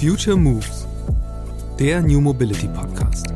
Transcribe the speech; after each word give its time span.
Future 0.00 0.36
Moves, 0.36 0.86
der 1.78 2.02
New 2.02 2.20
Mobility 2.20 2.68
Podcast. 2.68 3.28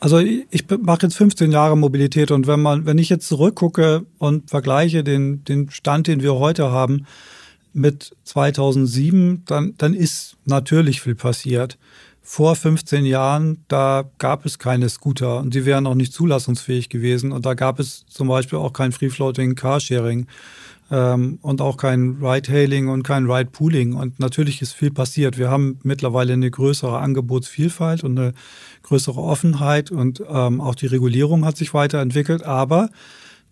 Also 0.00 0.18
ich 0.18 0.64
mache 0.80 1.02
jetzt 1.02 1.14
15 1.14 1.52
Jahre 1.52 1.78
Mobilität 1.78 2.32
und 2.32 2.48
wenn 2.48 2.60
man, 2.60 2.84
wenn 2.84 2.98
ich 2.98 3.10
jetzt 3.10 3.28
zurückgucke 3.28 4.06
und 4.18 4.50
vergleiche 4.50 5.04
den, 5.04 5.44
den 5.44 5.70
Stand, 5.70 6.08
den 6.08 6.20
wir 6.20 6.34
heute 6.34 6.72
haben 6.72 7.06
mit 7.72 8.16
2007, 8.24 9.44
dann, 9.46 9.74
dann 9.78 9.94
ist 9.94 10.36
natürlich 10.44 11.00
viel 11.00 11.14
passiert. 11.14 11.78
Vor 12.20 12.54
15 12.54 13.04
Jahren, 13.04 13.64
da 13.68 14.04
gab 14.18 14.46
es 14.46 14.58
keine 14.58 14.88
Scooter 14.88 15.38
und 15.40 15.54
die 15.54 15.66
wären 15.66 15.86
auch 15.86 15.94
nicht 15.94 16.12
zulassungsfähig 16.12 16.88
gewesen 16.88 17.32
und 17.32 17.44
da 17.46 17.54
gab 17.54 17.80
es 17.80 18.06
zum 18.06 18.28
Beispiel 18.28 18.58
auch 18.58 18.72
kein 18.72 18.92
Free-Floating 18.92 19.56
Carsharing 19.56 20.26
ähm, 20.92 21.38
und 21.42 21.60
auch 21.60 21.76
kein 21.78 22.18
Ride-Hailing 22.22 22.88
und 22.88 23.02
kein 23.02 23.28
Ride-Pooling. 23.28 23.94
Und 23.94 24.20
natürlich 24.20 24.62
ist 24.62 24.74
viel 24.74 24.90
passiert. 24.90 25.38
Wir 25.38 25.50
haben 25.50 25.80
mittlerweile 25.82 26.34
eine 26.34 26.50
größere 26.50 26.98
Angebotsvielfalt 26.98 28.04
und 28.04 28.18
eine 28.18 28.34
größere 28.82 29.20
Offenheit 29.20 29.90
und 29.90 30.22
ähm, 30.28 30.60
auch 30.60 30.74
die 30.74 30.86
Regulierung 30.86 31.44
hat 31.44 31.56
sich 31.56 31.72
weiterentwickelt. 31.72 32.44
Aber 32.44 32.90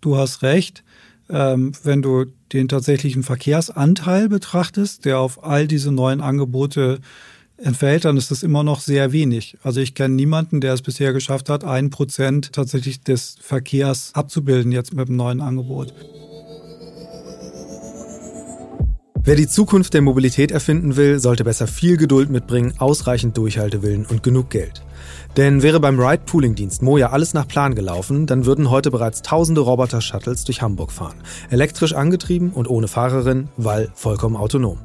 du 0.01 0.17
hast 0.17 0.43
recht, 0.43 0.83
ähm, 1.31 1.71
wenn 1.83 2.01
du 2.01 2.25
den 2.53 2.67
tatsächlichen 2.67 3.23
Verkehrsanteil 3.23 4.29
betrachtest, 4.29 5.05
der 5.05 5.19
auf 5.19 5.43
all 5.43 5.67
diese 5.67 5.91
neuen 5.91 6.21
Angebote 6.21 6.99
entfällt, 7.57 8.05
dann 8.05 8.17
ist 8.17 8.31
das 8.31 8.43
immer 8.43 8.63
noch 8.63 8.81
sehr 8.81 9.11
wenig. 9.11 9.57
Also 9.63 9.79
ich 9.79 9.95
kenne 9.95 10.15
niemanden, 10.15 10.61
der 10.61 10.73
es 10.73 10.81
bisher 10.81 11.13
geschafft 11.13 11.49
hat, 11.49 11.63
ein 11.63 11.89
Prozent 11.89 12.53
tatsächlich 12.53 13.01
des 13.01 13.35
Verkehrs 13.41 14.11
abzubilden 14.13 14.71
jetzt 14.71 14.93
mit 14.93 15.07
dem 15.07 15.15
neuen 15.15 15.41
Angebot. 15.41 15.93
Wer 19.23 19.35
die 19.35 19.47
Zukunft 19.47 19.93
der 19.93 20.01
Mobilität 20.01 20.49
erfinden 20.49 20.95
will, 20.95 21.19
sollte 21.19 21.43
besser 21.43 21.67
viel 21.67 21.95
Geduld 21.95 22.31
mitbringen, 22.31 22.73
ausreichend 22.79 23.37
Durchhaltewillen 23.37 24.07
und 24.07 24.23
genug 24.23 24.49
Geld. 24.49 24.81
Denn 25.37 25.63
wäre 25.63 25.79
beim 25.79 25.99
Ride-Pooling-Dienst 25.99 26.81
Moja 26.81 27.11
alles 27.11 27.33
nach 27.33 27.47
Plan 27.47 27.75
gelaufen, 27.75 28.27
dann 28.27 28.45
würden 28.45 28.69
heute 28.69 28.91
bereits 28.91 29.21
tausende 29.21 29.61
Roboter-Shuttles 29.61 30.43
durch 30.43 30.61
Hamburg 30.61 30.91
fahren. 30.91 31.21
Elektrisch 31.49 31.93
angetrieben 31.93 32.51
und 32.51 32.69
ohne 32.69 32.87
Fahrerin, 32.87 33.49
weil 33.57 33.89
vollkommen 33.93 34.35
autonom. 34.35 34.79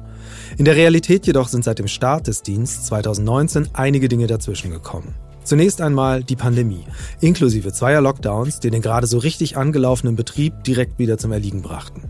In 0.57 0.65
der 0.65 0.75
Realität 0.75 1.27
jedoch 1.27 1.47
sind 1.47 1.63
seit 1.63 1.79
dem 1.79 1.87
Start 1.87 2.27
des 2.27 2.41
Dienstes 2.43 2.85
2019 2.85 3.69
einige 3.73 4.07
Dinge 4.07 4.27
dazwischen 4.27 4.71
gekommen. 4.71 5.15
Zunächst 5.43 5.79
einmal 5.79 6.23
die 6.23 6.35
Pandemie, 6.35 6.83
inklusive 7.21 7.71
zweier 7.71 8.01
Lockdowns, 8.01 8.59
die 8.59 8.69
den 8.69 8.81
gerade 8.81 9.07
so 9.07 9.17
richtig 9.17 9.55
angelaufenen 9.55 10.17
Betrieb 10.17 10.63
direkt 10.65 10.99
wieder 10.99 11.17
zum 11.17 11.31
Erliegen 11.31 11.61
brachten. 11.61 12.01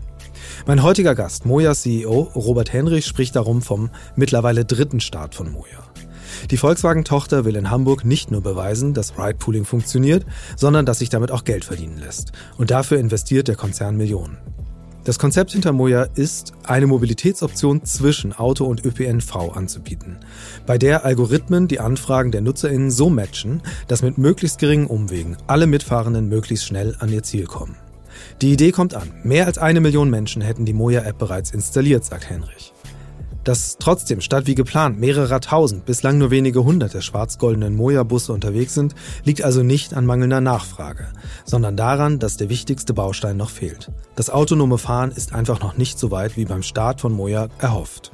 Mein 0.66 0.82
heutiger 0.82 1.14
Gast, 1.14 1.46
Mojas 1.46 1.82
CEO 1.82 2.32
Robert 2.34 2.72
Henrich, 2.72 3.06
spricht 3.06 3.36
darum 3.36 3.62
vom 3.62 3.90
mittlerweile 4.16 4.64
dritten 4.64 5.00
Start 5.00 5.34
von 5.34 5.52
Moja. 5.52 5.84
Die 6.50 6.56
Volkswagen-Tochter 6.56 7.44
will 7.44 7.56
in 7.56 7.70
Hamburg 7.70 8.04
nicht 8.04 8.30
nur 8.30 8.42
beweisen, 8.42 8.94
dass 8.94 9.18
Ride-Pooling 9.18 9.64
funktioniert, 9.64 10.24
sondern 10.56 10.86
dass 10.86 11.00
sich 11.00 11.08
damit 11.08 11.30
auch 11.30 11.44
Geld 11.44 11.64
verdienen 11.64 11.98
lässt. 11.98 12.32
Und 12.56 12.70
dafür 12.70 12.98
investiert 12.98 13.48
der 13.48 13.56
Konzern 13.56 13.96
Millionen. 13.96 14.38
Das 15.04 15.18
Konzept 15.18 15.52
hinter 15.52 15.72
Moja 15.72 16.02
ist, 16.02 16.52
eine 16.64 16.86
Mobilitätsoption 16.86 17.82
zwischen 17.82 18.34
Auto 18.34 18.66
und 18.66 18.84
ÖPNV 18.84 19.56
anzubieten, 19.56 20.18
bei 20.66 20.76
der 20.76 21.06
Algorithmen 21.06 21.66
die 21.66 21.80
Anfragen 21.80 22.30
der 22.30 22.42
NutzerInnen 22.42 22.90
so 22.90 23.08
matchen, 23.08 23.62
dass 23.86 24.02
mit 24.02 24.18
möglichst 24.18 24.58
geringen 24.58 24.86
Umwegen 24.86 25.38
alle 25.46 25.66
Mitfahrenden 25.66 26.28
möglichst 26.28 26.66
schnell 26.66 26.94
an 26.98 27.10
ihr 27.10 27.22
Ziel 27.22 27.46
kommen. 27.46 27.76
Die 28.42 28.52
Idee 28.52 28.70
kommt 28.70 28.94
an. 28.94 29.10
Mehr 29.22 29.46
als 29.46 29.56
eine 29.56 29.80
Million 29.80 30.10
Menschen 30.10 30.42
hätten 30.42 30.66
die 30.66 30.74
Moja-App 30.74 31.16
bereits 31.16 31.52
installiert, 31.52 32.04
sagt 32.04 32.28
Henrich. 32.28 32.74
Dass 33.48 33.78
trotzdem 33.78 34.20
statt 34.20 34.46
wie 34.46 34.54
geplant 34.54 35.00
mehrere 35.00 35.40
tausend, 35.40 35.86
bislang 35.86 36.18
nur 36.18 36.30
wenige 36.30 36.64
hundert 36.64 36.92
der 36.92 37.00
schwarz-goldenen 37.00 37.74
Moja-Busse 37.74 38.34
unterwegs 38.34 38.74
sind, 38.74 38.94
liegt 39.24 39.42
also 39.42 39.62
nicht 39.62 39.94
an 39.94 40.04
mangelnder 40.04 40.42
Nachfrage, 40.42 41.06
sondern 41.46 41.74
daran, 41.74 42.18
dass 42.18 42.36
der 42.36 42.50
wichtigste 42.50 42.92
Baustein 42.92 43.38
noch 43.38 43.48
fehlt. 43.48 43.90
Das 44.16 44.28
autonome 44.28 44.76
Fahren 44.76 45.12
ist 45.12 45.32
einfach 45.32 45.60
noch 45.60 45.78
nicht 45.78 45.98
so 45.98 46.10
weit 46.10 46.36
wie 46.36 46.44
beim 46.44 46.62
Start 46.62 47.00
von 47.00 47.14
Moja 47.14 47.48
erhofft. 47.58 48.12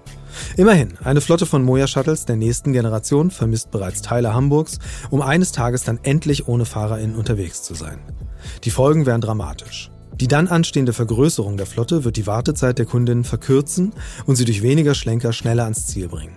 Immerhin, 0.57 0.99
eine 1.03 1.21
Flotte 1.21 1.47
von 1.47 1.65
Moja-Shuttles 1.65 2.27
der 2.27 2.37
nächsten 2.37 2.73
Generation 2.73 3.33
vermisst 3.33 3.73
bereits 3.73 4.03
Teile 4.03 4.35
Hamburgs, 4.35 4.79
um 5.11 5.21
eines 5.21 5.51
Tages 5.51 5.83
dann 5.83 5.99
endlich 6.05 6.47
ohne 6.47 6.65
FahrerInnen 6.65 7.17
unterwegs 7.17 7.65
zu 7.65 7.75
sein. 7.75 7.99
Die 8.63 8.71
Folgen 8.71 9.05
wären 9.05 9.21
dramatisch. 9.21 9.91
Die 10.21 10.29
dann 10.29 10.49
anstehende 10.49 10.93
Vergrößerung 10.93 11.57
der 11.57 11.67
Flotte 11.67 12.05
wird 12.05 12.17
die 12.17 12.27
Wartezeit 12.27 12.79
der 12.79 12.87
Kundinnen 12.87 13.25
verkürzen 13.25 13.93
und 14.27 14.37
sie 14.37 14.45
durch 14.45 14.63
weniger 14.63 14.95
Schlenker 14.95 15.33
schneller 15.33 15.65
ans 15.65 15.87
Ziel 15.87 16.09
bringen. 16.09 16.37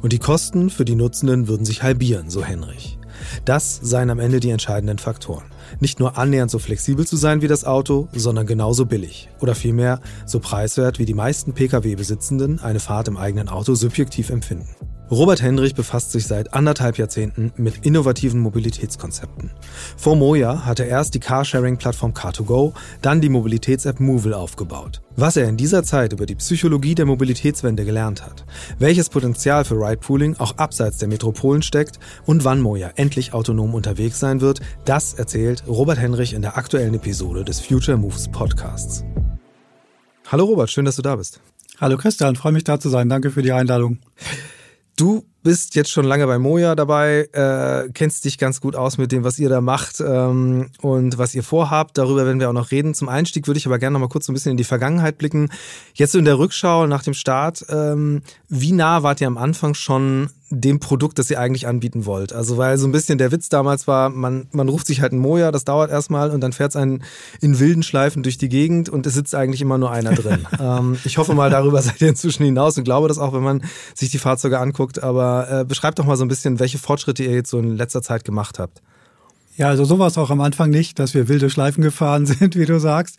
Und 0.00 0.12
die 0.12 0.18
Kosten 0.18 0.70
für 0.70 0.84
die 0.84 0.94
Nutzenden 0.94 1.48
würden 1.48 1.66
sich 1.66 1.82
halbieren, 1.82 2.30
so 2.30 2.44
Henrich. 2.44 2.98
Das 3.44 3.80
seien 3.82 4.10
am 4.10 4.20
Ende 4.20 4.40
die 4.40 4.50
entscheidenden 4.50 4.98
Faktoren. 4.98 5.44
Nicht 5.80 5.98
nur 5.98 6.16
annähernd 6.16 6.50
so 6.50 6.58
flexibel 6.58 7.06
zu 7.06 7.16
sein 7.16 7.42
wie 7.42 7.48
das 7.48 7.64
Auto, 7.64 8.08
sondern 8.12 8.46
genauso 8.46 8.86
billig. 8.86 9.28
Oder 9.40 9.54
vielmehr 9.54 10.00
so 10.26 10.38
preiswert, 10.38 10.98
wie 10.98 11.06
die 11.06 11.14
meisten 11.14 11.52
Pkw-Besitzenden 11.52 12.60
eine 12.60 12.80
Fahrt 12.80 13.08
im 13.08 13.16
eigenen 13.16 13.48
Auto 13.48 13.74
subjektiv 13.74 14.30
empfinden. 14.30 14.68
Robert 15.08 15.40
Hendrich 15.40 15.76
befasst 15.76 16.10
sich 16.10 16.26
seit 16.26 16.52
anderthalb 16.52 16.98
Jahrzehnten 16.98 17.52
mit 17.56 17.86
innovativen 17.86 18.40
Mobilitätskonzepten. 18.40 19.52
Vor 19.96 20.16
Moja 20.16 20.66
hat 20.66 20.80
er 20.80 20.88
erst 20.88 21.14
die 21.14 21.20
Carsharing-Plattform 21.20 22.12
Car2Go, 22.12 22.72
dann 23.02 23.20
die 23.20 23.28
Mobilitäts-App 23.28 24.00
Movil 24.00 24.34
aufgebaut. 24.34 25.02
Was 25.14 25.36
er 25.36 25.48
in 25.48 25.56
dieser 25.56 25.84
Zeit 25.84 26.12
über 26.12 26.26
die 26.26 26.34
Psychologie 26.34 26.96
der 26.96 27.06
Mobilitätswende 27.06 27.84
gelernt 27.84 28.24
hat, 28.24 28.44
welches 28.80 29.08
Potenzial 29.08 29.64
für 29.64 29.76
Ride-Pooling 29.76 30.38
auch 30.38 30.58
abseits 30.58 30.98
der 30.98 31.06
Metropolen 31.06 31.62
steckt 31.62 32.00
und 32.24 32.44
wann 32.44 32.60
Moja 32.60 32.90
endlich 32.96 33.32
autonom 33.32 33.74
unterwegs 33.74 34.18
sein 34.18 34.40
wird, 34.40 34.60
das 34.86 35.14
erzählt 35.14 35.62
Robert 35.68 36.00
Henrich 36.00 36.32
in 36.32 36.42
der 36.42 36.58
aktuellen 36.58 36.94
Episode 36.94 37.44
des 37.44 37.60
Future 37.60 37.96
Moves 37.96 38.26
Podcasts. 38.26 39.04
Hallo 40.26 40.46
Robert, 40.46 40.68
schön, 40.68 40.84
dass 40.84 40.96
du 40.96 41.02
da 41.02 41.14
bist. 41.14 41.40
Hallo 41.78 41.96
Christian, 41.96 42.34
freue 42.34 42.52
mich 42.52 42.64
da 42.64 42.80
zu 42.80 42.88
sein. 42.88 43.08
Danke 43.08 43.30
für 43.30 43.42
die 43.42 43.52
Einladung. 43.52 43.98
Du 44.96 45.26
bist 45.46 45.76
jetzt 45.76 45.92
schon 45.92 46.04
lange 46.04 46.26
bei 46.26 46.40
Moja 46.40 46.74
dabei, 46.74 47.28
äh, 47.32 47.88
kennst 47.94 48.24
dich 48.24 48.36
ganz 48.36 48.60
gut 48.60 48.74
aus 48.74 48.98
mit 48.98 49.12
dem, 49.12 49.22
was 49.22 49.38
ihr 49.38 49.48
da 49.48 49.60
macht 49.60 50.00
ähm, 50.00 50.70
und 50.82 51.18
was 51.18 51.36
ihr 51.36 51.44
vorhabt. 51.44 51.96
Darüber 51.98 52.26
werden 52.26 52.40
wir 52.40 52.48
auch 52.48 52.52
noch 52.52 52.72
reden. 52.72 52.94
Zum 52.94 53.08
Einstieg 53.08 53.46
würde 53.46 53.58
ich 53.58 53.66
aber 53.66 53.78
gerne 53.78 53.92
noch 53.92 54.00
mal 54.00 54.08
kurz 54.08 54.26
so 54.26 54.32
ein 54.32 54.34
bisschen 54.34 54.50
in 54.50 54.56
die 54.56 54.64
Vergangenheit 54.64 55.18
blicken. 55.18 55.50
Jetzt 55.94 56.10
so 56.10 56.18
in 56.18 56.24
der 56.24 56.40
Rückschau 56.40 56.88
nach 56.88 57.04
dem 57.04 57.14
Start, 57.14 57.64
ähm, 57.68 58.22
wie 58.48 58.72
nah 58.72 59.04
wart 59.04 59.20
ihr 59.20 59.28
am 59.28 59.38
Anfang 59.38 59.74
schon 59.74 60.30
dem 60.50 60.78
Produkt, 60.78 61.18
das 61.18 61.30
ihr 61.30 61.40
eigentlich 61.40 61.66
anbieten 61.66 62.06
wollt. 62.06 62.32
Also 62.32 62.56
weil 62.56 62.78
so 62.78 62.86
ein 62.86 62.92
bisschen 62.92 63.18
der 63.18 63.32
Witz 63.32 63.48
damals 63.48 63.88
war, 63.88 64.10
man, 64.10 64.46
man 64.52 64.68
ruft 64.68 64.86
sich 64.86 65.00
halt 65.00 65.12
ein 65.12 65.18
Moja, 65.18 65.50
das 65.50 65.64
dauert 65.64 65.90
erstmal 65.90 66.30
und 66.30 66.40
dann 66.40 66.52
fährt 66.52 66.70
es 66.70 66.76
einen 66.76 67.02
in 67.40 67.58
wilden 67.58 67.82
Schleifen 67.82 68.22
durch 68.22 68.38
die 68.38 68.48
Gegend 68.48 68.88
und 68.88 69.06
es 69.06 69.14
sitzt 69.14 69.34
eigentlich 69.34 69.60
immer 69.60 69.76
nur 69.76 69.90
einer 69.90 70.14
drin. 70.14 70.46
ähm, 70.60 70.98
ich 71.04 71.18
hoffe 71.18 71.34
mal, 71.34 71.50
darüber 71.50 71.82
seid 71.82 72.00
ihr 72.00 72.08
inzwischen 72.08 72.44
hinaus 72.44 72.78
und 72.78 72.84
glaube 72.84 73.08
das 73.08 73.18
auch, 73.18 73.32
wenn 73.32 73.42
man 73.42 73.62
sich 73.94 74.10
die 74.10 74.18
Fahrzeuge 74.18 74.60
anguckt. 74.60 75.02
Aber 75.02 75.35
äh, 75.42 75.64
beschreibt 75.64 75.98
doch 75.98 76.04
mal 76.04 76.16
so 76.16 76.24
ein 76.24 76.28
bisschen, 76.28 76.58
welche 76.58 76.78
Fortschritte 76.78 77.24
ihr 77.24 77.34
jetzt 77.34 77.50
so 77.50 77.58
in 77.58 77.76
letzter 77.76 78.02
Zeit 78.02 78.24
gemacht 78.24 78.58
habt. 78.58 78.82
Ja, 79.56 79.68
also 79.68 79.84
so 79.84 79.98
war 79.98 80.08
es 80.08 80.18
auch 80.18 80.30
am 80.30 80.40
Anfang 80.40 80.70
nicht, 80.70 80.98
dass 80.98 81.14
wir 81.14 81.28
wilde 81.28 81.48
Schleifen 81.48 81.82
gefahren 81.82 82.26
sind, 82.26 82.56
wie 82.56 82.66
du 82.66 82.78
sagst. 82.78 83.18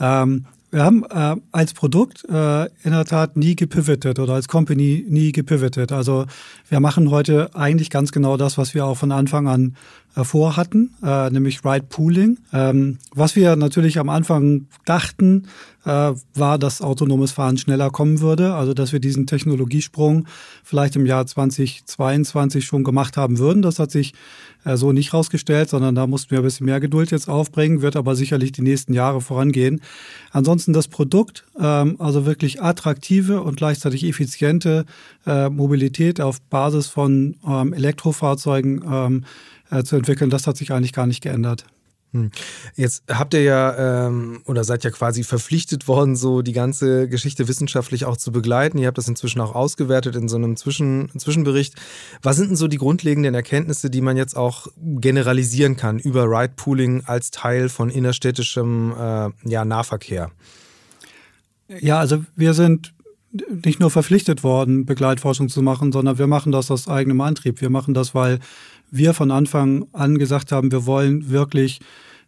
Ähm, 0.00 0.46
wir 0.74 0.82
haben 0.82 1.04
äh, 1.04 1.36
als 1.52 1.72
Produkt 1.72 2.24
äh, 2.24 2.64
in 2.82 2.90
der 2.90 3.04
Tat 3.04 3.36
nie 3.36 3.54
gepivotet 3.54 4.18
oder 4.18 4.34
als 4.34 4.48
Company 4.48 5.04
nie 5.08 5.30
gepivotet. 5.30 5.92
Also 5.92 6.26
wir 6.68 6.80
machen 6.80 7.10
heute 7.10 7.54
eigentlich 7.54 7.90
ganz 7.90 8.10
genau 8.10 8.36
das, 8.36 8.58
was 8.58 8.74
wir 8.74 8.84
auch 8.84 8.96
von 8.96 9.12
Anfang 9.12 9.46
an 9.46 9.76
äh, 10.16 10.24
vorhatten, 10.24 10.92
äh, 11.00 11.30
nämlich 11.30 11.64
Ride 11.64 11.86
Pooling. 11.88 12.38
Ähm, 12.52 12.98
was 13.14 13.36
wir 13.36 13.54
natürlich 13.54 14.00
am 14.00 14.08
Anfang 14.08 14.66
dachten, 14.84 15.46
war, 15.84 16.58
dass 16.58 16.80
autonomes 16.80 17.32
Fahren 17.32 17.58
schneller 17.58 17.90
kommen 17.90 18.20
würde, 18.20 18.54
also 18.54 18.72
dass 18.72 18.92
wir 18.92 19.00
diesen 19.00 19.26
Technologiesprung 19.26 20.26
vielleicht 20.62 20.96
im 20.96 21.04
Jahr 21.04 21.26
2022 21.26 22.64
schon 22.64 22.84
gemacht 22.84 23.16
haben 23.16 23.38
würden. 23.38 23.60
Das 23.60 23.78
hat 23.78 23.90
sich 23.90 24.14
äh, 24.64 24.76
so 24.76 24.92
nicht 24.92 25.12
rausgestellt, 25.12 25.68
sondern 25.68 25.94
da 25.94 26.06
mussten 26.06 26.30
wir 26.30 26.38
ein 26.38 26.44
bisschen 26.44 26.66
mehr 26.66 26.80
Geduld 26.80 27.10
jetzt 27.10 27.28
aufbringen, 27.28 27.82
wird 27.82 27.96
aber 27.96 28.16
sicherlich 28.16 28.52
die 28.52 28.62
nächsten 28.62 28.94
Jahre 28.94 29.20
vorangehen. 29.20 29.80
Ansonsten 30.30 30.72
das 30.72 30.88
Produkt, 30.88 31.44
ähm, 31.60 31.96
also 31.98 32.26
wirklich 32.26 32.62
attraktive 32.62 33.42
und 33.42 33.56
gleichzeitig 33.56 34.04
effiziente 34.04 34.86
äh, 35.26 35.48
Mobilität 35.48 36.20
auf 36.20 36.40
Basis 36.40 36.88
von 36.88 37.36
ähm, 37.46 37.72
Elektrofahrzeugen 37.72 38.84
ähm, 38.90 39.24
äh, 39.70 39.82
zu 39.82 39.96
entwickeln, 39.96 40.30
das 40.30 40.46
hat 40.46 40.56
sich 40.56 40.72
eigentlich 40.72 40.92
gar 40.92 41.06
nicht 41.06 41.22
geändert. 41.22 41.66
Hm. 42.14 42.30
Jetzt 42.76 43.02
habt 43.10 43.34
ihr 43.34 43.42
ja 43.42 44.06
ähm, 44.06 44.42
oder 44.46 44.62
seid 44.62 44.84
ja 44.84 44.90
quasi 44.90 45.24
verpflichtet 45.24 45.88
worden, 45.88 46.14
so 46.14 46.42
die 46.42 46.52
ganze 46.52 47.08
Geschichte 47.08 47.48
wissenschaftlich 47.48 48.04
auch 48.04 48.16
zu 48.16 48.30
begleiten. 48.30 48.78
Ihr 48.78 48.86
habt 48.86 48.98
das 48.98 49.08
inzwischen 49.08 49.40
auch 49.40 49.56
ausgewertet 49.56 50.14
in 50.14 50.28
so 50.28 50.36
einem 50.36 50.56
Zwischen 50.56 51.10
Zwischenbericht. 51.18 51.74
Was 52.22 52.36
sind 52.36 52.50
denn 52.50 52.56
so 52.56 52.68
die 52.68 52.76
grundlegenden 52.76 53.34
Erkenntnisse, 53.34 53.90
die 53.90 54.00
man 54.00 54.16
jetzt 54.16 54.36
auch 54.36 54.68
generalisieren 54.76 55.76
kann 55.76 55.98
über 55.98 56.26
Ride 56.26 56.52
Pooling 56.54 57.02
als 57.04 57.32
Teil 57.32 57.68
von 57.68 57.90
innerstädtischem 57.90 58.94
äh, 58.96 59.30
ja, 59.50 59.64
Nahverkehr? 59.64 60.30
Ja, 61.80 61.98
also 61.98 62.24
wir 62.36 62.54
sind 62.54 62.94
nicht 63.64 63.80
nur 63.80 63.90
verpflichtet 63.90 64.44
worden, 64.44 64.86
Begleitforschung 64.86 65.48
zu 65.48 65.62
machen, 65.62 65.90
sondern 65.90 66.18
wir 66.18 66.28
machen 66.28 66.52
das 66.52 66.70
aus 66.70 66.86
eigenem 66.86 67.20
Antrieb. 67.20 67.60
Wir 67.60 67.70
machen 67.70 67.92
das, 67.92 68.14
weil 68.14 68.38
wir 68.96 69.14
von 69.14 69.30
Anfang 69.30 69.86
an 69.92 70.18
gesagt 70.18 70.52
haben, 70.52 70.72
wir 70.72 70.86
wollen 70.86 71.30
wirklich 71.30 71.80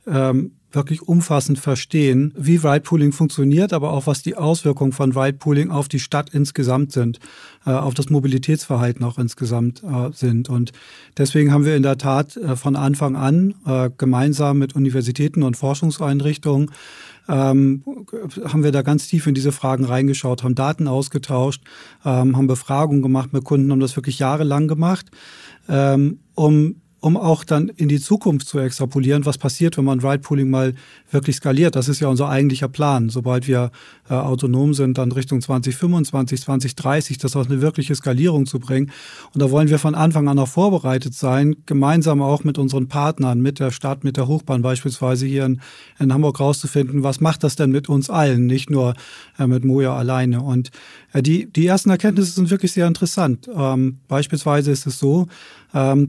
ähm, 0.06 0.52
wirklich 0.76 1.02
umfassend 1.02 1.58
verstehen, 1.58 2.32
wie 2.36 2.56
Ride-Pooling 2.56 3.12
funktioniert, 3.12 3.72
aber 3.72 3.92
auch 3.92 4.06
was 4.06 4.22
die 4.22 4.36
Auswirkungen 4.36 4.92
von 4.92 5.12
Ride-Pooling 5.12 5.70
auf 5.70 5.88
die 5.88 5.98
Stadt 5.98 6.30
insgesamt 6.30 6.92
sind, 6.92 7.18
äh, 7.64 7.70
auf 7.70 7.94
das 7.94 8.10
Mobilitätsverhalten 8.10 9.04
auch 9.04 9.18
insgesamt 9.18 9.82
äh, 9.82 10.12
sind. 10.12 10.48
Und 10.48 10.72
deswegen 11.16 11.52
haben 11.52 11.64
wir 11.64 11.76
in 11.76 11.82
der 11.82 11.98
Tat 11.98 12.36
äh, 12.36 12.56
von 12.56 12.76
Anfang 12.76 13.16
an 13.16 13.54
äh, 13.66 13.90
gemeinsam 13.96 14.58
mit 14.58 14.76
Universitäten 14.76 15.42
und 15.42 15.56
Forschungseinrichtungen 15.56 16.70
ähm, 17.28 17.82
haben 18.44 18.64
wir 18.64 18.72
da 18.72 18.82
ganz 18.82 19.08
tief 19.08 19.26
in 19.26 19.34
diese 19.34 19.52
Fragen 19.52 19.84
reingeschaut, 19.84 20.42
haben 20.42 20.54
Daten 20.54 20.88
ausgetauscht, 20.88 21.62
ähm, 22.04 22.36
haben 22.36 22.46
Befragungen 22.46 23.02
gemacht 23.02 23.32
mit 23.32 23.44
Kunden, 23.44 23.70
haben 23.72 23.80
das 23.80 23.96
wirklich 23.96 24.18
jahrelang 24.18 24.68
gemacht, 24.68 25.06
ähm, 25.68 26.20
um 26.34 26.76
um 27.06 27.16
auch 27.16 27.44
dann 27.44 27.68
in 27.68 27.86
die 27.86 28.00
Zukunft 28.00 28.48
zu 28.48 28.58
extrapolieren, 28.58 29.26
was 29.26 29.38
passiert, 29.38 29.78
wenn 29.78 29.84
man 29.84 30.00
Ride-Pooling 30.00 30.50
mal 30.50 30.74
wirklich 31.12 31.36
skaliert. 31.36 31.76
Das 31.76 31.88
ist 31.88 32.00
ja 32.00 32.08
unser 32.08 32.28
eigentlicher 32.28 32.66
Plan. 32.66 33.10
Sobald 33.10 33.46
wir 33.46 33.70
äh, 34.10 34.14
autonom 34.14 34.74
sind, 34.74 34.98
dann 34.98 35.12
Richtung 35.12 35.40
2025, 35.40 36.40
2030, 36.40 37.18
das 37.18 37.36
auf 37.36 37.48
eine 37.48 37.60
wirkliche 37.60 37.94
Skalierung 37.94 38.44
zu 38.44 38.58
bringen. 38.58 38.90
Und 39.32 39.40
da 39.40 39.52
wollen 39.52 39.68
wir 39.68 39.78
von 39.78 39.94
Anfang 39.94 40.26
an 40.26 40.36
auch 40.40 40.48
vorbereitet 40.48 41.14
sein, 41.14 41.54
gemeinsam 41.64 42.20
auch 42.20 42.42
mit 42.42 42.58
unseren 42.58 42.88
Partnern, 42.88 43.40
mit 43.40 43.60
der 43.60 43.70
Stadt, 43.70 44.02
mit 44.02 44.16
der 44.16 44.26
Hochbahn 44.26 44.62
beispielsweise 44.62 45.26
hier 45.26 45.44
in, 45.44 45.60
in 46.00 46.12
Hamburg 46.12 46.40
rauszufinden, 46.40 47.04
was 47.04 47.20
macht 47.20 47.44
das 47.44 47.54
denn 47.54 47.70
mit 47.70 47.88
uns 47.88 48.10
allen, 48.10 48.46
nicht 48.46 48.68
nur 48.68 48.94
äh, 49.38 49.46
mit 49.46 49.64
Moja 49.64 49.94
alleine. 49.94 50.40
Und 50.40 50.72
äh, 51.12 51.22
die, 51.22 51.46
die 51.46 51.68
ersten 51.68 51.90
Erkenntnisse 51.90 52.32
sind 52.32 52.50
wirklich 52.50 52.72
sehr 52.72 52.88
interessant. 52.88 53.48
Ähm, 53.54 53.98
beispielsweise 54.08 54.72
ist 54.72 54.88
es 54.88 54.98
so, 54.98 55.28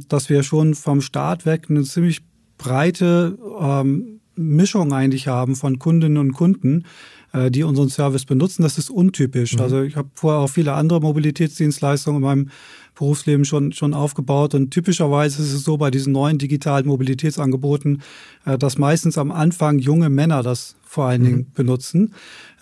dass 0.07 0.29
wir 0.29 0.43
schon 0.43 0.75
vom 0.75 1.01
Start 1.01 1.45
weg 1.45 1.65
eine 1.69 1.83
ziemlich 1.83 2.21
breite 2.57 3.37
ähm, 3.59 4.21
Mischung 4.37 4.93
eigentlich 4.93 5.27
haben 5.27 5.55
von 5.55 5.79
Kundinnen 5.79 6.17
und 6.17 6.33
Kunden, 6.33 6.85
äh, 7.33 7.51
die 7.51 7.63
unseren 7.63 7.89
Service 7.89 8.25
benutzen. 8.25 8.61
Das 8.61 8.77
ist 8.77 8.89
untypisch. 8.89 9.55
Mhm. 9.55 9.61
Also 9.61 9.81
ich 9.81 9.95
habe 9.95 10.09
vorher 10.13 10.41
auch 10.41 10.49
viele 10.49 10.73
andere 10.73 11.01
Mobilitätsdienstleistungen 11.01 12.21
in 12.21 12.27
meinem 12.27 12.49
Berufsleben 12.95 13.45
schon, 13.45 13.73
schon 13.73 13.93
aufgebaut. 13.93 14.55
Und 14.55 14.71
typischerweise 14.71 15.41
ist 15.41 15.53
es 15.53 15.63
so 15.63 15.77
bei 15.77 15.91
diesen 15.91 16.13
neuen 16.13 16.37
digitalen 16.37 16.87
Mobilitätsangeboten, 16.87 18.01
äh, 18.45 18.57
dass 18.57 18.77
meistens 18.77 19.17
am 19.17 19.31
Anfang 19.31 19.79
junge 19.79 20.09
Männer 20.09 20.43
das 20.43 20.75
vor 20.83 21.05
allen 21.05 21.23
Dingen 21.23 21.37
mhm. 21.37 21.53
benutzen. 21.53 22.13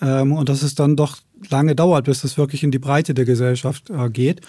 Ähm, 0.01 0.31
und 0.31 0.49
dass 0.49 0.63
es 0.63 0.75
dann 0.75 0.95
doch 0.95 1.19
lange 1.49 1.75
dauert, 1.75 2.05
bis 2.05 2.23
es 2.23 2.37
wirklich 2.37 2.63
in 2.63 2.71
die 2.71 2.79
Breite 2.79 3.13
der 3.13 3.25
Gesellschaft 3.25 3.89
äh, 3.89 4.09
geht. 4.09 4.41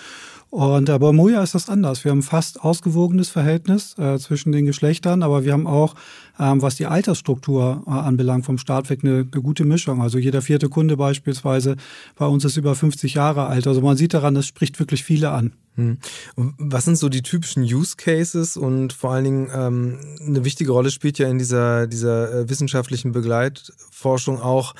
Und 0.56 0.88
äh, 0.88 0.98
bei 0.98 1.12
Moja 1.12 1.42
ist 1.42 1.54
das 1.54 1.68
anders. 1.68 2.02
Wir 2.02 2.12
haben 2.12 2.22
fast 2.22 2.62
ausgewogenes 2.62 3.28
Verhältnis 3.28 3.94
äh, 3.98 4.16
zwischen 4.18 4.52
den 4.52 4.64
Geschlechtern, 4.64 5.22
aber 5.22 5.44
wir 5.44 5.52
haben 5.52 5.66
auch, 5.66 5.94
ähm, 6.40 6.62
was 6.62 6.76
die 6.76 6.86
Altersstruktur 6.86 7.84
äh, 7.86 7.90
anbelangt, 7.90 8.46
vom 8.46 8.56
Start 8.56 8.88
weg 8.88 9.00
eine, 9.02 9.28
eine 9.30 9.42
gute 9.42 9.66
Mischung. 9.66 10.00
Also 10.00 10.16
jeder 10.16 10.40
vierte 10.40 10.70
Kunde 10.70 10.96
beispielsweise 10.96 11.76
bei 12.14 12.24
uns 12.24 12.46
ist 12.46 12.56
über 12.56 12.74
50 12.74 13.12
Jahre 13.12 13.48
alt. 13.48 13.66
Also 13.66 13.82
man 13.82 13.98
sieht 13.98 14.14
daran, 14.14 14.34
das 14.34 14.46
spricht 14.46 14.78
wirklich 14.78 15.04
viele 15.04 15.30
an. 15.30 15.52
Hm. 15.76 15.98
Was 16.36 16.84
sind 16.84 16.96
so 16.96 17.08
die 17.08 17.22
typischen 17.22 17.62
Use 17.62 17.96
Cases 17.96 18.56
und 18.56 18.92
vor 18.92 19.12
allen 19.12 19.24
Dingen 19.24 19.50
ähm, 19.54 19.98
eine 20.20 20.44
wichtige 20.44 20.72
Rolle 20.72 20.90
spielt 20.90 21.18
ja 21.18 21.28
in 21.28 21.38
dieser, 21.38 21.86
dieser 21.86 22.32
äh, 22.32 22.48
wissenschaftlichen 22.48 23.12
Begleitforschung 23.12 24.40
auch, 24.40 24.74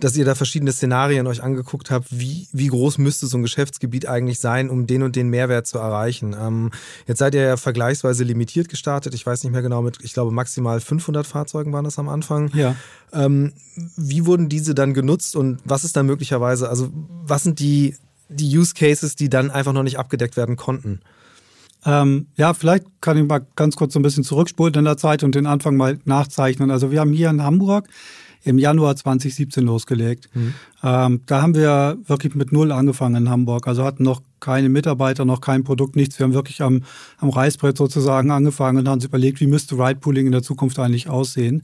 dass 0.00 0.16
ihr 0.16 0.24
da 0.24 0.34
verschiedene 0.34 0.72
Szenarien 0.72 1.26
euch 1.26 1.42
angeguckt 1.42 1.90
habt, 1.90 2.06
wie, 2.10 2.48
wie 2.52 2.68
groß 2.68 2.98
müsste 2.98 3.26
so 3.26 3.38
ein 3.38 3.42
Geschäftsgebiet 3.42 4.08
eigentlich 4.08 4.40
sein, 4.40 4.70
um 4.70 4.86
den 4.86 5.02
und 5.02 5.14
den 5.14 5.28
Mehrwert 5.28 5.66
zu 5.66 5.78
erreichen. 5.78 6.34
Ähm, 6.38 6.70
jetzt 7.06 7.18
seid 7.18 7.34
ihr 7.34 7.42
ja 7.42 7.56
vergleichsweise 7.56 8.24
limitiert 8.24 8.68
gestartet. 8.68 9.14
Ich 9.14 9.24
weiß 9.24 9.44
nicht 9.44 9.52
mehr 9.52 9.62
genau, 9.62 9.82
mit, 9.82 9.98
ich 10.02 10.14
glaube, 10.14 10.32
maximal 10.32 10.80
500 10.80 11.26
Fahrzeugen 11.26 11.72
waren 11.72 11.84
das 11.84 11.98
am 11.98 12.08
Anfang. 12.08 12.50
Ja. 12.54 12.74
Ähm, 13.12 13.52
wie 13.96 14.26
wurden 14.26 14.48
diese 14.48 14.74
dann 14.74 14.94
genutzt 14.94 15.36
und 15.36 15.60
was 15.64 15.84
ist 15.84 15.96
da 15.96 16.02
möglicherweise, 16.02 16.68
also 16.68 16.90
was 16.92 17.42
sind 17.42 17.60
die 17.60 17.94
die 18.30 18.56
Use 18.56 18.74
Cases, 18.74 19.16
die 19.16 19.28
dann 19.28 19.50
einfach 19.50 19.72
noch 19.72 19.82
nicht 19.82 19.98
abgedeckt 19.98 20.36
werden 20.36 20.56
konnten? 20.56 21.00
Ähm, 21.84 22.26
ja, 22.36 22.52
vielleicht 22.54 22.84
kann 23.00 23.16
ich 23.16 23.24
mal 23.26 23.46
ganz 23.56 23.76
kurz 23.76 23.94
so 23.94 23.98
ein 23.98 24.02
bisschen 24.02 24.24
zurückspulen 24.24 24.74
in 24.74 24.84
der 24.84 24.96
Zeit 24.96 25.22
und 25.22 25.34
den 25.34 25.46
Anfang 25.46 25.76
mal 25.76 25.98
nachzeichnen. 26.04 26.70
Also 26.70 26.90
wir 26.90 27.00
haben 27.00 27.12
hier 27.12 27.30
in 27.30 27.42
Hamburg 27.42 27.88
im 28.42 28.58
Januar 28.58 28.96
2017 28.96 29.64
losgelegt. 29.64 30.28
Mhm. 30.34 30.54
Ähm, 30.82 31.20
da 31.26 31.42
haben 31.42 31.54
wir 31.54 31.98
wirklich 32.06 32.34
mit 32.34 32.52
Null 32.52 32.72
angefangen 32.72 33.16
in 33.16 33.30
Hamburg. 33.30 33.66
Also 33.66 33.84
hatten 33.84 34.02
noch 34.02 34.22
keine 34.40 34.68
Mitarbeiter, 34.68 35.24
noch 35.24 35.40
kein 35.40 35.64
Produkt, 35.64 35.96
nichts. 35.96 36.18
Wir 36.18 36.24
haben 36.24 36.32
wirklich 36.32 36.62
am, 36.62 36.82
am 37.18 37.28
Reißbrett 37.28 37.76
sozusagen 37.76 38.30
angefangen 38.30 38.78
und 38.78 38.88
haben 38.88 38.94
uns 38.94 39.04
überlegt, 39.04 39.40
wie 39.40 39.46
müsste 39.46 39.76
Ride-Pooling 39.76 40.26
in 40.26 40.32
der 40.32 40.42
Zukunft 40.42 40.78
eigentlich 40.78 41.08
aussehen. 41.08 41.62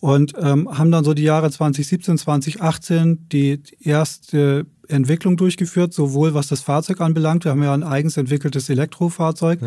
Und 0.00 0.34
ähm, 0.36 0.68
haben 0.76 0.90
dann 0.90 1.04
so 1.04 1.14
die 1.14 1.22
Jahre 1.22 1.48
2017, 1.48 2.18
2018 2.18 3.28
die 3.30 3.62
erste 3.80 4.66
Entwicklung 4.92 5.36
durchgeführt, 5.36 5.92
sowohl 5.92 6.34
was 6.34 6.48
das 6.48 6.60
Fahrzeug 6.60 7.00
anbelangt. 7.00 7.44
Wir 7.44 7.52
haben 7.52 7.62
ja 7.62 7.74
ein 7.74 7.82
eigens 7.82 8.16
entwickeltes 8.16 8.68
Elektrofahrzeug, 8.68 9.60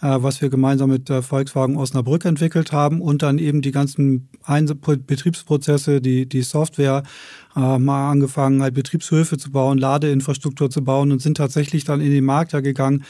ja. 0.00 0.16
äh, 0.16 0.22
was 0.22 0.40
wir 0.40 0.48
gemeinsam 0.48 0.90
mit 0.90 1.10
äh, 1.10 1.22
Volkswagen 1.22 1.76
Osnabrück 1.76 2.24
entwickelt 2.24 2.72
haben 2.72 3.00
und 3.00 3.22
dann 3.22 3.38
eben 3.38 3.62
die 3.62 3.72
ganzen 3.72 4.28
Ein 4.44 4.66
Betriebsprozesse, 4.66 6.00
die, 6.00 6.26
die 6.26 6.42
Software, 6.42 7.02
äh, 7.56 7.78
mal 7.78 8.10
angefangen, 8.10 8.62
halt 8.62 8.74
Betriebshöfe 8.74 9.36
zu 9.36 9.50
bauen, 9.50 9.78
Ladeinfrastruktur 9.78 10.70
zu 10.70 10.82
bauen 10.82 11.12
und 11.12 11.20
sind 11.20 11.36
tatsächlich 11.36 11.84
dann 11.84 12.00
in 12.00 12.10
den 12.10 12.24
Markt 12.24 12.52
ja 12.52 12.60
gegangen, 12.60 13.04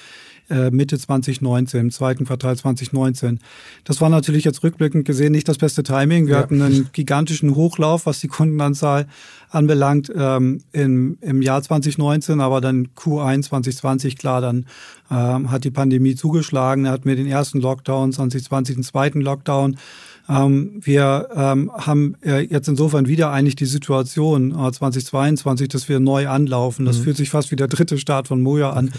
äh, 0.50 0.70
Mitte 0.70 0.98
2019, 0.98 1.80
im 1.80 1.90
zweiten 1.90 2.26
Quartal 2.26 2.56
2019. 2.56 3.38
Das 3.84 4.00
war 4.00 4.08
natürlich 4.08 4.44
jetzt 4.44 4.62
rückblickend 4.62 5.04
gesehen 5.04 5.32
nicht 5.32 5.48
das 5.48 5.58
beste 5.58 5.82
Timing. 5.82 6.26
Wir 6.26 6.34
ja. 6.34 6.40
hatten 6.40 6.60
einen 6.60 6.90
gigantischen 6.92 7.54
Hochlauf, 7.54 8.06
was 8.06 8.20
die 8.20 8.28
Kundenanzahl 8.28 9.06
anbelangt, 9.50 10.12
ähm, 10.14 10.60
im, 10.72 11.18
im 11.20 11.42
Jahr 11.42 11.62
2019, 11.62 12.40
aber 12.40 12.60
dann 12.60 12.88
Q1 12.96 13.42
2020, 13.42 14.16
klar, 14.16 14.40
dann 14.40 14.66
ähm, 15.10 15.50
hat 15.50 15.64
die 15.64 15.70
Pandemie 15.70 16.14
zugeschlagen. 16.14 16.84
Da 16.84 16.92
hatten 16.92 17.08
wir 17.08 17.16
den 17.16 17.26
ersten 17.26 17.60
Lockdown, 17.60 18.12
2020 18.12 18.76
den 18.76 18.84
zweiten 18.84 19.20
Lockdown. 19.20 19.76
Ähm, 20.28 20.80
wir 20.80 21.28
ähm, 21.34 21.70
haben 21.72 22.16
äh, 22.22 22.40
jetzt 22.40 22.68
insofern 22.68 23.08
wieder 23.08 23.30
eigentlich 23.30 23.56
die 23.56 23.66
Situation 23.66 24.50
äh, 24.50 24.72
2022, 24.72 25.68
dass 25.68 25.88
wir 25.88 26.00
neu 26.00 26.28
anlaufen. 26.28 26.84
Das 26.86 26.98
mhm. 26.98 27.02
fühlt 27.02 27.16
sich 27.16 27.30
fast 27.30 27.50
wie 27.50 27.56
der 27.56 27.68
dritte 27.68 27.98
Start 27.98 28.28
von 28.28 28.42
Moja 28.42 28.70
an. 28.70 28.92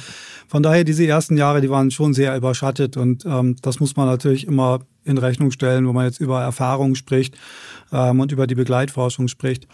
Von 0.47 0.63
daher, 0.63 0.83
diese 0.83 1.07
ersten 1.07 1.37
Jahre, 1.37 1.61
die 1.61 1.69
waren 1.69 1.91
schon 1.91 2.13
sehr 2.13 2.35
überschattet 2.35 2.97
und 2.97 3.25
ähm, 3.25 3.55
das 3.61 3.79
muss 3.79 3.95
man 3.95 4.07
natürlich 4.07 4.45
immer 4.45 4.79
in 5.05 5.17
Rechnung 5.17 5.51
stellen, 5.51 5.87
wo 5.87 5.93
man 5.93 6.05
jetzt 6.05 6.19
über 6.19 6.41
Erfahrungen 6.41 6.95
spricht 6.95 7.37
ähm, 7.93 8.19
und 8.19 8.31
über 8.31 8.47
die 8.47 8.55
Begleitforschung 8.55 9.29
spricht. 9.29 9.67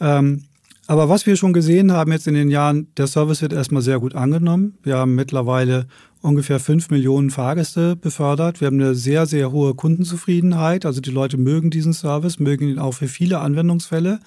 Ähm, 0.00 0.44
aber 0.86 1.08
was 1.08 1.26
wir 1.26 1.36
schon 1.36 1.52
gesehen 1.52 1.92
haben 1.92 2.12
jetzt 2.12 2.26
in 2.26 2.34
den 2.34 2.50
Jahren, 2.50 2.88
der 2.96 3.06
Service 3.06 3.42
wird 3.42 3.52
erstmal 3.52 3.82
sehr 3.82 3.98
gut 3.98 4.14
angenommen. 4.14 4.78
Wir 4.82 4.96
haben 4.96 5.14
mittlerweile 5.14 5.86
ungefähr 6.22 6.60
fünf 6.60 6.88
Millionen 6.88 7.30
Fahrgäste 7.30 7.96
befördert. 7.96 8.60
Wir 8.60 8.66
haben 8.66 8.80
eine 8.80 8.94
sehr, 8.94 9.26
sehr 9.26 9.52
hohe 9.52 9.74
Kundenzufriedenheit. 9.74 10.86
Also 10.86 11.00
die 11.00 11.10
Leute 11.10 11.36
mögen 11.36 11.70
diesen 11.70 11.92
Service, 11.92 12.38
mögen 12.38 12.68
ihn 12.68 12.78
auch 12.78 12.92
für 12.92 13.08
viele 13.08 13.40
Anwendungsfälle. 13.40 14.20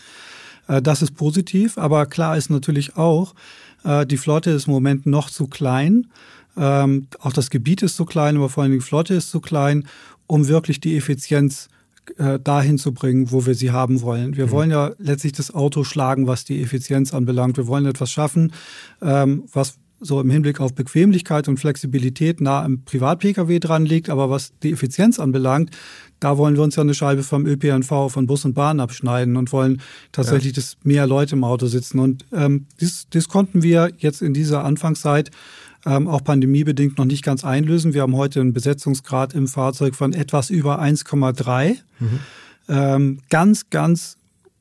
Äh, 0.67 0.81
das 0.81 1.01
ist 1.01 1.15
positiv. 1.15 1.77
Aber 1.77 2.05
klar 2.05 2.37
ist 2.37 2.49
natürlich 2.49 2.97
auch, 2.97 3.33
äh, 3.83 4.05
die 4.05 4.17
Flotte 4.17 4.51
ist 4.51 4.67
im 4.67 4.73
Moment 4.73 5.05
noch 5.05 5.29
zu 5.29 5.47
klein. 5.47 6.07
Ähm, 6.57 7.07
auch 7.19 7.33
das 7.33 7.49
Gebiet 7.49 7.81
ist 7.81 7.95
zu 7.95 8.05
klein, 8.05 8.35
aber 8.35 8.49
vor 8.49 8.63
allem 8.63 8.73
die 8.73 8.79
Flotte 8.81 9.13
ist 9.13 9.31
zu 9.31 9.39
klein, 9.39 9.87
um 10.27 10.47
wirklich 10.47 10.79
die 10.79 10.97
Effizienz 10.97 11.69
äh, 12.17 12.39
dahin 12.39 12.77
zu 12.77 12.93
bringen, 12.93 13.31
wo 13.31 13.45
wir 13.45 13.55
sie 13.55 13.71
haben 13.71 14.01
wollen. 14.01 14.35
Wir 14.35 14.47
mhm. 14.47 14.51
wollen 14.51 14.71
ja 14.71 14.91
letztlich 14.99 15.33
das 15.33 15.53
Auto 15.53 15.83
schlagen, 15.83 16.27
was 16.27 16.45
die 16.45 16.61
Effizienz 16.61 17.13
anbelangt. 17.13 17.57
Wir 17.57 17.67
wollen 17.67 17.85
etwas 17.85 18.11
schaffen, 18.11 18.53
ähm, 19.01 19.43
was 19.51 19.77
so 20.05 20.21
im 20.21 20.29
Hinblick 20.29 20.59
auf 20.59 20.73
Bequemlichkeit 20.73 21.47
und 21.47 21.59
Flexibilität 21.59 22.41
nah 22.41 22.63
am 22.63 22.83
Privat-Pkw 22.83 23.59
dran 23.59 23.85
liegt. 23.85 24.09
Aber 24.09 24.29
was 24.29 24.53
die 24.63 24.71
Effizienz 24.71 25.19
anbelangt, 25.19 25.71
da 26.19 26.37
wollen 26.37 26.55
wir 26.55 26.63
uns 26.63 26.75
ja 26.75 26.83
eine 26.83 26.93
Scheibe 26.93 27.23
vom 27.23 27.45
ÖPNV, 27.45 28.09
von 28.09 28.25
Bus 28.25 28.45
und 28.45 28.53
Bahn 28.53 28.79
abschneiden 28.79 29.35
und 29.35 29.51
wollen 29.51 29.81
tatsächlich, 30.11 30.55
ja. 30.55 30.61
dass 30.61 30.77
mehr 30.83 31.07
Leute 31.07 31.35
im 31.35 31.43
Auto 31.43 31.67
sitzen. 31.67 31.99
Und 31.99 32.25
ähm, 32.31 32.67
das, 32.79 33.07
das 33.09 33.27
konnten 33.27 33.63
wir 33.63 33.91
jetzt 33.97 34.21
in 34.21 34.33
dieser 34.33 34.63
Anfangszeit 34.63 35.31
ähm, 35.85 36.07
auch 36.07 36.23
pandemiebedingt 36.23 36.97
noch 36.97 37.05
nicht 37.05 37.23
ganz 37.23 37.43
einlösen. 37.43 37.93
Wir 37.93 38.01
haben 38.01 38.15
heute 38.15 38.41
einen 38.41 38.53
Besetzungsgrad 38.53 39.33
im 39.33 39.47
Fahrzeug 39.47 39.95
von 39.95 40.13
etwas 40.13 40.49
über 40.49 40.81
1,3. 40.81 41.77
Mhm. 41.99 42.19
Ähm, 42.67 43.19
ganz, 43.29 43.69
ganz 43.69 44.14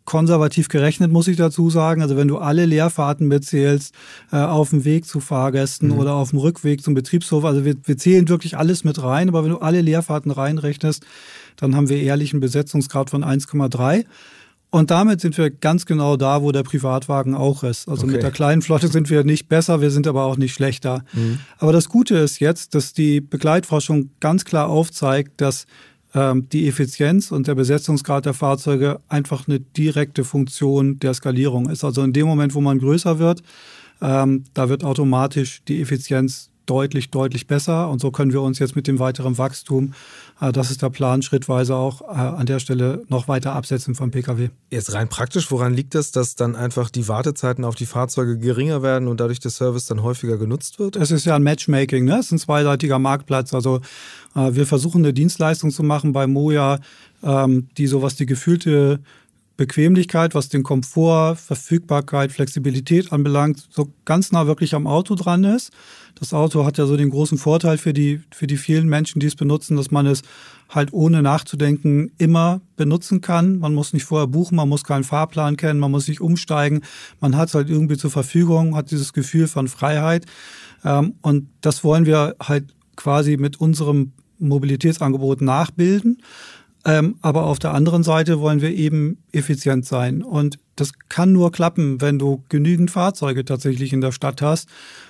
konservativ 0.05 0.69
gerechnet, 0.69 1.11
muss 1.11 1.29
ich 1.29 1.37
dazu 1.37 1.71
sagen. 1.71 2.03
Also 2.03 2.17
wenn 2.17 2.29
du 2.29 2.39
alle 2.39 2.67
Leerfahrten 2.67 3.27
mitzählst, 3.27 3.95
äh, 4.33 4.37
auf 4.37 4.71
dem 4.71 4.85
Weg 4.85 5.07
zu 5.07 5.21
Fahrgästen 5.21 5.89
mhm. 5.89 5.99
oder 5.99 6.15
auf 6.15 6.31
dem 6.31 6.39
Rückweg 6.39 6.83
zum 6.83 6.95
Betriebshof, 6.95 7.45
also 7.45 7.65
wir, 7.65 7.75
wir 7.85 7.97
zählen 7.97 8.29
wirklich 8.29 8.57
alles 8.57 8.85
mit 8.85 9.03
rein, 9.03 9.29
aber 9.29 9.45
wenn 9.45 9.51
du 9.51 9.59
alle 9.59 9.81
Leerfahrten 9.81 10.31
reinrechnest, 10.31 11.05
dann 11.57 11.75
haben 11.75 11.89
wir 11.89 12.03
ehrlich 12.03 12.33
einen 12.33 12.41
Besetzungsgrad 12.41 13.11
von 13.11 13.25
1,3. 13.25 14.05
Und 14.75 14.91
damit 14.91 15.21
sind 15.21 15.39
wir 15.39 15.51
ganz 15.51 15.87
genau 15.87 16.17
da, 16.17 16.43
wo 16.43 16.51
der 16.51 16.65
Privatwagen 16.65 17.37
auch 17.37 17.63
ist. 17.63 17.89
Also 17.89 18.03
okay. 18.03 18.15
mit 18.15 18.23
der 18.25 18.33
kleinen 18.33 18.61
Flotte 18.61 18.89
sind 18.89 19.09
wir 19.09 19.23
nicht 19.23 19.49
besser, 19.49 19.81
wir 19.81 19.93
sind 19.93 20.09
aber 20.09 20.25
auch 20.25 20.37
nicht 20.37 20.53
schlechter. 20.53 21.05
Mhm. 21.13 21.39
Aber 21.59 21.73
das 21.73 21.89
Gute 21.89 22.17
ist 22.17 22.41
jetzt, 22.41 22.75
dass 22.75 22.93
die 22.93 23.21
Begleitforschung 23.21 24.11
ganz 24.19 24.45
klar 24.45 24.69
aufzeigt, 24.69 25.41
dass 25.41 25.67
ähm, 26.15 26.49
die 26.49 26.69
Effizienz 26.69 27.33
und 27.33 27.47
der 27.47 27.55
Besetzungsgrad 27.55 28.27
der 28.27 28.35
Fahrzeuge 28.35 29.01
einfach 29.09 29.49
eine 29.49 29.61
direkte 29.61 30.25
Funktion 30.25 30.99
der 31.01 31.15
Skalierung 31.15 31.69
ist. 31.69 31.85
Also 31.85 32.03
in 32.03 32.13
dem 32.13 32.27
Moment, 32.27 32.55
wo 32.55 32.61
man 32.61 32.79
größer 32.79 33.19
wird, 33.19 33.43
ähm, 34.01 34.45
da 34.55 34.69
wird 34.69 34.85
automatisch 34.85 35.63
die 35.67 35.81
Effizienz 35.81 36.51
deutlich, 36.67 37.11
deutlich 37.11 37.47
besser. 37.47 37.89
Und 37.91 38.01
so 38.01 38.11
können 38.11 38.33
wir 38.33 38.43
uns 38.43 38.59
jetzt 38.59 38.77
mit 38.77 38.87
dem 38.87 38.99
weiteren 38.99 39.39
Wachstum, 39.39 39.95
äh, 40.41 40.53
das 40.53 40.71
ist 40.71 40.83
der 40.83 40.91
Plan, 40.91 41.23
schrittweise 41.23 41.77
auch 41.77 42.03
äh, 42.03 42.15
an 42.15 42.47
der 42.47 42.59
Stelle 42.59 43.03
noch 43.09 43.29
weiter 43.29 43.55
absetzen 43.55 43.95
vom 43.95 44.11
Pkw. 44.11 44.51
Jetzt 44.71 44.93
rein 44.93 45.09
praktisch, 45.09 45.51
woran 45.51 45.75
liegt 45.75 45.95
das, 45.95 46.11
dass 46.11 46.35
dann 46.35 46.57
einfach 46.57 46.91
die 46.91 47.09
Wartezeiten 47.09 47.65
auf 47.65 47.75
die 47.75 47.87
Fahrzeuge 47.87 48.39
geringer 48.39 48.83
werden 48.83 49.09
und 49.09 49.21
dadurch 49.21 49.41
der 49.41 49.51
Service 49.51 49.87
dann 49.87 50.03
häufiger 50.03 50.39
genutzt 50.39 50.79
wird? 50.79 50.97
Es 50.97 51.11
ist 51.11 51.25
ja 51.25 51.37
ein 51.37 51.43
Matchmaking, 51.43 52.05
ne? 52.05 52.19
es 52.19 52.27
ist 52.27 52.33
ein 52.33 52.39
zweiseitiger 52.39 52.99
Marktplatz. 52.99 53.55
Also 53.55 53.81
äh, 54.35 54.55
wir 54.55 54.67
versuchen 54.67 55.05
eine 55.05 55.13
Dienstleistung 55.13 55.71
zu 55.71 55.83
machen 55.83 56.13
bei 56.13 56.27
Moja, 56.27 56.79
ähm, 57.23 57.69
die 57.77 57.87
sowas 57.87 58.17
die 58.17 58.27
gefühlte 58.27 59.01
Bequemlichkeit, 59.57 60.35
was 60.35 60.49
den 60.49 60.65
Komfort, 60.65 61.37
Verfügbarkeit, 61.37 62.33
Flexibilität 62.33 63.13
anbelangt, 63.13 63.69
so 63.71 63.93
ganz 64.05 64.33
nah 64.33 64.47
wirklich 64.47 64.75
am 64.75 64.87
Auto 64.87 65.15
dran 65.15 65.45
ist. 65.45 65.71
Das 66.17 66.35
Auto 66.35 66.65
hat 66.65 66.79
ja 66.79 66.87
so 66.87 66.97
den 66.97 67.11
großen 67.11 67.39
Vorteil 67.39 67.79
für 67.79 67.93
die, 67.93 68.21
für 68.33 68.47
die 68.47 68.57
vielen 68.57 68.89
Menschen, 68.89 69.21
die 69.21 69.27
es 69.27 69.37
benutzen, 69.37 69.77
dass 69.77 69.91
man 69.91 70.07
es 70.07 70.23
halt 70.69 70.93
ohne 70.93 71.23
nachzudenken 71.23 72.11
immer 72.19 72.61
benutzen 72.77 73.21
kann. 73.21 73.59
Man 73.59 73.75
muss 73.75 73.93
nicht 73.93 74.05
vorher 74.05 74.27
buchen, 74.27 74.57
man 74.57 74.69
muss 74.69 74.83
keinen 74.83 75.05
Fahrplan 75.05 75.57
kennen, 75.57 75.79
man 75.79 75.91
muss 75.91 76.09
nicht 76.09 76.21
umsteigen. 76.21 76.83
Man 77.21 77.37
hat 77.37 77.49
es 77.49 77.55
halt 77.55 77.71
irgendwie 77.71 77.97
zur 77.97 78.11
Verfügung, 78.11 78.75
hat 78.75 78.91
dieses 78.91 79.13
Gefühl 79.13 79.47
von 79.47 79.69
Freiheit. 79.69 80.27
Ähm, 80.85 81.15
und 81.23 81.49
das 81.61 81.85
wollen 81.85 82.07
wir 82.07 82.37
halt 82.43 82.75
quasi 82.97 83.37
mit 83.37 83.61
unserem 83.61 84.13
Mobilitätsangebot 84.39 85.41
nachbilden. 85.43 86.19
Ähm, 86.87 87.17
aber 87.23 87.45
auf 87.45 87.59
der 87.59 87.73
anderen 87.73 88.03
Seite 88.03 88.41
wollen 88.41 88.61
wir 88.61 88.71
eben 88.71 89.19
effizient 89.33 89.87
sein. 89.87 90.23
Und 90.23 90.59
das 90.77 90.93
kann 91.09 91.33
nur 91.33 91.51
klappen, 91.51 92.01
wenn 92.01 92.19
du 92.19 92.45
genügend 92.49 92.91
Fahrzeuge 92.91 93.45
tatsächlich 93.45 93.93
in 93.93 94.01
der 94.01 94.13
Stadt 94.13 94.43
hast. 94.43 94.69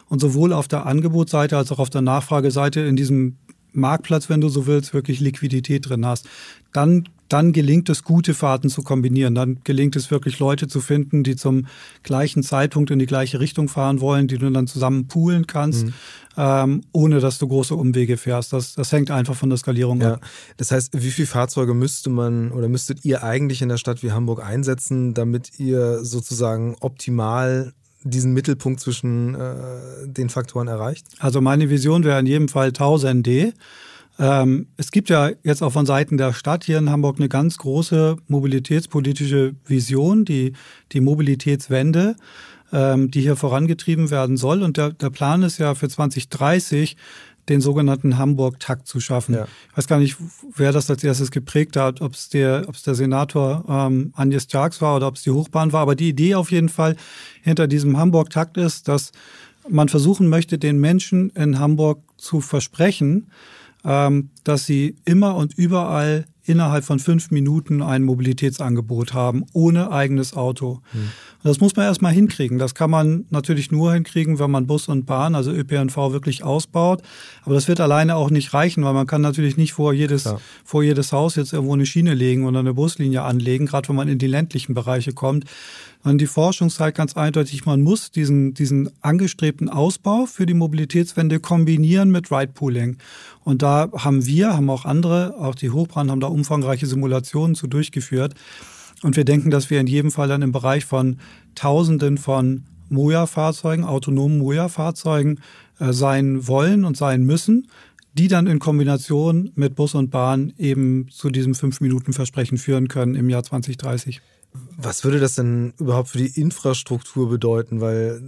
Und 0.08 0.20
sowohl 0.20 0.52
auf 0.52 0.68
der 0.68 0.86
Angebotsseite 0.86 1.56
als 1.56 1.72
auch 1.72 1.78
auf 1.80 1.90
der 1.90 2.02
Nachfrageseite 2.02 2.80
in 2.80 2.96
diesem 2.96 3.38
Marktplatz, 3.72 4.28
wenn 4.28 4.40
du 4.40 4.48
so 4.48 4.66
willst, 4.66 4.94
wirklich 4.94 5.18
Liquidität 5.20 5.88
drin 5.88 6.06
hast. 6.06 6.28
Dann 6.72 7.08
dann 7.28 7.52
gelingt 7.52 7.88
es, 7.88 8.04
gute 8.04 8.34
Fahrten 8.34 8.68
zu 8.68 8.82
kombinieren. 8.82 9.34
Dann 9.34 9.60
gelingt 9.64 9.96
es 9.96 10.10
wirklich, 10.10 10.38
Leute 10.38 10.68
zu 10.68 10.80
finden, 10.80 11.24
die 11.24 11.36
zum 11.36 11.66
gleichen 12.02 12.42
Zeitpunkt 12.42 12.90
in 12.90 12.98
die 12.98 13.06
gleiche 13.06 13.40
Richtung 13.40 13.68
fahren 13.68 14.00
wollen, 14.00 14.28
die 14.28 14.38
du 14.38 14.50
dann 14.50 14.66
zusammen 14.66 15.06
poolen 15.06 15.46
kannst, 15.46 15.86
mhm. 15.86 15.94
ähm, 16.36 16.80
ohne 16.92 17.20
dass 17.20 17.38
du 17.38 17.48
große 17.48 17.74
Umwege 17.74 18.16
fährst. 18.16 18.52
Das, 18.52 18.74
das 18.74 18.92
hängt 18.92 19.10
einfach 19.10 19.34
von 19.34 19.48
der 19.48 19.58
Skalierung 19.58 20.00
ja. 20.00 20.14
ab. 20.14 20.26
Das 20.56 20.70
heißt, 20.70 20.90
wie 20.92 21.10
viele 21.10 21.26
Fahrzeuge 21.26 21.74
müsste 21.74 22.10
man 22.10 22.52
oder 22.52 22.68
müsstet 22.68 23.04
ihr 23.04 23.22
eigentlich 23.22 23.62
in 23.62 23.68
der 23.68 23.78
Stadt 23.78 24.02
wie 24.02 24.12
Hamburg 24.12 24.44
einsetzen, 24.44 25.14
damit 25.14 25.58
ihr 25.58 26.04
sozusagen 26.04 26.76
optimal 26.80 27.72
diesen 28.04 28.34
Mittelpunkt 28.34 28.80
zwischen 28.80 29.34
äh, 29.34 29.56
den 30.06 30.28
Faktoren 30.28 30.68
erreicht? 30.68 31.06
Also 31.18 31.40
meine 31.40 31.70
Vision 31.70 32.04
wäre 32.04 32.20
in 32.20 32.26
jedem 32.26 32.48
Fall 32.48 32.68
1000 32.68 33.26
D. 33.26 33.52
Ähm, 34.18 34.68
es 34.76 34.90
gibt 34.90 35.08
ja 35.08 35.30
jetzt 35.42 35.62
auch 35.62 35.72
von 35.72 35.86
Seiten 35.86 36.16
der 36.16 36.32
Stadt 36.32 36.64
hier 36.64 36.78
in 36.78 36.90
Hamburg 36.90 37.18
eine 37.18 37.28
ganz 37.28 37.58
große 37.58 38.16
mobilitätspolitische 38.28 39.54
Vision, 39.66 40.24
die, 40.24 40.52
die 40.92 41.00
Mobilitätswende, 41.00 42.16
ähm, 42.72 43.10
die 43.10 43.22
hier 43.22 43.36
vorangetrieben 43.36 44.10
werden 44.10 44.36
soll. 44.36 44.62
Und 44.62 44.76
der, 44.76 44.90
der 44.90 45.10
Plan 45.10 45.42
ist 45.42 45.58
ja 45.58 45.74
für 45.74 45.88
2030 45.88 46.96
den 47.48 47.60
sogenannten 47.60 48.16
Hamburg-Takt 48.16 48.86
zu 48.86 49.00
schaffen. 49.00 49.34
Ja. 49.34 49.46
Ich 49.70 49.76
weiß 49.76 49.86
gar 49.86 49.98
nicht, 49.98 50.16
wer 50.56 50.72
das 50.72 50.88
als 50.88 51.04
erstes 51.04 51.30
geprägt 51.30 51.76
hat, 51.76 52.00
ob 52.00 52.14
es 52.14 52.28
der, 52.28 52.64
ob 52.68 52.74
es 52.74 52.84
der 52.84 52.94
Senator 52.94 53.64
ähm, 53.68 54.12
Agnes 54.14 54.46
Jarks 54.50 54.80
war 54.80 54.96
oder 54.96 55.08
ob 55.08 55.16
es 55.16 55.24
die 55.24 55.30
Hochbahn 55.30 55.72
war. 55.72 55.82
Aber 55.82 55.94
die 55.94 56.08
Idee 56.08 56.36
auf 56.36 56.50
jeden 56.50 56.68
Fall 56.68 56.96
hinter 57.42 57.66
diesem 57.66 57.98
Hamburg-Takt 57.98 58.56
ist, 58.56 58.88
dass 58.88 59.12
man 59.68 59.88
versuchen 59.88 60.28
möchte, 60.28 60.58
den 60.58 60.78
Menschen 60.78 61.30
in 61.30 61.58
Hamburg 61.58 62.00
zu 62.16 62.40
versprechen, 62.40 63.28
dass 63.84 64.66
sie 64.66 64.96
immer 65.04 65.36
und 65.36 65.54
überall 65.58 66.24
innerhalb 66.46 66.84
von 66.84 66.98
fünf 66.98 67.30
Minuten 67.30 67.82
ein 67.82 68.02
Mobilitätsangebot 68.02 69.14
haben, 69.14 69.44
ohne 69.52 69.90
eigenes 69.90 70.34
Auto. 70.34 70.80
Mhm. 70.92 71.10
Das 71.42 71.60
muss 71.60 71.76
man 71.76 71.86
erstmal 71.86 72.12
hinkriegen. 72.12 72.58
Das 72.58 72.74
kann 72.74 72.90
man 72.90 73.24
natürlich 73.30 73.70
nur 73.70 73.92
hinkriegen, 73.92 74.38
wenn 74.38 74.50
man 74.50 74.66
Bus 74.66 74.88
und 74.88 75.06
Bahn, 75.06 75.34
also 75.34 75.52
ÖPNV, 75.52 75.96
wirklich 76.12 76.44
ausbaut. 76.44 77.02
Aber 77.44 77.54
das 77.54 77.68
wird 77.68 77.80
alleine 77.80 78.16
auch 78.16 78.30
nicht 78.30 78.52
reichen, 78.54 78.84
weil 78.84 78.94
man 78.94 79.06
kann 79.06 79.20
natürlich 79.20 79.56
nicht 79.56 79.72
vor 79.72 79.92
jedes, 79.92 80.24
ja. 80.24 80.38
vor 80.64 80.82
jedes 80.82 81.12
Haus 81.12 81.36
jetzt 81.36 81.52
irgendwo 81.52 81.74
eine 81.74 81.86
Schiene 81.86 82.14
legen 82.14 82.44
oder 82.46 82.60
eine 82.60 82.74
Buslinie 82.74 83.22
anlegen, 83.22 83.66
gerade 83.66 83.88
wenn 83.88 83.96
man 83.96 84.08
in 84.08 84.18
die 84.18 84.26
ländlichen 84.26 84.74
Bereiche 84.74 85.12
kommt. 85.12 85.44
Und 86.04 86.18
die 86.20 86.26
Forschung 86.26 86.68
zeigt 86.68 86.98
ganz 86.98 87.16
eindeutig, 87.16 87.64
man 87.64 87.80
muss 87.80 88.10
diesen, 88.10 88.52
diesen 88.52 88.90
angestrebten 89.00 89.70
Ausbau 89.70 90.26
für 90.26 90.44
die 90.44 90.52
Mobilitätswende 90.52 91.40
kombinieren 91.40 92.10
mit 92.10 92.30
Ride-Pooling. 92.30 92.98
Und 93.42 93.62
da 93.62 93.90
haben 93.96 94.26
wir, 94.26 94.52
haben 94.52 94.68
auch 94.68 94.84
andere, 94.84 95.34
auch 95.38 95.54
die 95.54 95.70
Hochbrand 95.70 96.10
haben 96.10 96.20
da 96.20 96.26
umfangreiche 96.26 96.86
Simulationen 96.86 97.54
zu 97.54 97.66
durchgeführt. 97.66 98.34
Und 99.02 99.16
wir 99.16 99.24
denken, 99.24 99.50
dass 99.50 99.70
wir 99.70 99.80
in 99.80 99.86
jedem 99.86 100.10
Fall 100.10 100.28
dann 100.28 100.42
im 100.42 100.52
Bereich 100.52 100.84
von 100.84 101.16
Tausenden 101.54 102.18
von 102.18 102.64
Moja-Fahrzeugen, 102.90 103.84
autonomen 103.84 104.38
Moja-Fahrzeugen 104.38 105.40
äh, 105.78 105.94
sein 105.94 106.46
wollen 106.46 106.84
und 106.84 106.98
sein 106.98 107.24
müssen, 107.24 107.68
die 108.12 108.28
dann 108.28 108.46
in 108.46 108.58
Kombination 108.58 109.52
mit 109.54 109.74
Bus 109.74 109.94
und 109.94 110.10
Bahn 110.10 110.52
eben 110.58 111.08
zu 111.10 111.30
diesem 111.30 111.54
Fünf-Minuten-Versprechen 111.54 112.58
führen 112.58 112.88
können 112.88 113.14
im 113.14 113.30
Jahr 113.30 113.42
2030. 113.42 114.20
Was 114.76 115.04
würde 115.04 115.20
das 115.20 115.34
denn 115.34 115.72
überhaupt 115.78 116.10
für 116.10 116.18
die 116.18 116.40
Infrastruktur 116.40 117.28
bedeuten? 117.28 117.80
Weil 117.80 118.20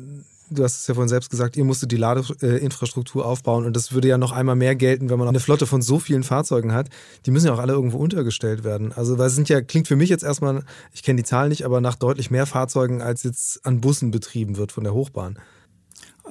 du 0.51 0.65
hast 0.65 0.77
es 0.77 0.87
ja 0.87 0.95
vorhin 0.95 1.09
selbst 1.09 1.31
gesagt, 1.31 1.57
ihr 1.57 1.65
musstet 1.65 1.93
die 1.93 1.97
Ladeinfrastruktur 1.97 3.25
aufbauen 3.27 3.65
und 3.65 3.75
das 3.75 3.93
würde 3.93 4.09
ja 4.09 4.19
noch 4.19 4.33
einmal 4.33 4.57
mehr 4.57 4.77
gelten, 4.77 5.11
wenn 5.11 5.19
man 5.19 5.29
eine 5.29 5.41
Flotte 5.41 5.67
von 5.67 5.83
so 5.83 5.99
vielen 5.99 6.23
Fahrzeugen 6.23 6.73
hat. 6.73 6.89
Die 7.27 7.31
müssen 7.31 7.47
ja 7.47 7.55
auch 7.55 7.59
alle 7.59 7.73
irgendwo 7.73 7.99
untergestellt 7.99 8.65
werden. 8.65 8.93
Also 8.93 9.19
weil 9.19 9.29
es 9.29 9.35
sind 9.35 9.49
ja, 9.49 9.61
klingt 9.61 9.89
für 9.89 9.97
mich 9.97 10.09
jetzt 10.09 10.25
erstmal, 10.25 10.63
ich 10.93 11.03
kenne 11.03 11.19
die 11.19 11.25
Zahlen 11.25 11.49
nicht, 11.49 11.65
aber 11.65 11.81
nach 11.81 11.97
deutlich 11.97 12.31
mehr 12.31 12.47
Fahrzeugen, 12.47 13.03
als 13.03 13.23
jetzt 13.23 13.65
an 13.65 13.81
Bussen 13.81 14.11
betrieben 14.11 14.57
wird 14.57 14.73
von 14.73 14.85
der 14.85 14.95
Hochbahn. 14.95 15.39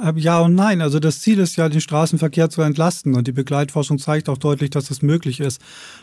Äh, 0.02 0.14
ja 0.18 0.40
und 0.42 0.56
nein. 0.56 0.82
Also 0.82 1.00
das 1.00 1.22
Ziel 1.22 1.40
ist 1.40 1.56
ja, 1.56 1.70
den 1.70 1.82
Straßenverkehr 1.82 2.50
zu 2.50 2.62
entlasten. 2.62 3.16
Und 3.16 3.28
die 3.28 3.32
Begleitforschung 3.32 3.98
zeigt 3.98 4.30
auch 4.30 4.38
deutlich, 4.38 4.70
dass 4.70 4.88
das 4.88 5.02
möglich 5.02 5.40
ist. 5.40 5.62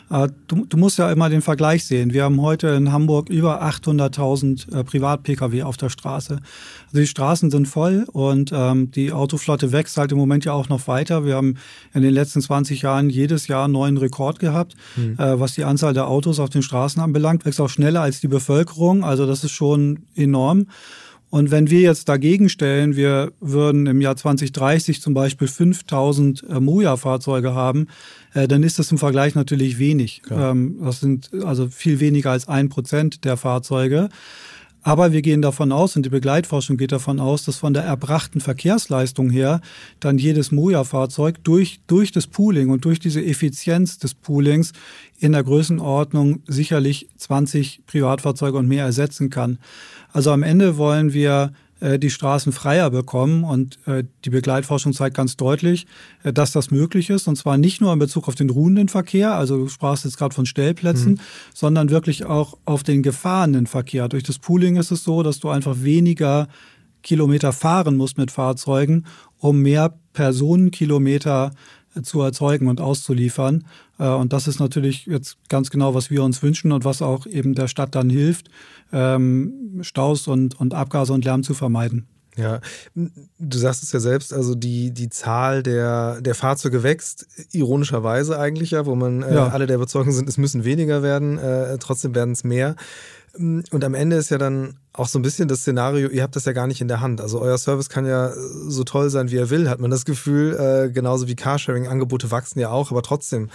Äh, 0.09 0.29
du, 0.47 0.65
du 0.65 0.77
musst 0.77 0.97
ja 0.97 1.11
immer 1.11 1.29
den 1.29 1.41
Vergleich 1.41 1.85
sehen. 1.85 2.13
Wir 2.13 2.23
haben 2.23 2.41
heute 2.41 2.69
in 2.69 2.91
Hamburg 2.91 3.29
über 3.29 3.63
800.000 3.63 4.79
äh, 4.79 4.83
Privat-Pkw 4.83 5.63
auf 5.63 5.77
der 5.77 5.89
Straße. 5.89 6.39
Also 6.87 6.97
die 6.97 7.07
Straßen 7.07 7.51
sind 7.51 7.67
voll 7.67 8.05
und 8.11 8.51
ähm, 8.53 8.91
die 8.91 9.11
Autoflotte 9.11 9.71
wächst 9.71 9.97
halt 9.97 10.11
im 10.11 10.17
Moment 10.17 10.45
ja 10.45 10.53
auch 10.53 10.69
noch 10.69 10.87
weiter. 10.87 11.25
Wir 11.25 11.35
haben 11.35 11.55
in 11.93 12.01
den 12.01 12.13
letzten 12.13 12.41
20 12.41 12.81
Jahren 12.81 13.09
jedes 13.09 13.47
Jahr 13.47 13.65
einen 13.65 13.73
neuen 13.73 13.97
Rekord 13.97 14.39
gehabt, 14.39 14.75
mhm. 14.95 15.17
äh, 15.17 15.39
was 15.39 15.53
die 15.53 15.63
Anzahl 15.63 15.93
der 15.93 16.07
Autos 16.07 16.39
auf 16.39 16.49
den 16.49 16.63
Straßen 16.63 17.01
anbelangt. 17.01 17.45
Wächst 17.45 17.61
auch 17.61 17.69
schneller 17.69 18.01
als 18.01 18.21
die 18.21 18.27
Bevölkerung. 18.27 19.03
Also 19.03 19.25
das 19.25 19.43
ist 19.43 19.51
schon 19.51 20.03
enorm. 20.15 20.67
Und 21.33 21.49
wenn 21.49 21.71
wir 21.71 21.79
jetzt 21.79 22.09
dagegen 22.09 22.47
stellen, 22.47 22.95
wir 22.95 23.31
würden 23.39 23.87
im 23.87 24.01
Jahr 24.01 24.15
2030 24.15 25.01
zum 25.01 25.15
Beispiel 25.15 25.47
5000 25.47 26.43
äh, 26.47 26.59
Moja-Fahrzeuge 26.59 27.55
haben, 27.55 27.87
äh, 28.35 28.47
dann 28.47 28.61
ist 28.61 28.77
das 28.77 28.91
im 28.91 28.99
Vergleich 28.99 29.33
natürlich 29.33 29.79
wenig. 29.79 30.21
Ähm, 30.29 30.77
das 30.79 30.99
sind 30.99 31.31
also 31.43 31.69
viel 31.69 31.99
weniger 31.99 32.29
als 32.29 32.47
ein 32.47 32.69
Prozent 32.69 33.25
der 33.25 33.35
Fahrzeuge. 33.35 34.09
Aber 34.83 35.11
wir 35.11 35.23
gehen 35.23 35.41
davon 35.41 35.71
aus, 35.71 35.95
und 35.95 36.05
die 36.05 36.09
Begleitforschung 36.09 36.77
geht 36.77 36.91
davon 36.91 37.19
aus, 37.19 37.45
dass 37.45 37.55
von 37.55 37.73
der 37.73 37.83
erbrachten 37.83 38.39
Verkehrsleistung 38.39 39.31
her 39.31 39.61
dann 39.99 40.19
jedes 40.19 40.51
Moja-Fahrzeug 40.51 41.43
durch, 41.43 41.79
durch 41.87 42.11
das 42.11 42.27
Pooling 42.27 42.69
und 42.69 42.85
durch 42.85 42.99
diese 42.99 43.25
Effizienz 43.25 43.97
des 43.97 44.13
Poolings 44.13 44.73
in 45.17 45.31
der 45.31 45.43
Größenordnung 45.43 46.43
sicherlich 46.45 47.09
20 47.17 47.87
Privatfahrzeuge 47.87 48.57
und 48.57 48.67
mehr 48.67 48.83
ersetzen 48.83 49.31
kann. 49.31 49.57
Also 50.13 50.31
am 50.31 50.43
Ende 50.43 50.77
wollen 50.77 51.11
wir 51.11 51.51
äh, 51.83 51.99
die 51.99 52.09
Straßen 52.09 52.53
freier 52.53 52.89
bekommen. 52.89 53.43
Und 53.43 53.77
äh, 53.87 54.05
die 54.23 54.29
Begleitforschung 54.29 54.93
zeigt 54.93 55.17
ganz 55.17 55.35
deutlich, 55.35 55.85
äh, 56.23 56.31
dass 56.31 56.51
das 56.51 56.71
möglich 56.71 57.09
ist. 57.09 57.27
Und 57.27 57.35
zwar 57.35 57.57
nicht 57.57 57.81
nur 57.81 57.91
in 57.91 57.99
Bezug 57.99 58.29
auf 58.29 58.35
den 58.35 58.49
ruhenden 58.49 58.87
Verkehr, 58.87 59.35
also 59.35 59.57
du 59.57 59.67
sprachst 59.67 60.05
jetzt 60.05 60.17
gerade 60.17 60.33
von 60.33 60.45
Stellplätzen, 60.45 61.13
mhm. 61.13 61.19
sondern 61.53 61.89
wirklich 61.89 62.25
auch 62.25 62.57
auf 62.63 62.83
den 62.83 63.03
gefahrenen 63.03 63.67
Verkehr. 63.67 64.07
Durch 64.07 64.23
das 64.23 64.39
Pooling 64.39 64.77
ist 64.77 64.91
es 64.91 65.03
so, 65.03 65.23
dass 65.23 65.39
du 65.39 65.49
einfach 65.49 65.75
weniger 65.81 66.47
Kilometer 67.01 67.51
fahren 67.51 67.97
musst 67.97 68.17
mit 68.17 68.31
Fahrzeugen, 68.31 69.05
um 69.39 69.61
mehr 69.61 69.93
Personenkilometer 70.13 71.51
zu 72.01 72.21
erzeugen 72.21 72.67
und 72.67 72.81
auszuliefern. 72.81 73.65
Äh, 73.99 74.07
und 74.09 74.33
das 74.33 74.47
ist 74.47 74.59
natürlich 74.59 75.05
jetzt 75.05 75.37
ganz 75.49 75.69
genau, 75.69 75.93
was 75.93 76.09
wir 76.09 76.23
uns 76.23 76.41
wünschen 76.41 76.71
und 76.71 76.85
was 76.85 77.01
auch 77.01 77.25
eben 77.25 77.53
der 77.53 77.67
Stadt 77.67 77.95
dann 77.95 78.09
hilft, 78.09 78.49
ähm, 78.91 79.79
Staus 79.81 80.27
und, 80.27 80.59
und 80.59 80.73
Abgase 80.73 81.13
und 81.13 81.25
Lärm 81.25 81.43
zu 81.43 81.53
vermeiden. 81.53 82.07
Ja, 82.35 82.61
du 82.95 83.57
sagst 83.57 83.83
es 83.83 83.91
ja 83.91 83.99
selbst, 83.99 84.33
also 84.33 84.55
die, 84.55 84.91
die 84.91 85.09
Zahl 85.09 85.61
der, 85.61 86.19
der 86.19 86.33
Fahrzeuge 86.33 86.81
wächst, 86.81 87.27
ironischerweise 87.51 88.39
eigentlich 88.39 88.71
ja, 88.71 88.87
wo 88.87 88.95
man 88.95 89.21
äh, 89.21 89.35
ja. 89.35 89.47
alle 89.49 89.67
der 89.67 89.75
Überzeugung 89.75 90.11
sind, 90.11 90.27
es 90.27 90.37
müssen 90.37 90.63
weniger 90.63 91.03
werden, 91.03 91.37
äh, 91.37 91.77
trotzdem 91.77 92.15
werden 92.15 92.31
es 92.31 92.43
mehr. 92.43 92.75
Und 93.35 93.83
am 93.83 93.95
Ende 93.95 94.15
ist 94.15 94.29
ja 94.29 94.37
dann 94.37 94.75
auch 94.93 95.07
so 95.07 95.17
ein 95.17 95.23
bisschen 95.23 95.47
das 95.47 95.61
Szenario, 95.61 96.07
ihr 96.09 96.21
habt 96.21 96.35
das 96.35 96.45
ja 96.45 96.51
gar 96.51 96.67
nicht 96.67 96.81
in 96.81 96.87
der 96.87 97.01
Hand. 97.01 97.19
Also 97.19 97.41
euer 97.41 97.57
Service 97.57 97.89
kann 97.89 98.05
ja 98.05 98.31
so 98.67 98.83
toll 98.83 99.09
sein, 99.09 99.31
wie 99.31 99.37
er 99.37 99.49
will, 99.49 99.69
hat 99.69 99.79
man 99.79 99.89
das 99.89 100.05
Gefühl. 100.05 100.55
Äh, 100.55 100.91
genauso 100.91 101.27
wie 101.27 101.35
Carsharing-Angebote 101.35 102.29
wachsen 102.29 102.59
ja 102.59 102.69
auch, 102.69 102.91
aber 102.91 103.01
trotzdem 103.01 103.49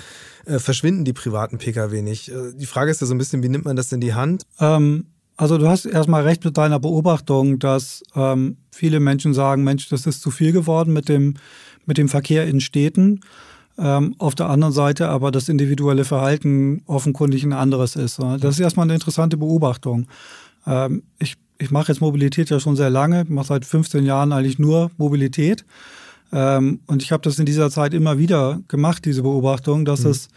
äh, 0.47 0.59
verschwinden 0.59 1.05
die 1.05 1.13
privaten 1.13 1.59
Pkw 1.59 2.03
nicht. 2.03 2.29
Äh, 2.31 2.55
die 2.55 2.67
Frage 2.67 2.91
ist 2.91 3.01
ja 3.01 3.07
so 3.07 3.15
ein 3.15 3.19
bisschen, 3.19 3.45
wie 3.45 3.49
nimmt 3.49 3.67
man 3.67 3.77
das 3.77 3.93
in 3.93 4.01
die 4.01 4.15
Hand? 4.15 4.47
Ähm, 4.59 5.07
also 5.37 5.59
du 5.59 5.69
hast 5.69 5.85
erstmal 5.85 6.25
recht 6.25 6.45
mit 6.45 6.59
deiner 6.59 6.81
Beobachtung, 6.81 7.61
dass 7.61 8.03
ähm, 8.17 8.57
viele 8.73 8.99
Menschen 8.99 9.33
sagen, 9.33 9.63
Mensch, 9.63 9.89
das 9.89 10.07
ist 10.07 10.21
zu 10.21 10.33
viel 10.33 10.51
geworden 10.51 10.93
mit 10.93 11.09
dem, 11.09 11.35
mit 11.87 11.99
dem 11.99 12.09
Verkehr 12.09 12.49
in 12.49 12.61
Städten. 12.61 13.21
Ähm, 13.79 14.17
auf 14.19 14.35
der 14.35 14.49
anderen 14.49 14.73
Seite 14.73 15.09
aber 15.09 15.31
das 15.31 15.49
individuelle 15.49 16.05
Verhalten 16.05 16.83
offenkundig 16.87 17.45
ein 17.45 17.53
anderes 17.53 17.95
ist. 17.95 18.19
Das 18.19 18.55
ist 18.55 18.61
erstmal 18.61 18.87
eine 18.87 18.95
interessante 18.95 19.37
Beobachtung. 19.37 20.09
Ähm, 20.67 21.05
ich, 21.19 21.37
ich 21.59 21.71
mache 21.71 21.93
jetzt 21.93 22.01
Mobilität 22.01 22.51
ja 22.51 22.59
schon 22.59 22.75
sehr 22.75 22.91
lange, 22.91 23.25
mache 23.29 23.47
seit 23.47 23.65
15 23.65 24.05
Jahren 24.05 24.33
eigentlich 24.33 24.59
nur 24.59 24.91
Mobilität. 24.97 25.65
Ähm, 26.33 26.81
und 26.87 27.03
ich 27.03 27.13
habe 27.13 27.23
das 27.23 27.39
in 27.39 27.47
dieser 27.47 27.71
Zeit 27.71 27.95
immer 27.95 28.19
wieder 28.19 28.61
gemacht, 28.67 29.05
diese 29.05 29.23
Beobachtung, 29.23 29.85
dass 29.85 30.03
mhm. 30.05 30.11
es 30.11 30.29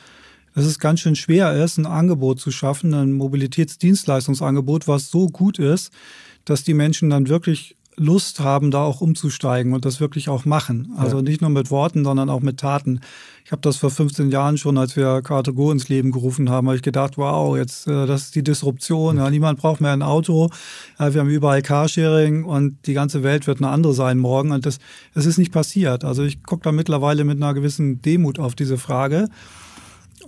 dass 0.53 0.65
es 0.65 0.79
ganz 0.79 0.99
schön 0.99 1.15
schwer 1.15 1.53
ist, 1.63 1.77
ein 1.77 1.85
Angebot 1.85 2.39
zu 2.41 2.51
schaffen, 2.51 2.93
ein 2.93 3.13
Mobilitätsdienstleistungsangebot, 3.13 4.87
was 4.87 5.09
so 5.09 5.27
gut 5.27 5.59
ist, 5.59 5.93
dass 6.45 6.63
die 6.63 6.73
Menschen 6.73 7.09
dann 7.09 7.29
wirklich 7.29 7.77
Lust 7.95 8.39
haben, 8.39 8.71
da 8.71 8.83
auch 8.83 9.01
umzusteigen 9.01 9.73
und 9.73 9.85
das 9.85 9.99
wirklich 9.99 10.29
auch 10.29 10.45
machen. 10.45 10.93
Also 10.97 11.17
ja. 11.17 11.21
nicht 11.21 11.41
nur 11.41 11.49
mit 11.49 11.71
Worten, 11.71 12.03
sondern 12.03 12.29
auch 12.29 12.41
mit 12.41 12.57
Taten. 12.59 13.01
Ich 13.51 13.53
habe 13.53 13.63
das 13.63 13.75
vor 13.75 13.91
15 13.91 14.31
Jahren 14.31 14.57
schon, 14.57 14.77
als 14.77 14.95
wir 14.95 15.19
Car2Go 15.19 15.73
ins 15.73 15.89
Leben 15.89 16.13
gerufen 16.13 16.49
haben, 16.49 16.67
habe 16.67 16.77
ich 16.77 16.81
gedacht, 16.81 17.17
wow, 17.17 17.57
jetzt 17.57 17.85
äh, 17.85 18.05
das 18.05 18.21
ist 18.21 18.35
die 18.35 18.45
Disruption. 18.45 19.17
Ja, 19.17 19.29
niemand 19.29 19.59
braucht 19.59 19.81
mehr 19.81 19.91
ein 19.91 20.03
Auto. 20.03 20.49
Ja, 20.97 21.13
wir 21.13 21.19
haben 21.19 21.29
überall 21.29 21.61
Carsharing 21.61 22.45
und 22.45 22.77
die 22.85 22.93
ganze 22.93 23.23
Welt 23.23 23.47
wird 23.47 23.57
eine 23.57 23.67
andere 23.67 23.93
sein 23.93 24.19
morgen. 24.19 24.51
Und 24.53 24.65
das, 24.65 24.79
das 25.13 25.25
ist 25.25 25.37
nicht 25.37 25.51
passiert. 25.51 26.05
Also 26.05 26.23
ich 26.23 26.43
gucke 26.43 26.63
da 26.63 26.71
mittlerweile 26.71 27.25
mit 27.25 27.43
einer 27.43 27.53
gewissen 27.53 28.01
Demut 28.01 28.39
auf 28.39 28.55
diese 28.55 28.77
Frage. 28.77 29.27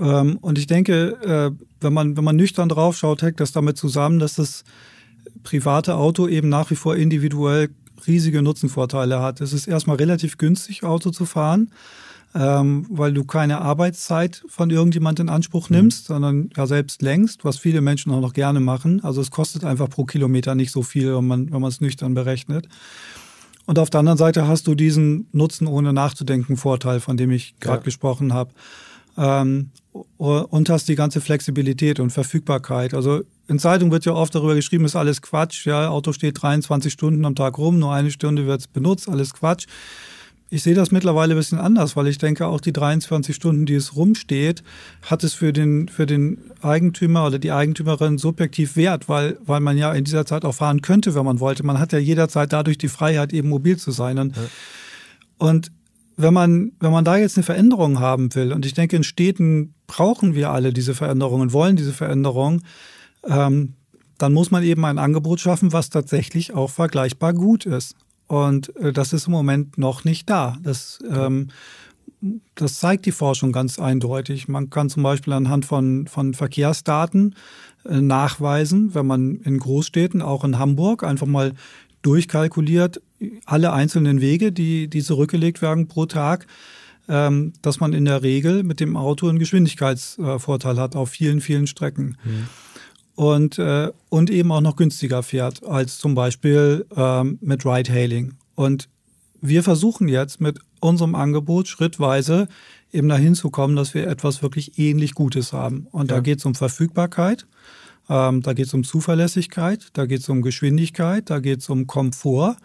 Ähm, 0.02 0.38
und 0.42 0.58
ich 0.58 0.68
denke, 0.68 1.12
äh, 1.24 1.52
wenn 1.80 1.94
man 1.94 2.18
wenn 2.18 2.26
man 2.26 2.36
nüchtern 2.36 2.68
drauf 2.68 2.98
schaut, 2.98 3.22
hängt 3.22 3.40
das 3.40 3.54
damit 3.54 3.78
zusammen, 3.78 4.20
dass 4.20 4.36
das 4.36 4.66
private 5.44 5.96
Auto 5.96 6.28
eben 6.28 6.50
nach 6.50 6.72
wie 6.72 6.76
vor 6.76 6.98
individuell 6.98 7.70
riesige 8.06 8.42
Nutzenvorteile 8.42 9.22
hat. 9.22 9.40
Es 9.40 9.54
ist 9.54 9.68
erstmal 9.68 9.96
relativ 9.96 10.38
günstig, 10.38 10.84
Auto 10.84 11.12
zu 11.12 11.26
fahren, 11.26 11.72
ähm, 12.36 12.86
weil 12.90 13.14
du 13.14 13.24
keine 13.24 13.62
Arbeitszeit 13.62 14.44
von 14.48 14.70
irgendjemand 14.70 15.20
in 15.20 15.30
Anspruch 15.30 15.70
mhm. 15.70 15.76
nimmst, 15.78 16.10
mhm. 16.10 16.14
sondern 16.14 16.50
ja 16.56 16.66
selbst 16.68 17.02
längst, 17.02 17.46
was 17.46 17.58
viele 17.58 17.82
Menschen 17.82 18.12
auch 18.12 18.22
noch 18.22 18.34
gerne 18.34 18.60
machen. 18.60 19.04
Also 19.04 19.22
es 19.22 19.32
kostet 19.32 19.64
einfach 19.64 19.90
pro 19.90 20.06
Kilometer 20.06 20.56
nicht 20.56 20.72
so 20.72 20.82
viel, 20.82 21.16
wenn 21.16 21.28
man 21.28 21.52
wenn 21.52 21.62
man 21.62 21.70
es 21.70 21.82
nüchtern 21.82 22.14
berechnet. 22.14 22.68
Und 23.66 23.80
auf 23.80 23.90
der 23.90 24.00
anderen 24.00 24.18
Seite 24.18 24.48
hast 24.48 24.68
du 24.68 24.76
diesen 24.76 25.28
Nutzen 25.32 25.68
ohne 25.68 25.94
nachzudenken 25.94 26.58
Vorteil, 26.58 27.00
von 27.00 27.16
dem 27.16 27.32
ich 27.32 27.56
gerade 27.60 27.78
ja. 27.78 27.84
gesprochen 27.84 28.34
habe. 28.34 28.52
Ähm, 29.18 29.70
und 30.18 30.70
hast 30.70 30.88
die 30.90 30.96
ganze 30.96 31.22
Flexibilität 31.22 32.00
und 32.00 32.10
Verfügbarkeit. 32.10 32.96
Also 32.96 33.22
in 33.48 33.60
Zeitungen 33.60 33.92
wird 33.92 34.06
ja 34.06 34.14
oft 34.14 34.34
darüber 34.34 34.56
geschrieben, 34.56 34.86
ist 34.86 34.96
alles 34.96 35.22
Quatsch. 35.22 35.68
Ja, 35.68 35.90
Auto 35.90 36.14
steht 36.14 36.42
23 36.42 36.92
Stunden 36.92 37.24
am 37.26 37.36
Tag 37.36 37.60
rum, 37.60 37.78
nur 37.78 37.94
eine 37.94 38.10
Stunde 38.10 38.48
wird 38.48 38.62
es 38.62 38.68
benutzt, 38.68 39.08
alles 39.08 39.34
Quatsch. 39.34 39.68
Ich 40.54 40.62
sehe 40.62 40.76
das 40.76 40.92
mittlerweile 40.92 41.34
ein 41.34 41.38
bisschen 41.38 41.58
anders, 41.58 41.96
weil 41.96 42.06
ich 42.06 42.20
denke, 42.20 42.46
auch 42.46 42.62
die 42.62 42.74
23 42.74 43.36
Stunden, 43.36 43.66
die 43.66 43.74
es 43.74 43.96
rumsteht, 43.96 44.62
hat 45.02 45.24
es 45.24 45.34
für 45.34 45.52
den, 45.52 45.90
für 45.90 46.06
den 46.06 46.38
Eigentümer 46.62 47.26
oder 47.26 47.40
die 47.40 47.52
Eigentümerin 47.52 48.20
subjektiv 48.20 48.76
Wert, 48.76 49.10
weil, 49.10 49.40
weil 49.44 49.62
man 49.62 49.80
ja 49.80 49.92
in 49.94 50.04
dieser 50.04 50.28
Zeit 50.28 50.46
auch 50.46 50.54
fahren 50.54 50.84
könnte, 50.84 51.16
wenn 51.16 51.26
man 51.26 51.40
wollte. 51.40 51.66
Man 51.66 51.80
hat 51.80 51.92
ja 51.92 51.98
jederzeit 51.98 52.54
dadurch 52.54 52.78
die 52.78 52.88
Freiheit, 52.88 53.34
eben 53.34 53.50
mobil 53.50 53.78
zu 53.78 53.90
sein. 53.90 54.20
Und, 54.20 54.36
ja. 54.36 54.44
und 55.40 55.72
wenn 56.18 56.36
man, 56.36 56.74
wenn 56.80 56.92
man 56.92 57.04
da 57.04 57.18
jetzt 57.18 57.36
eine 57.36 57.44
Veränderung 57.44 58.00
haben 58.00 58.36
will, 58.36 58.54
und 58.54 58.64
ich 58.68 58.76
denke, 58.76 58.96
in 58.96 59.04
Städten 59.04 59.74
brauchen 59.88 60.36
wir 60.36 60.52
alle 60.52 60.72
diese 60.72 60.94
Veränderungen, 60.94 61.52
wollen 61.52 61.78
diese 61.78 61.94
Veränderung, 61.94 62.62
ähm, 63.28 63.74
dann 64.20 64.34
muss 64.34 64.52
man 64.52 64.62
eben 64.62 64.86
ein 64.86 65.00
Angebot 65.00 65.40
schaffen, 65.40 65.74
was 65.74 65.90
tatsächlich 65.90 66.54
auch 66.54 66.70
vergleichbar 66.70 67.34
gut 67.34 67.66
ist. 67.66 67.96
Und 68.34 68.76
äh, 68.78 68.92
das 68.92 69.14
ist 69.14 69.28
im 69.28 69.32
Moment 69.32 69.78
noch 69.78 70.06
nicht 70.06 70.28
da. 70.28 70.58
Das, 70.64 70.98
ähm, 71.08 71.50
das 72.56 72.80
zeigt 72.80 73.06
die 73.06 73.12
Forschung 73.12 73.52
ganz 73.52 73.78
eindeutig. 73.78 74.48
Man 74.48 74.72
kann 74.72 74.90
zum 74.90 75.04
Beispiel 75.04 75.34
anhand 75.34 75.66
von, 75.66 76.08
von 76.08 76.34
Verkehrsdaten 76.34 77.36
äh, 77.86 78.02
nachweisen, 78.02 78.96
wenn 78.96 79.06
man 79.06 79.36
in 79.36 79.60
Großstädten, 79.60 80.24
auch 80.24 80.44
in 80.44 80.58
Hamburg, 80.58 81.04
einfach 81.04 81.28
mal 81.28 81.54
durchkalkuliert, 82.02 83.04
alle 83.46 83.72
einzelnen 83.72 84.20
Wege, 84.20 84.52
die, 84.52 84.88
die 84.88 85.04
zurückgelegt 85.04 85.62
werden 85.62 85.88
pro 85.88 86.08
Tag, 86.08 86.48
ähm, 87.08 87.54
dass 87.62 87.80
man 87.80 87.94
in 87.94 88.06
der 88.06 88.24
Regel 88.24 88.64
mit 88.64 88.80
dem 88.80 88.98
Auto 88.98 89.30
einen 89.30 89.38
Geschwindigkeitsvorteil 89.38 90.80
hat 90.80 90.96
auf 90.96 91.12
vielen, 91.12 91.40
vielen 91.40 91.68
Strecken. 91.68 92.18
Mhm 92.24 92.48
und, 93.16 93.60
äh, 93.60 93.92
und 94.10 94.30
eben 94.30 94.52
auch 94.52 94.62
noch 94.62 94.76
günstiger 94.76 95.24
fährt 95.24 95.64
als 95.64 95.98
zum 95.98 96.16
Beispiel 96.16 96.86
ähm, 96.96 97.38
mit 97.42 97.66
Ride-Hailing. 97.66 98.34
Und 98.56 98.90
wir 99.42 99.64
versuchen 99.64 100.08
jetzt 100.08 100.42
mit 100.42 100.60
unserem 100.80 101.16
Angebot 101.16 101.68
schrittweise 101.68 102.48
eben 102.92 103.10
dahin 103.10 103.36
zu 103.36 103.50
kommen, 103.50 103.76
dass 103.76 103.94
wir 103.94 104.08
etwas 104.08 104.42
wirklich 104.42 104.78
ähnlich 104.78 105.16
Gutes 105.16 105.52
haben. 105.54 105.88
Und 105.92 106.12
ja. 106.12 106.18
da 106.18 106.22
geht 106.22 106.40
es 106.40 106.46
um 106.46 106.56
Verfügbarkeit, 106.56 107.46
ähm, 108.10 108.42
da 108.42 108.54
geht 108.54 108.68
es 108.68 108.74
um 108.74 108.84
Zuverlässigkeit, 108.84 109.88
da 109.94 110.06
geht 110.06 110.22
es 110.22 110.30
um 110.30 110.42
Geschwindigkeit, 110.42 111.30
da 111.30 111.40
geht 111.40 111.60
es 111.60 111.70
um 111.70 111.88
Komfort 111.88 112.58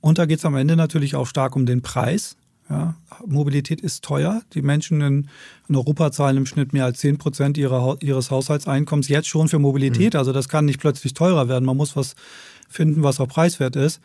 und 0.00 0.18
da 0.18 0.26
geht 0.26 0.38
es 0.38 0.44
am 0.44 0.56
Ende 0.56 0.76
natürlich 0.76 1.14
auch 1.14 1.26
stark 1.26 1.56
um 1.56 1.66
den 1.66 1.82
Preis. 1.82 2.36
Ja, 2.70 2.94
Mobilität 3.26 3.80
ist 3.80 4.04
teuer. 4.04 4.42
Die 4.52 4.60
Menschen 4.60 5.00
in, 5.00 5.28
in, 5.68 5.76
Europa 5.76 6.12
zahlen 6.12 6.36
im 6.36 6.46
Schnitt 6.46 6.72
mehr 6.74 6.84
als 6.84 6.98
10 7.00 7.16
Prozent 7.16 7.56
ihrer, 7.56 7.96
ihres 8.00 8.30
Haushaltseinkommens 8.30 9.08
jetzt 9.08 9.28
schon 9.28 9.48
für 9.48 9.58
Mobilität. 9.58 10.12
Mhm. 10.14 10.18
Also 10.18 10.32
das 10.32 10.48
kann 10.48 10.66
nicht 10.66 10.80
plötzlich 10.80 11.14
teurer 11.14 11.48
werden. 11.48 11.64
Man 11.64 11.76
muss 11.76 11.96
was 11.96 12.14
finden, 12.68 13.02
was 13.02 13.20
auch 13.20 13.28
preiswert 13.28 13.74
ist. 13.76 14.00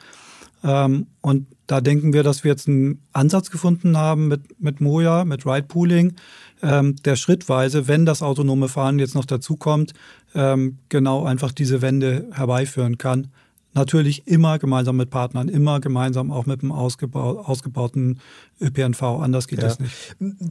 Ähm, 0.63 1.07
und 1.21 1.47
da 1.67 1.81
denken 1.81 2.13
wir, 2.13 2.23
dass 2.23 2.43
wir 2.43 2.51
jetzt 2.51 2.67
einen 2.67 3.01
Ansatz 3.11 3.51
gefunden 3.51 3.97
haben 3.97 4.27
mit, 4.27 4.61
mit 4.61 4.79
Moja, 4.79 5.25
mit 5.25 5.45
Ride 5.45 5.67
Pooling, 5.67 6.15
ähm, 6.61 6.95
der 7.03 7.17
schrittweise, 7.17 7.87
wenn 7.87 8.05
das 8.05 8.21
autonome 8.21 8.69
Fahren 8.69 8.99
jetzt 8.99 9.15
noch 9.15 9.25
dazukommt, 9.25 9.93
ähm, 10.33 10.77
genau 10.87 11.25
einfach 11.25 11.51
diese 11.51 11.81
Wende 11.81 12.29
herbeiführen 12.31 12.97
kann. 12.97 13.27
Natürlich 13.75 14.27
immer 14.27 14.59
gemeinsam 14.59 14.97
mit 14.97 15.09
Partnern, 15.09 15.49
immer 15.49 15.79
gemeinsam 15.79 16.31
auch 16.31 16.45
mit 16.45 16.61
dem 16.61 16.71
ausgebau 16.71 17.39
ausgebauten 17.39 18.19
ÖPNV. 18.61 19.01
Anders 19.01 19.47
geht 19.47 19.61
ja. 19.61 19.67
das 19.67 19.79
nicht. 19.79 19.95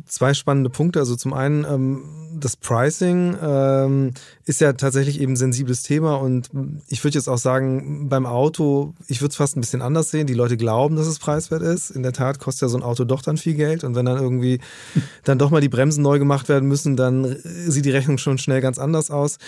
Zwei 0.06 0.34
spannende 0.34 0.70
Punkte. 0.70 0.98
Also 0.98 1.14
zum 1.14 1.32
einen 1.32 1.64
ähm, 1.64 2.02
das 2.40 2.56
Pricing 2.56 3.36
ähm, 3.40 4.10
ist 4.44 4.60
ja 4.60 4.72
tatsächlich 4.72 5.20
eben 5.20 5.34
ein 5.34 5.36
sensibles 5.36 5.84
Thema 5.84 6.16
und 6.16 6.50
ich 6.88 7.04
würde 7.04 7.16
jetzt 7.16 7.28
auch 7.28 7.38
sagen, 7.38 8.08
beim 8.08 8.26
Auto, 8.26 8.94
ich 9.06 9.20
würde 9.20 9.30
es 9.30 9.36
fast 9.36 9.56
ein 9.56 9.60
bisschen 9.60 9.82
anders 9.82 10.10
sehen. 10.10 10.26
Die 10.26 10.34
Leute 10.34 10.56
glauben, 10.56 10.96
dass 10.96 11.06
es 11.06 11.18
preiswert 11.20 11.62
ist. 11.62 11.90
In 11.90 12.02
der 12.02 12.12
Tat 12.12 12.40
kostet 12.40 12.62
ja 12.62 12.68
so 12.68 12.76
ein 12.76 12.82
Auto 12.82 13.04
doch 13.04 13.22
dann 13.22 13.36
viel 13.36 13.54
Geld 13.54 13.84
und 13.84 13.94
wenn 13.94 14.06
dann 14.06 14.18
irgendwie 14.18 14.58
dann 15.24 15.38
doch 15.38 15.50
mal 15.50 15.60
die 15.60 15.68
Bremsen 15.68 16.02
neu 16.02 16.18
gemacht 16.18 16.48
werden 16.48 16.68
müssen, 16.68 16.96
dann 16.96 17.36
sieht 17.44 17.84
die 17.84 17.90
Rechnung 17.90 18.18
schon 18.18 18.38
schnell 18.38 18.60
ganz 18.60 18.78
anders 18.78 19.10
aus. 19.12 19.38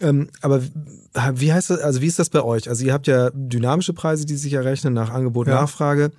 Ähm, 0.00 0.28
aber 0.40 0.62
wie 1.34 1.52
heißt 1.52 1.70
das, 1.70 1.80
also 1.80 2.00
wie 2.00 2.06
ist 2.06 2.18
das 2.18 2.30
bei 2.30 2.42
euch? 2.42 2.68
Also 2.68 2.84
ihr 2.84 2.92
habt 2.92 3.06
ja 3.06 3.30
dynamische 3.32 3.92
Preise, 3.92 4.26
die 4.26 4.36
sich 4.36 4.52
errechnen 4.52 4.94
nach 4.94 5.10
Angebot, 5.10 5.48
ja. 5.48 5.54
Nachfrage. 5.54 6.10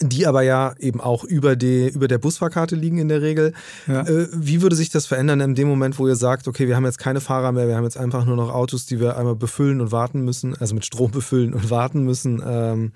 die 0.00 0.26
aber 0.26 0.42
ja 0.42 0.74
eben 0.80 1.00
auch 1.00 1.22
über, 1.22 1.54
die, 1.54 1.88
über 1.88 2.08
der 2.08 2.18
Busfahrkarte 2.18 2.74
liegen 2.74 2.98
in 2.98 3.08
der 3.08 3.22
Regel. 3.22 3.52
Ja. 3.86 4.02
Äh, 4.02 4.28
wie 4.32 4.60
würde 4.60 4.74
sich 4.74 4.90
das 4.90 5.06
verändern 5.06 5.40
in 5.40 5.54
dem 5.54 5.68
Moment, 5.68 5.98
wo 5.98 6.08
ihr 6.08 6.16
sagt, 6.16 6.48
okay, 6.48 6.66
wir 6.66 6.74
haben 6.74 6.84
jetzt 6.84 6.98
keine 6.98 7.20
Fahrer 7.20 7.52
mehr, 7.52 7.68
wir 7.68 7.76
haben 7.76 7.84
jetzt 7.84 7.96
einfach 7.96 8.24
nur 8.24 8.36
noch 8.36 8.52
Autos, 8.52 8.86
die 8.86 8.98
wir 8.98 9.16
einmal 9.16 9.36
befüllen 9.36 9.80
und 9.80 9.92
warten 9.92 10.22
müssen, 10.22 10.56
also 10.56 10.74
mit 10.74 10.84
Strom 10.84 11.10
befüllen 11.12 11.54
und 11.54 11.70
warten 11.70 12.02
müssen? 12.02 12.42
Ähm, 12.44 12.92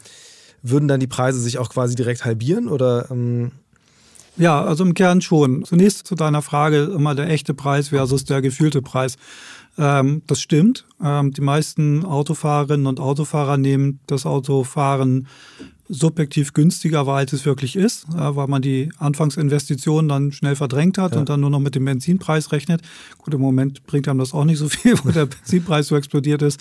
würden 0.62 0.88
dann 0.88 1.00
die 1.00 1.06
Preise 1.06 1.40
sich 1.40 1.58
auch 1.58 1.70
quasi 1.70 1.94
direkt 1.94 2.24
halbieren 2.24 2.68
oder? 2.68 3.06
Ähm 3.10 3.52
ja, 4.36 4.62
also 4.62 4.84
im 4.84 4.94
Kern 4.94 5.20
schon. 5.20 5.64
Zunächst 5.64 6.06
zu 6.06 6.14
deiner 6.14 6.42
Frage 6.42 6.84
immer 6.84 7.14
der 7.14 7.28
echte 7.28 7.52
Preis 7.52 7.88
versus 7.88 8.24
der 8.24 8.40
gefühlte 8.40 8.80
Preis. 8.80 9.16
Ähm, 9.78 10.22
das 10.26 10.40
stimmt. 10.40 10.86
Ähm, 11.02 11.32
die 11.32 11.40
meisten 11.40 12.04
Autofahrerinnen 12.04 12.86
und 12.86 13.00
Autofahrer 13.00 13.56
nehmen 13.56 14.00
das 14.06 14.26
Autofahren 14.26 15.26
subjektiv 15.90 16.52
günstiger 16.52 17.06
war, 17.06 17.16
als 17.16 17.32
es 17.32 17.44
wirklich 17.44 17.74
ist, 17.74 18.04
äh, 18.10 18.36
weil 18.36 18.46
man 18.46 18.62
die 18.62 18.90
Anfangsinvestitionen 18.98 20.08
dann 20.08 20.32
schnell 20.32 20.54
verdrängt 20.54 20.98
hat 20.98 21.12
ja. 21.14 21.18
und 21.18 21.28
dann 21.28 21.40
nur 21.40 21.50
noch 21.50 21.58
mit 21.58 21.74
dem 21.74 21.84
Benzinpreis 21.84 22.52
rechnet. 22.52 22.82
Gut, 23.18 23.34
im 23.34 23.40
Moment 23.40 23.84
bringt 23.86 24.06
einem 24.06 24.20
das 24.20 24.32
auch 24.32 24.44
nicht 24.44 24.58
so 24.58 24.68
viel, 24.68 24.94
wo 25.04 25.10
der 25.10 25.26
Benzinpreis 25.26 25.88
so 25.88 25.96
explodiert 25.96 26.42
ist. 26.42 26.60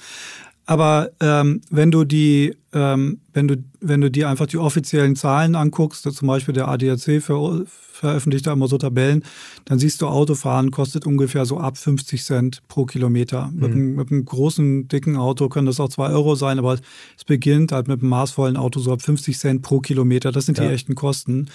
Aber 0.69 1.09
ähm, 1.19 1.61
wenn 1.71 1.89
du 1.89 2.03
die, 2.03 2.55
ähm, 2.73 3.21
wenn 3.33 3.47
du, 3.47 3.55
wenn 3.81 4.01
du 4.01 4.11
dir 4.11 4.29
einfach 4.29 4.45
die 4.45 4.59
offiziellen 4.59 5.15
Zahlen 5.15 5.55
anguckst, 5.55 6.03
zum 6.03 6.27
Beispiel 6.27 6.53
der 6.53 6.67
ADAC 6.67 7.23
ver 7.23 7.63
veröffentlicht 7.65 8.45
da 8.45 8.53
immer 8.53 8.67
so 8.67 8.77
Tabellen, 8.77 9.23
dann 9.65 9.79
siehst 9.79 9.99
du, 9.99 10.05
Autofahren 10.05 10.69
kostet 10.69 11.07
ungefähr 11.07 11.45
so 11.45 11.57
ab 11.59 11.75
50 11.75 12.23
Cent 12.23 12.61
pro 12.67 12.85
Kilometer. 12.85 13.47
Mhm. 13.47 13.59
Mit, 13.59 13.71
einem, 13.71 13.95
mit, 13.95 14.11
einem, 14.11 14.25
großen, 14.25 14.87
dicken 14.87 15.15
Auto 15.15 15.49
können 15.49 15.65
das 15.65 15.79
auch 15.79 15.89
zwei 15.89 16.09
Euro 16.11 16.35
sein, 16.35 16.59
aber 16.59 16.75
es 17.17 17.23
beginnt 17.25 17.71
halt 17.71 17.87
mit 17.87 18.01
einem 18.01 18.09
maßvollen 18.09 18.55
Auto 18.55 18.79
so 18.79 18.93
ab 18.93 19.01
50 19.01 19.39
Cent 19.39 19.61
pro 19.63 19.79
Kilometer. 19.79 20.31
Das 20.31 20.45
sind 20.45 20.59
ja. 20.59 20.67
die 20.67 20.73
echten 20.73 20.93
Kosten. 20.93 21.47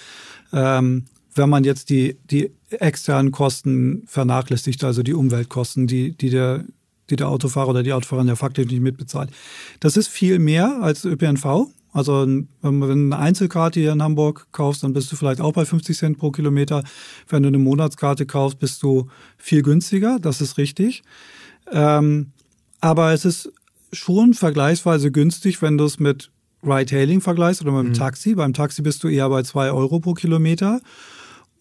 Ähm, 0.51 1.05
wenn 1.35 1.49
man 1.49 1.63
jetzt 1.63 1.89
die, 1.89 2.17
die 2.29 2.51
externen 2.69 3.31
Kosten 3.31 4.03
vernachlässigt, 4.07 4.83
also 4.83 5.03
die 5.03 5.13
Umweltkosten, 5.13 5.87
die, 5.87 6.11
die 6.17 6.31
der 6.31 6.65
die 7.09 7.15
der 7.15 7.29
Autofahrer 7.29 7.69
oder 7.69 7.83
die 7.83 7.93
Autofahrerin 7.93 8.27
ja 8.27 8.35
faktisch 8.35 8.67
nicht 8.67 8.81
mitbezahlt. 8.81 9.29
Das 9.79 9.97
ist 9.97 10.07
viel 10.07 10.39
mehr 10.39 10.81
als 10.81 11.05
ÖPNV. 11.05 11.67
Also 11.91 12.27
wenn 12.27 12.47
du 12.61 12.91
eine 12.91 13.17
Einzelkarte 13.17 13.79
hier 13.79 13.93
in 13.93 14.03
Hamburg 14.03 14.47
kaufst, 14.51 14.83
dann 14.83 14.91
bist 14.91 15.11
du 15.11 15.15
vielleicht 15.15 15.39
auch 15.39 15.53
bei 15.53 15.63
50 15.63 15.97
Cent 15.97 16.17
pro 16.17 16.29
Kilometer. 16.29 16.83
Wenn 17.29 17.43
du 17.43 17.47
eine 17.47 17.57
Monatskarte 17.57 18.25
kaufst, 18.25 18.59
bist 18.59 18.83
du 18.83 19.07
viel 19.37 19.61
günstiger. 19.61 20.19
Das 20.19 20.41
ist 20.41 20.57
richtig. 20.57 21.03
Ähm, 21.71 22.31
aber 22.81 23.13
es 23.13 23.23
ist 23.23 23.51
schon 23.93 24.33
vergleichsweise 24.33 25.09
günstig, 25.09 25.61
wenn 25.61 25.77
du 25.77 25.85
es 25.85 25.97
mit 25.97 26.31
Ride-Hailing 26.63 27.21
vergleichst 27.21 27.61
oder 27.61 27.71
mit 27.71 27.85
dem 27.85 27.89
mhm. 27.89 27.93
Taxi. 27.93 28.35
Beim 28.35 28.53
Taxi 28.53 28.81
bist 28.81 29.03
du 29.03 29.07
eher 29.07 29.29
bei 29.29 29.43
zwei 29.43 29.71
Euro 29.71 29.99
pro 29.99 30.13
Kilometer. 30.13 30.81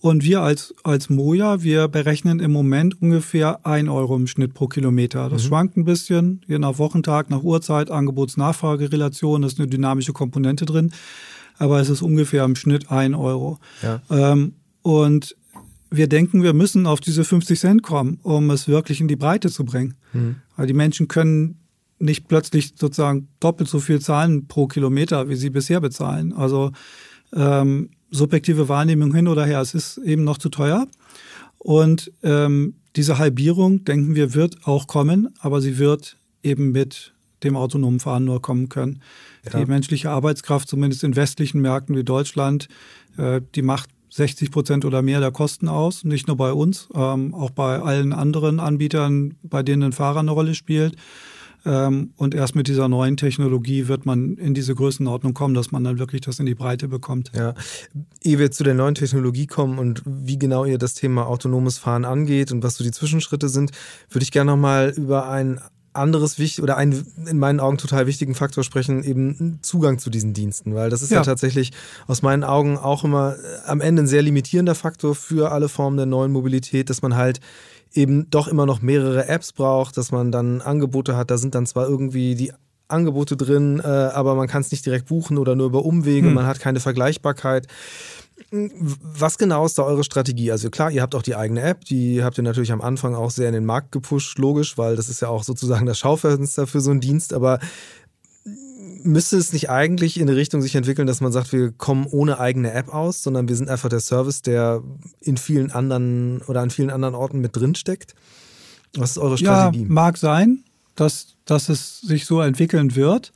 Und 0.04 0.22
wir 0.22 0.42
als, 0.42 0.74
als 0.82 1.08
Moja, 1.08 1.62
wir 1.62 1.88
berechnen 1.88 2.38
im 2.38 2.52
Moment 2.52 3.00
ungefähr 3.00 3.64
ein 3.64 3.88
Euro 3.88 4.14
im 4.16 4.26
Schnitt 4.26 4.52
pro 4.52 4.66
Kilometer. 4.66 5.30
Das 5.30 5.44
mhm. 5.44 5.46
schwankt 5.46 5.76
ein 5.78 5.86
bisschen, 5.86 6.42
je 6.46 6.58
nach 6.58 6.76
Wochentag, 6.76 7.30
nach 7.30 7.42
Uhrzeit, 7.42 7.90
Angebots-Nachfragerelation, 7.90 9.40
da 9.40 9.46
ist 9.48 9.58
eine 9.58 9.66
dynamische 9.66 10.12
Komponente 10.12 10.66
drin. 10.66 10.92
Aber 11.56 11.80
es 11.80 11.88
ist 11.88 12.02
ungefähr 12.02 12.44
im 12.44 12.54
Schnitt 12.54 12.90
ein 12.90 13.14
Euro. 13.14 13.58
Ja. 13.80 14.02
Ähm, 14.10 14.56
und 14.82 15.36
wir 15.90 16.06
denken, 16.06 16.42
wir 16.42 16.52
müssen 16.52 16.86
auf 16.86 17.00
diese 17.00 17.24
50 17.24 17.58
Cent 17.58 17.82
kommen, 17.82 18.18
um 18.22 18.50
es 18.50 18.68
wirklich 18.68 19.00
in 19.00 19.08
die 19.08 19.16
Breite 19.16 19.48
zu 19.48 19.64
bringen. 19.64 19.94
Mhm. 20.12 20.36
Weil 20.54 20.66
die 20.66 20.74
Menschen 20.74 21.08
können 21.08 21.60
nicht 21.98 22.28
plötzlich 22.28 22.74
sozusagen 22.76 23.28
doppelt 23.40 23.70
so 23.70 23.80
viel 23.80 24.02
zahlen 24.02 24.48
pro 24.48 24.66
Kilometer, 24.66 25.30
wie 25.30 25.36
sie 25.36 25.48
bisher 25.48 25.80
bezahlen. 25.80 26.34
Also 26.34 26.72
ähm, 27.34 27.88
subjektive 28.14 28.68
Wahrnehmung 28.68 29.14
hin 29.14 29.28
oder 29.28 29.44
her, 29.44 29.60
es 29.60 29.74
ist 29.74 29.98
eben 29.98 30.24
noch 30.24 30.38
zu 30.38 30.48
teuer. 30.48 30.86
Und 31.58 32.12
ähm, 32.22 32.74
diese 32.96 33.18
Halbierung, 33.18 33.84
denken 33.84 34.14
wir, 34.14 34.34
wird 34.34 34.66
auch 34.66 34.86
kommen, 34.86 35.34
aber 35.40 35.60
sie 35.60 35.78
wird 35.78 36.16
eben 36.42 36.72
mit 36.72 37.12
dem 37.42 37.56
autonomen 37.56 38.00
Fahren 38.00 38.24
nur 38.24 38.40
kommen 38.40 38.68
können. 38.68 39.00
Ja. 39.44 39.60
Die 39.60 39.66
menschliche 39.66 40.10
Arbeitskraft, 40.10 40.68
zumindest 40.68 41.04
in 41.04 41.16
westlichen 41.16 41.60
Märkten 41.60 41.96
wie 41.96 42.04
Deutschland, 42.04 42.68
äh, 43.16 43.40
die 43.54 43.62
macht 43.62 43.90
60 44.10 44.50
Prozent 44.50 44.84
oder 44.84 45.02
mehr 45.02 45.20
der 45.20 45.32
Kosten 45.32 45.68
aus, 45.68 46.04
nicht 46.04 46.28
nur 46.28 46.36
bei 46.36 46.52
uns, 46.52 46.88
ähm, 46.94 47.34
auch 47.34 47.50
bei 47.50 47.80
allen 47.80 48.12
anderen 48.12 48.60
Anbietern, 48.60 49.34
bei 49.42 49.62
denen 49.62 49.82
ein 49.82 49.92
Fahrer 49.92 50.20
eine 50.20 50.30
Rolle 50.30 50.54
spielt. 50.54 50.96
Ähm, 51.64 52.12
und 52.16 52.34
erst 52.34 52.54
mit 52.54 52.68
dieser 52.68 52.88
neuen 52.88 53.16
Technologie 53.16 53.88
wird 53.88 54.06
man 54.06 54.36
in 54.36 54.54
diese 54.54 54.74
Größenordnung 54.74 55.34
kommen, 55.34 55.54
dass 55.54 55.72
man 55.72 55.84
dann 55.84 55.98
wirklich 55.98 56.20
das 56.20 56.38
in 56.38 56.46
die 56.46 56.54
Breite 56.54 56.88
bekommt. 56.88 57.32
Ja, 57.34 57.54
ehe 58.22 58.38
wir 58.38 58.50
zu 58.50 58.64
der 58.64 58.74
neuen 58.74 58.94
Technologie 58.94 59.46
kommen 59.46 59.78
und 59.78 60.02
wie 60.04 60.38
genau 60.38 60.64
ihr 60.64 60.78
das 60.78 60.94
Thema 60.94 61.26
autonomes 61.26 61.78
Fahren 61.78 62.04
angeht 62.04 62.52
und 62.52 62.62
was 62.62 62.76
so 62.76 62.84
die 62.84 62.90
Zwischenschritte 62.90 63.48
sind, 63.48 63.70
würde 64.10 64.24
ich 64.24 64.30
gerne 64.30 64.50
nochmal 64.50 64.92
über 64.96 65.28
ein 65.28 65.60
anderes 65.94 66.38
wichtig 66.38 66.62
oder 66.62 66.76
einen 66.76 67.06
in 67.26 67.38
meinen 67.38 67.60
Augen 67.60 67.78
total 67.78 68.06
wichtigen 68.06 68.34
Faktor 68.34 68.64
sprechen, 68.64 69.04
eben 69.04 69.60
Zugang 69.62 69.98
zu 69.98 70.10
diesen 70.10 70.34
Diensten, 70.34 70.74
weil 70.74 70.90
das 70.90 71.02
ist 71.02 71.10
ja. 71.10 71.18
ja. 71.18 71.22
tatsächlich 71.22 71.70
aus 72.06 72.20
meinen 72.20 72.42
Augen 72.44 72.76
auch 72.76 73.04
immer 73.04 73.36
äh, 73.36 73.66
am 73.66 73.80
Ende 73.80 74.02
ein 74.02 74.06
sehr 74.06 74.22
limitierender 74.22 74.74
Faktor 74.74 75.14
für 75.14 75.52
alle 75.52 75.68
Formen 75.68 75.96
der 75.96 76.06
neuen 76.06 76.32
Mobilität, 76.32 76.90
dass 76.90 77.00
man 77.00 77.14
halt 77.14 77.40
eben 77.94 78.28
doch 78.30 78.48
immer 78.48 78.66
noch 78.66 78.82
mehrere 78.82 79.28
Apps 79.28 79.52
braucht, 79.52 79.96
dass 79.96 80.12
man 80.12 80.32
dann 80.32 80.60
Angebote 80.60 81.16
hat. 81.16 81.30
Da 81.30 81.38
sind 81.38 81.54
dann 81.54 81.66
zwar 81.66 81.88
irgendwie 81.88 82.34
die 82.34 82.52
Angebote 82.88 83.36
drin, 83.36 83.80
äh, 83.82 83.86
aber 83.86 84.34
man 84.34 84.46
kann 84.46 84.62
es 84.62 84.70
nicht 84.70 84.84
direkt 84.84 85.06
buchen 85.06 85.38
oder 85.38 85.56
nur 85.56 85.66
über 85.66 85.84
Umwege, 85.84 86.26
hm. 86.26 86.34
man 86.34 86.46
hat 86.46 86.60
keine 86.60 86.80
Vergleichbarkeit. 86.80 87.66
Was 88.50 89.38
genau 89.38 89.64
ist 89.64 89.78
da 89.78 89.84
eure 89.84 90.04
Strategie? 90.04 90.50
Also 90.50 90.68
klar, 90.68 90.90
ihr 90.90 91.02
habt 91.02 91.14
auch 91.14 91.22
die 91.22 91.36
eigene 91.36 91.62
App, 91.62 91.84
die 91.84 92.22
habt 92.22 92.36
ihr 92.36 92.44
natürlich 92.44 92.72
am 92.72 92.82
Anfang 92.82 93.14
auch 93.14 93.30
sehr 93.30 93.48
in 93.48 93.54
den 93.54 93.64
Markt 93.64 93.92
gepusht, 93.92 94.38
logisch, 94.38 94.76
weil 94.76 94.96
das 94.96 95.08
ist 95.08 95.22
ja 95.22 95.28
auch 95.28 95.44
sozusagen 95.44 95.86
das 95.86 95.98
Schaufenster 95.98 96.66
für 96.66 96.80
so 96.80 96.90
einen 96.90 97.00
Dienst, 97.00 97.32
aber 97.32 97.58
müsste 99.04 99.36
es 99.36 99.52
nicht 99.52 99.70
eigentlich 99.70 100.18
in 100.18 100.28
eine 100.28 100.36
Richtung 100.36 100.62
sich 100.62 100.74
entwickeln, 100.74 101.06
dass 101.06 101.20
man 101.20 101.30
sagt, 101.30 101.52
wir 101.52 101.72
kommen 101.72 102.06
ohne 102.06 102.40
eigene 102.40 102.72
App 102.72 102.88
aus, 102.88 103.22
sondern 103.22 103.48
wir 103.48 103.56
sind 103.56 103.68
einfach 103.68 103.88
der 103.88 104.00
Service, 104.00 104.42
der 104.42 104.82
in 105.20 105.36
vielen 105.36 105.70
anderen 105.70 106.42
oder 106.42 106.60
an 106.60 106.70
vielen 106.70 106.90
anderen 106.90 107.14
Orten 107.14 107.40
mit 107.40 107.54
drin 107.54 107.74
steckt? 107.74 108.14
Was 108.96 109.12
ist 109.12 109.18
eure 109.18 109.38
Strategie? 109.38 109.82
Ja, 109.82 109.88
mag 109.88 110.16
sein, 110.16 110.64
dass, 110.94 111.36
dass 111.44 111.68
es 111.68 112.00
sich 112.00 112.26
so 112.26 112.40
entwickeln 112.40 112.96
wird. 112.96 113.32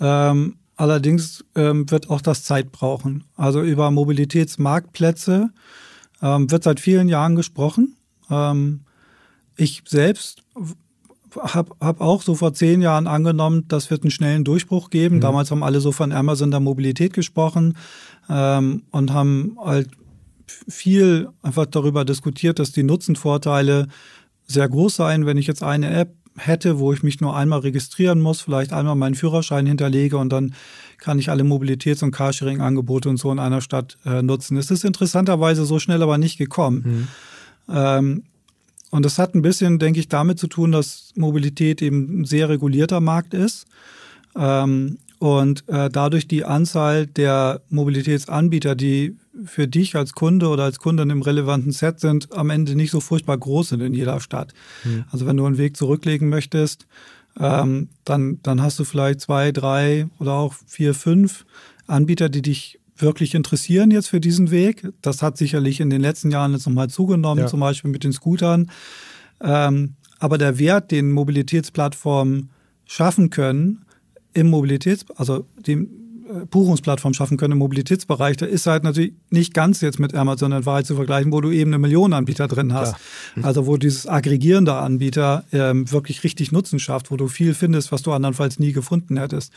Ähm, 0.00 0.56
allerdings 0.76 1.44
ähm, 1.54 1.90
wird 1.90 2.10
auch 2.10 2.20
das 2.20 2.44
Zeit 2.44 2.72
brauchen. 2.72 3.24
Also 3.36 3.62
über 3.62 3.90
Mobilitätsmarktplätze 3.90 5.50
ähm, 6.22 6.50
wird 6.50 6.62
seit 6.64 6.80
vielen 6.80 7.08
Jahren 7.08 7.36
gesprochen. 7.36 7.96
Ähm, 8.30 8.80
ich 9.56 9.82
selbst 9.86 10.42
habe 11.36 11.74
hab 11.80 12.00
auch 12.00 12.22
so 12.22 12.34
vor 12.34 12.52
zehn 12.54 12.80
Jahren 12.80 13.06
angenommen, 13.06 13.64
das 13.68 13.90
wird 13.90 14.02
einen 14.02 14.10
schnellen 14.10 14.44
Durchbruch 14.44 14.90
geben. 14.90 15.16
Mhm. 15.16 15.20
Damals 15.20 15.50
haben 15.50 15.62
alle 15.62 15.80
so 15.80 15.92
von 15.92 16.12
Amazon 16.12 16.50
der 16.50 16.60
Mobilität 16.60 17.12
gesprochen 17.12 17.76
ähm, 18.28 18.82
und 18.90 19.12
haben 19.12 19.56
halt 19.62 19.88
viel 20.68 21.28
einfach 21.42 21.66
darüber 21.66 22.04
diskutiert, 22.04 22.58
dass 22.58 22.72
die 22.72 22.82
Nutzenvorteile 22.82 23.88
sehr 24.46 24.68
groß 24.68 24.96
seien, 24.96 25.26
wenn 25.26 25.36
ich 25.36 25.46
jetzt 25.46 25.62
eine 25.62 25.90
App 25.90 26.14
hätte, 26.36 26.78
wo 26.78 26.92
ich 26.92 27.02
mich 27.02 27.20
nur 27.20 27.36
einmal 27.36 27.60
registrieren 27.60 28.20
muss, 28.20 28.40
vielleicht 28.40 28.72
einmal 28.72 28.94
meinen 28.94 29.14
Führerschein 29.14 29.66
hinterlege 29.66 30.16
und 30.16 30.30
dann 30.32 30.54
kann 30.98 31.18
ich 31.18 31.30
alle 31.30 31.42
Mobilitäts- 31.42 32.02
und 32.02 32.12
Carsharing-Angebote 32.12 33.08
und 33.08 33.18
so 33.18 33.30
in 33.30 33.38
einer 33.38 33.60
Stadt 33.60 33.98
äh, 34.04 34.22
nutzen. 34.22 34.56
Es 34.56 34.70
ist 34.70 34.84
interessanterweise 34.84 35.64
so 35.64 35.78
schnell 35.78 36.02
aber 36.02 36.18
nicht 36.18 36.38
gekommen. 36.38 37.08
Mhm. 37.68 37.74
Ähm, 37.74 38.22
und 38.90 39.04
das 39.04 39.18
hat 39.18 39.34
ein 39.34 39.42
bisschen, 39.42 39.78
denke 39.78 40.00
ich, 40.00 40.08
damit 40.08 40.38
zu 40.38 40.46
tun, 40.46 40.72
dass 40.72 41.12
Mobilität 41.14 41.82
eben 41.82 42.20
ein 42.20 42.24
sehr 42.24 42.48
regulierter 42.48 43.00
Markt 43.00 43.34
ist. 43.34 43.66
Ähm, 44.36 44.98
und 45.18 45.68
äh, 45.68 45.90
dadurch 45.90 46.28
die 46.28 46.44
Anzahl 46.44 47.06
der 47.06 47.60
Mobilitätsanbieter, 47.70 48.76
die 48.76 49.16
für 49.44 49.66
dich 49.66 49.96
als 49.96 50.12
Kunde 50.12 50.48
oder 50.48 50.64
als 50.64 50.78
Kundin 50.78 51.10
im 51.10 51.22
relevanten 51.22 51.72
Set 51.72 52.00
sind, 52.00 52.32
am 52.36 52.50
Ende 52.50 52.76
nicht 52.76 52.92
so 52.92 53.00
furchtbar 53.00 53.36
groß 53.36 53.70
sind 53.70 53.80
in 53.80 53.94
jeder 53.94 54.20
Stadt. 54.20 54.54
Mhm. 54.84 55.04
Also 55.10 55.26
wenn 55.26 55.36
du 55.36 55.44
einen 55.44 55.58
Weg 55.58 55.76
zurücklegen 55.76 56.28
möchtest, 56.28 56.86
ähm, 57.38 57.88
dann, 58.04 58.38
dann 58.42 58.62
hast 58.62 58.78
du 58.78 58.84
vielleicht 58.84 59.20
zwei, 59.20 59.52
drei 59.52 60.06
oder 60.18 60.34
auch 60.34 60.54
vier, 60.66 60.94
fünf 60.94 61.46
Anbieter, 61.86 62.28
die 62.28 62.42
dich 62.42 62.77
wirklich 63.00 63.34
interessieren 63.34 63.90
jetzt 63.90 64.08
für 64.08 64.20
diesen 64.20 64.50
Weg. 64.50 64.88
Das 65.02 65.22
hat 65.22 65.36
sicherlich 65.36 65.80
in 65.80 65.90
den 65.90 66.00
letzten 66.00 66.30
Jahren 66.30 66.52
jetzt 66.52 66.66
nochmal 66.66 66.90
zugenommen, 66.90 67.44
ja. 67.44 67.46
zum 67.46 67.60
Beispiel 67.60 67.90
mit 67.90 68.04
den 68.04 68.12
Scootern. 68.12 68.70
Ähm, 69.40 69.94
aber 70.18 70.38
der 70.38 70.58
Wert, 70.58 70.90
den 70.90 71.12
Mobilitätsplattformen 71.12 72.50
schaffen 72.86 73.30
können, 73.30 73.84
im 74.34 74.50
Mobilitäts, 74.50 75.06
also 75.16 75.46
die 75.58 75.72
äh, 75.72 76.46
Buchungsplattform 76.50 77.14
schaffen 77.14 77.36
können 77.36 77.52
im 77.52 77.58
Mobilitätsbereich, 77.58 78.36
da 78.36 78.46
ist 78.46 78.66
halt 78.66 78.84
natürlich 78.84 79.14
nicht 79.30 79.54
ganz 79.54 79.80
jetzt 79.80 79.98
mit 79.98 80.14
Amazon 80.14 80.52
in 80.52 80.66
Wahrheit 80.66 80.86
zu 80.86 80.96
vergleichen, 80.96 81.32
wo 81.32 81.40
du 81.40 81.50
eben 81.50 81.70
eine 81.70 81.78
Million 81.78 82.12
Anbieter 82.12 82.48
drin 82.48 82.74
hast. 82.74 82.96
Ja. 83.36 83.44
Also 83.44 83.66
wo 83.66 83.76
dieses 83.76 84.06
aggregierende 84.06 84.74
Anbieter 84.74 85.44
ähm, 85.52 85.90
wirklich 85.90 86.24
richtig 86.24 86.52
Nutzen 86.52 86.78
schafft, 86.78 87.10
wo 87.10 87.16
du 87.16 87.28
viel 87.28 87.54
findest, 87.54 87.92
was 87.92 88.02
du 88.02 88.12
andernfalls 88.12 88.58
nie 88.58 88.72
gefunden 88.72 89.16
hättest. 89.16 89.52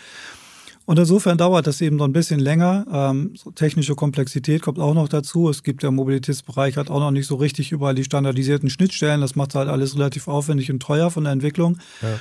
Und 0.86 0.98
insofern 0.98 1.38
dauert 1.38 1.68
das 1.68 1.80
eben 1.82 1.96
noch 1.96 2.06
ein 2.06 2.14
bisschen 2.14 2.40
länger. 2.40 2.86
Ähm, 2.92 3.34
so 3.36 3.52
technische 3.52 3.96
Komplexität 3.96 4.62
kommt 4.62 4.80
auch 4.80 4.94
noch 4.94 5.08
dazu. 5.08 5.50
Es 5.50 5.64
gibt 5.64 5.84
der 5.84 5.92
Mobilitätsbereich 5.92 6.78
hat 6.78 6.90
auch 6.90 7.00
noch 7.00 7.12
nicht 7.12 7.28
so 7.28 7.36
richtig 7.36 7.72
überall 7.72 7.96
die 7.96 8.04
standardisierten 8.04 8.70
Schnittstellen. 8.70 9.22
Das 9.22 9.36
macht 9.36 9.56
halt 9.56 9.70
alles 9.70 9.96
relativ 9.96 10.28
aufwendig 10.28 10.72
und 10.72 10.82
teuer 10.82 11.12
von 11.12 11.24
der 11.24 11.34
Entwicklung. 11.34 11.78
Ja. 12.02 12.20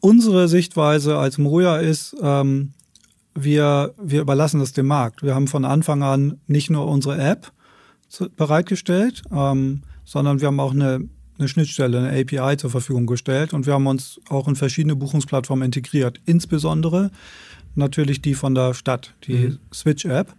Unsere 0.00 0.48
Sichtweise 0.48 1.18
als 1.18 1.38
Moja 1.38 1.76
ist, 1.76 2.16
ähm, 2.20 2.72
wir, 3.34 3.94
wir 4.00 4.20
überlassen 4.20 4.60
das 4.60 4.72
dem 4.72 4.86
Markt. 4.86 5.22
Wir 5.22 5.34
haben 5.34 5.48
von 5.48 5.64
Anfang 5.64 6.02
an 6.02 6.40
nicht 6.46 6.70
nur 6.70 6.86
unsere 6.86 7.18
App 7.18 7.52
bereitgestellt, 8.36 9.22
ähm, 9.32 9.82
sondern 10.04 10.40
wir 10.40 10.48
haben 10.48 10.60
auch 10.60 10.72
eine 10.72 11.08
eine 11.38 11.48
Schnittstelle, 11.48 11.98
eine 11.98 12.20
API 12.20 12.56
zur 12.56 12.70
Verfügung 12.70 13.06
gestellt 13.06 13.52
und 13.52 13.66
wir 13.66 13.74
haben 13.74 13.86
uns 13.86 14.20
auch 14.28 14.48
in 14.48 14.56
verschiedene 14.56 14.96
Buchungsplattformen 14.96 15.64
integriert. 15.64 16.20
Insbesondere 16.26 17.10
natürlich 17.74 18.22
die 18.22 18.34
von 18.34 18.54
der 18.54 18.74
Stadt, 18.74 19.14
die 19.26 19.34
mhm. 19.34 19.58
Switch-App. 19.72 20.32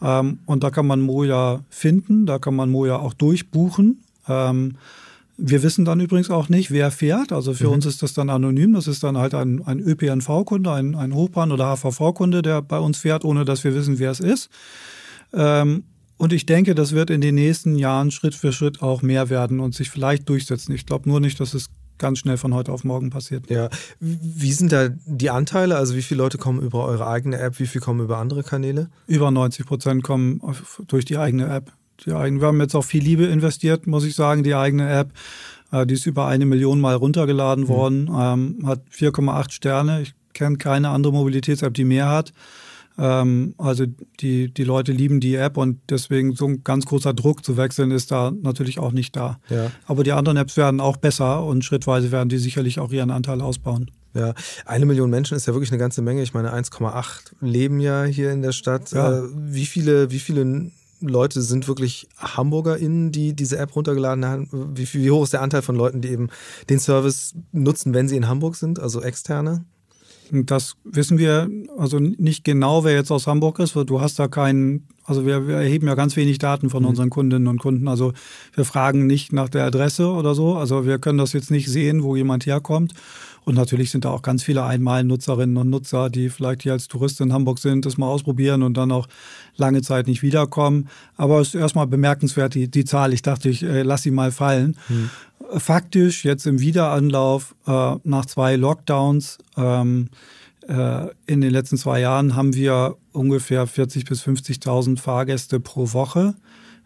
Ähm, 0.00 0.38
und 0.46 0.64
da 0.64 0.70
kann 0.70 0.86
man 0.86 1.00
Moja 1.00 1.64
finden, 1.68 2.26
da 2.26 2.38
kann 2.38 2.54
man 2.54 2.70
Moja 2.70 2.96
auch 2.98 3.14
durchbuchen. 3.14 4.02
Ähm, 4.28 4.76
wir 5.36 5.62
wissen 5.62 5.84
dann 5.84 6.00
übrigens 6.00 6.30
auch 6.30 6.48
nicht, 6.48 6.70
wer 6.70 6.90
fährt. 6.90 7.32
Also 7.32 7.54
für 7.54 7.68
mhm. 7.68 7.74
uns 7.74 7.86
ist 7.86 8.02
das 8.02 8.12
dann 8.12 8.28
anonym. 8.28 8.72
Das 8.72 8.88
ist 8.88 9.04
dann 9.04 9.16
halt 9.16 9.34
ein, 9.34 9.62
ein 9.64 9.78
ÖPNV-Kunde, 9.78 10.72
ein, 10.72 10.94
ein 10.94 11.14
Hochbahn- 11.14 11.52
oder 11.52 11.76
HVV-Kunde, 11.76 12.42
der 12.42 12.60
bei 12.60 12.78
uns 12.78 12.98
fährt, 12.98 13.24
ohne 13.24 13.44
dass 13.44 13.62
wir 13.64 13.74
wissen, 13.74 13.98
wer 13.98 14.10
es 14.10 14.20
ist. 14.20 14.50
Ähm, 15.32 15.84
und 16.18 16.32
ich 16.32 16.46
denke, 16.46 16.74
das 16.74 16.92
wird 16.92 17.10
in 17.10 17.20
den 17.20 17.36
nächsten 17.36 17.76
Jahren 17.76 18.10
Schritt 18.10 18.34
für 18.34 18.52
Schritt 18.52 18.82
auch 18.82 19.02
mehr 19.02 19.30
werden 19.30 19.60
und 19.60 19.74
sich 19.74 19.88
vielleicht 19.88 20.28
durchsetzen. 20.28 20.74
Ich 20.74 20.84
glaube 20.84 21.08
nur 21.08 21.20
nicht, 21.20 21.40
dass 21.40 21.54
es 21.54 21.70
ganz 21.96 22.18
schnell 22.18 22.36
von 22.36 22.54
heute 22.54 22.72
auf 22.72 22.84
morgen 22.84 23.10
passiert. 23.10 23.48
Ja, 23.50 23.68
wie 24.00 24.52
sind 24.52 24.72
da 24.72 24.88
die 25.06 25.30
Anteile? 25.30 25.76
Also 25.76 25.94
wie 25.94 26.02
viele 26.02 26.18
Leute 26.18 26.38
kommen 26.38 26.60
über 26.60 26.84
eure 26.84 27.06
eigene 27.06 27.38
App, 27.38 27.58
wie 27.58 27.66
viele 27.66 27.84
kommen 27.84 28.00
über 28.00 28.18
andere 28.18 28.42
Kanäle? 28.42 28.88
Über 29.06 29.30
90 29.30 29.66
Prozent 29.66 30.02
kommen 30.02 30.40
durch 30.86 31.04
die 31.04 31.18
eigene 31.18 31.46
App. 31.48 31.72
Die 32.04 32.12
eigene, 32.12 32.40
wir 32.40 32.48
haben 32.48 32.60
jetzt 32.60 32.76
auch 32.76 32.84
viel 32.84 33.02
Liebe 33.02 33.26
investiert, 33.26 33.86
muss 33.86 34.04
ich 34.04 34.14
sagen, 34.14 34.44
die 34.44 34.54
eigene 34.54 34.88
App. 34.88 35.12
Äh, 35.72 35.86
die 35.86 35.94
ist 35.94 36.06
über 36.06 36.26
eine 36.26 36.46
Million 36.46 36.80
Mal 36.80 36.94
runtergeladen 36.94 37.64
mhm. 37.64 37.68
worden, 37.68 38.10
ähm, 38.16 38.66
hat 38.66 38.80
4,8 38.92 39.52
Sterne. 39.52 40.02
Ich 40.02 40.14
kenne 40.32 40.56
keine 40.56 40.90
andere 40.90 41.12
Mobilitäts-App, 41.12 41.74
die 41.74 41.84
mehr 41.84 42.08
hat. 42.08 42.32
Ähm, 42.98 43.54
also 43.58 43.86
die, 44.20 44.52
die 44.52 44.64
Leute 44.64 44.92
lieben 44.92 45.20
die 45.20 45.36
App 45.36 45.56
und 45.56 45.80
deswegen 45.88 46.34
so 46.34 46.46
ein 46.46 46.64
ganz 46.64 46.86
großer 46.86 47.14
Druck 47.14 47.44
zu 47.44 47.56
wechseln 47.56 47.90
ist 47.90 48.10
da 48.10 48.30
natürlich 48.30 48.78
auch 48.78 48.92
nicht 48.92 49.14
da. 49.16 49.38
Ja. 49.48 49.70
Aber 49.86 50.04
die 50.04 50.12
anderen 50.12 50.36
Apps 50.36 50.56
werden 50.56 50.80
auch 50.80 50.96
besser 50.96 51.44
und 51.44 51.64
schrittweise 51.64 52.10
werden 52.10 52.28
die 52.28 52.38
sicherlich 52.38 52.80
auch 52.80 52.90
ihren 52.90 53.10
Anteil 53.10 53.40
ausbauen. 53.40 53.90
Ja, 54.14 54.34
eine 54.64 54.86
Million 54.86 55.10
Menschen 55.10 55.36
ist 55.36 55.46
ja 55.46 55.52
wirklich 55.52 55.70
eine 55.70 55.78
ganze 55.78 56.02
Menge. 56.02 56.22
Ich 56.22 56.34
meine, 56.34 56.52
1,8 56.52 57.34
leben 57.40 57.78
ja 57.78 58.04
hier 58.04 58.32
in 58.32 58.42
der 58.42 58.52
Stadt. 58.52 58.90
Ja. 58.90 59.18
Äh, 59.18 59.22
wie 59.32 59.66
viele, 59.66 60.10
wie 60.10 60.18
viele 60.18 60.70
Leute 61.00 61.42
sind 61.42 61.68
wirklich 61.68 62.08
HamburgerInnen, 62.18 63.12
die 63.12 63.34
diese 63.34 63.58
App 63.58 63.76
runtergeladen 63.76 64.24
haben? 64.24 64.72
Wie, 64.74 64.92
wie 64.92 65.10
hoch 65.10 65.22
ist 65.22 65.34
der 65.34 65.42
Anteil 65.42 65.62
von 65.62 65.76
Leuten, 65.76 66.00
die 66.00 66.08
eben 66.08 66.30
den 66.68 66.80
Service 66.80 67.34
nutzen, 67.52 67.94
wenn 67.94 68.08
sie 68.08 68.16
in 68.16 68.28
Hamburg 68.28 68.56
sind, 68.56 68.80
also 68.80 69.02
externe? 69.02 69.64
Das 70.30 70.74
wissen 70.84 71.18
wir 71.18 71.48
also 71.76 71.98
nicht 71.98 72.44
genau, 72.44 72.84
wer 72.84 72.94
jetzt 72.94 73.10
aus 73.10 73.26
Hamburg 73.26 73.58
ist, 73.58 73.74
du 73.74 74.00
hast 74.00 74.18
da 74.18 74.28
keinen, 74.28 74.86
also 75.04 75.24
wir, 75.26 75.48
wir 75.48 75.56
erheben 75.56 75.86
ja 75.86 75.94
ganz 75.94 76.16
wenig 76.16 76.38
Daten 76.38 76.70
von 76.70 76.82
mhm. 76.82 76.90
unseren 76.90 77.10
Kundinnen 77.10 77.48
und 77.48 77.58
Kunden. 77.60 77.88
Also 77.88 78.12
wir 78.54 78.64
fragen 78.64 79.06
nicht 79.06 79.32
nach 79.32 79.48
der 79.48 79.64
Adresse 79.64 80.08
oder 80.08 80.34
so. 80.34 80.56
Also 80.56 80.86
wir 80.86 80.98
können 80.98 81.18
das 81.18 81.32
jetzt 81.32 81.50
nicht 81.50 81.68
sehen, 81.68 82.02
wo 82.02 82.16
jemand 82.16 82.46
herkommt. 82.46 82.94
Und 83.48 83.54
natürlich 83.54 83.90
sind 83.90 84.04
da 84.04 84.10
auch 84.10 84.20
ganz 84.20 84.42
viele 84.42 84.62
Einmalnutzerinnen 84.64 85.56
und 85.56 85.70
Nutzer, 85.70 86.10
die 86.10 86.28
vielleicht 86.28 86.64
hier 86.64 86.72
als 86.72 86.86
Tourist 86.86 87.18
in 87.22 87.32
Hamburg 87.32 87.58
sind, 87.58 87.86
das 87.86 87.96
mal 87.96 88.06
ausprobieren 88.06 88.62
und 88.62 88.76
dann 88.76 88.92
auch 88.92 89.08
lange 89.56 89.80
Zeit 89.80 90.06
nicht 90.06 90.22
wiederkommen. 90.22 90.88
Aber 91.16 91.40
es 91.40 91.48
ist 91.48 91.54
erstmal 91.54 91.86
bemerkenswert, 91.86 92.54
die, 92.54 92.68
die 92.68 92.84
Zahl. 92.84 93.14
Ich 93.14 93.22
dachte, 93.22 93.48
ich 93.48 93.62
äh, 93.62 93.84
lass 93.84 94.02
sie 94.02 94.10
mal 94.10 94.32
fallen. 94.32 94.76
Mhm 94.90 95.10
faktisch 95.56 96.26
jetzt 96.26 96.46
im 96.46 96.60
Wiederanlauf 96.60 97.54
äh, 97.66 97.94
nach 98.04 98.26
zwei 98.26 98.56
Lockdowns 98.56 99.38
ähm, 99.56 100.10
äh, 100.66 101.06
in 101.26 101.40
den 101.40 101.50
letzten 101.50 101.78
zwei 101.78 102.00
Jahren 102.00 102.36
haben 102.36 102.54
wir 102.54 102.96
ungefähr 103.12 103.66
40.000 103.66 104.08
bis 104.08 104.22
50.000 104.22 104.98
Fahrgäste 104.98 105.58
pro 105.58 105.94
Woche. 105.94 106.34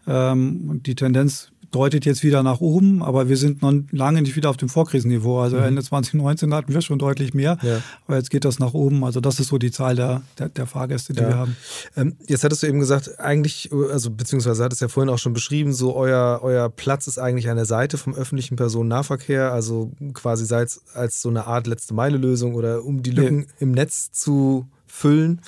Ähm, 0.07 0.81
die 0.85 0.95
Tendenz 0.95 1.51
deutet 1.73 2.05
jetzt 2.05 2.23
wieder 2.23 2.43
nach 2.43 2.61
oben, 2.61 3.01
aber 3.01 3.29
wir 3.29 3.37
sind 3.37 3.61
noch 3.61 3.73
lange 3.91 4.21
nicht 4.21 4.35
wieder 4.35 4.49
auf 4.49 4.57
dem 4.57 4.69
Vorkrisenniveau. 4.69 5.39
Also 5.39 5.57
mhm. 5.57 5.63
Ende 5.63 5.83
2019 5.83 6.53
hatten 6.53 6.73
wir 6.73 6.81
schon 6.81 6.99
deutlich 6.99 7.33
mehr, 7.33 7.57
ja. 7.61 7.81
aber 8.07 8.17
jetzt 8.17 8.29
geht 8.29 8.45
das 8.45 8.59
nach 8.59 8.73
oben. 8.73 9.03
Also 9.03 9.19
das 9.19 9.39
ist 9.39 9.47
so 9.47 9.57
die 9.57 9.71
Zahl 9.71 9.95
der, 9.95 10.21
der, 10.37 10.49
der 10.49 10.67
Fahrgäste, 10.67 11.13
die 11.13 11.21
ja. 11.21 11.29
wir 11.29 11.37
haben. 11.37 11.57
Ähm, 11.97 12.15
jetzt 12.27 12.43
hattest 12.43 12.63
du 12.63 12.67
eben 12.67 12.79
gesagt, 12.79 13.19
eigentlich, 13.19 13.71
also 13.91 14.11
beziehungsweise 14.11 14.63
hattest 14.63 14.81
du 14.81 14.85
ja 14.85 14.89
vorhin 14.89 15.09
auch 15.09 15.17
schon 15.17 15.33
beschrieben, 15.33 15.73
so 15.73 15.95
euer, 15.95 16.39
euer 16.43 16.69
Platz 16.69 17.07
ist 17.07 17.17
eigentlich 17.17 17.49
an 17.49 17.55
der 17.57 17.65
Seite 17.65 17.97
vom 17.97 18.13
öffentlichen 18.13 18.55
Personennahverkehr, 18.55 19.51
also 19.51 19.91
quasi 20.13 20.43
es 20.43 20.81
als 20.93 21.21
so 21.21 21.29
eine 21.29 21.47
Art 21.47 21.65
letzte 21.67 21.93
Meile 21.93 22.17
Lösung 22.17 22.53
oder 22.53 22.85
um 22.85 23.01
die 23.01 23.11
Lücken 23.11 23.39
nee. 23.39 23.45
im 23.59 23.71
Netz 23.71 24.11
zu 24.11 24.67
füllen 24.85 25.41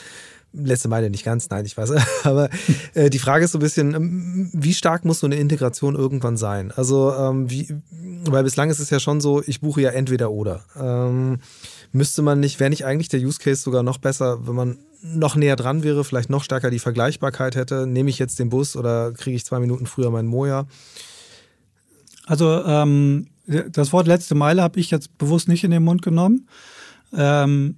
letzte 0.56 0.88
Meile 0.88 1.10
nicht 1.10 1.26
ganz, 1.26 1.50
nein, 1.50 1.66
ich 1.66 1.78
weiß. 1.78 1.92
Aber 2.24 2.50
äh, 2.94 3.10
die 3.10 3.20
Frage 3.20 3.46
ist 3.46 3.52
so 3.52 3.58
ein 3.58 3.62
bisschen, 3.62 3.94
ähm, 3.94 4.50
wie 4.54 4.74
stark 4.74 5.06
muss 5.06 5.20
so 5.20 5.28
eine 5.28 5.36
Integration 5.36 5.96
irgendwann 5.96 6.38
sein? 6.38 6.72
Also, 6.76 7.14
ähm, 7.14 7.50
wie, 7.50 7.68
weil 8.26 8.44
bislang 8.44 8.70
ist 8.70 8.80
es 8.80 8.90
ja 8.90 9.00
schon 9.00 9.22
so, 9.22 9.42
ich 9.46 9.62
buche 9.62 9.82
ja 9.82 9.92
entweder 9.92 10.32
oder. 10.32 10.64
Ähm, 10.80 11.40
müsste 11.92 12.22
man 12.22 12.40
nicht, 12.40 12.60
wäre 12.60 12.70
nicht 12.70 12.86
eigentlich 12.86 13.10
der 13.10 13.22
Use 13.22 13.40
Case 13.40 13.62
sogar 13.62 13.84
noch 13.84 13.98
besser, 13.98 14.48
wenn 14.48 14.56
man 14.56 14.78
noch 15.02 15.36
näher 15.36 15.56
dran 15.56 15.84
wäre, 15.84 16.04
vielleicht 16.04 16.30
noch 16.30 16.44
stärker 16.44 16.72
die 16.72 16.80
Vergleichbarkeit 16.80 17.56
hätte? 17.56 17.86
Nehme 17.86 18.10
ich 18.10 18.20
jetzt 18.20 18.40
den 18.40 18.50
Bus 18.50 18.76
oder 18.76 19.12
kriege 19.12 19.36
ich 19.36 19.46
zwei 19.46 19.60
Minuten 19.60 19.86
früher 19.86 20.10
meinen 20.10 20.28
Moja? 20.28 20.66
Also, 22.26 22.64
ähm, 22.66 23.28
das 23.46 23.94
Wort 23.94 24.08
letzte 24.08 24.36
Meile 24.36 24.64
habe 24.64 24.80
ich 24.80 24.90
jetzt 24.90 25.18
bewusst 25.18 25.48
nicht 25.48 25.64
in 25.64 25.72
den 25.72 25.84
Mund 25.84 26.02
genommen. 26.02 26.48
Ähm, 27.16 27.76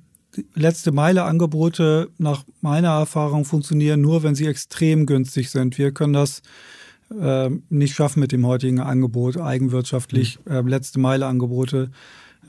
letzte 0.56 0.92
Meile 0.92 1.24
Angebote 1.24 2.10
nach 2.18 2.44
meiner 2.62 2.90
Erfahrung 2.90 3.46
funktionieren 3.46 4.02
nur, 4.02 4.24
wenn 4.24 4.36
sie 4.36 4.48
extrem 4.48 5.06
günstig 5.06 5.50
sind. 5.50 5.78
Wir 5.78 5.92
können 5.92 6.14
das 6.14 6.42
äh, 7.10 7.50
nicht 7.70 7.96
schaffen 7.96 8.20
mit 8.20 8.32
dem 8.32 8.46
heutigen 8.46 8.80
Angebot, 8.80 9.38
eigenwirtschaftlich 9.38 10.40
äh, 10.50 10.62
letzte 10.62 11.00
Meile 11.00 11.26
Angebote 11.26 11.92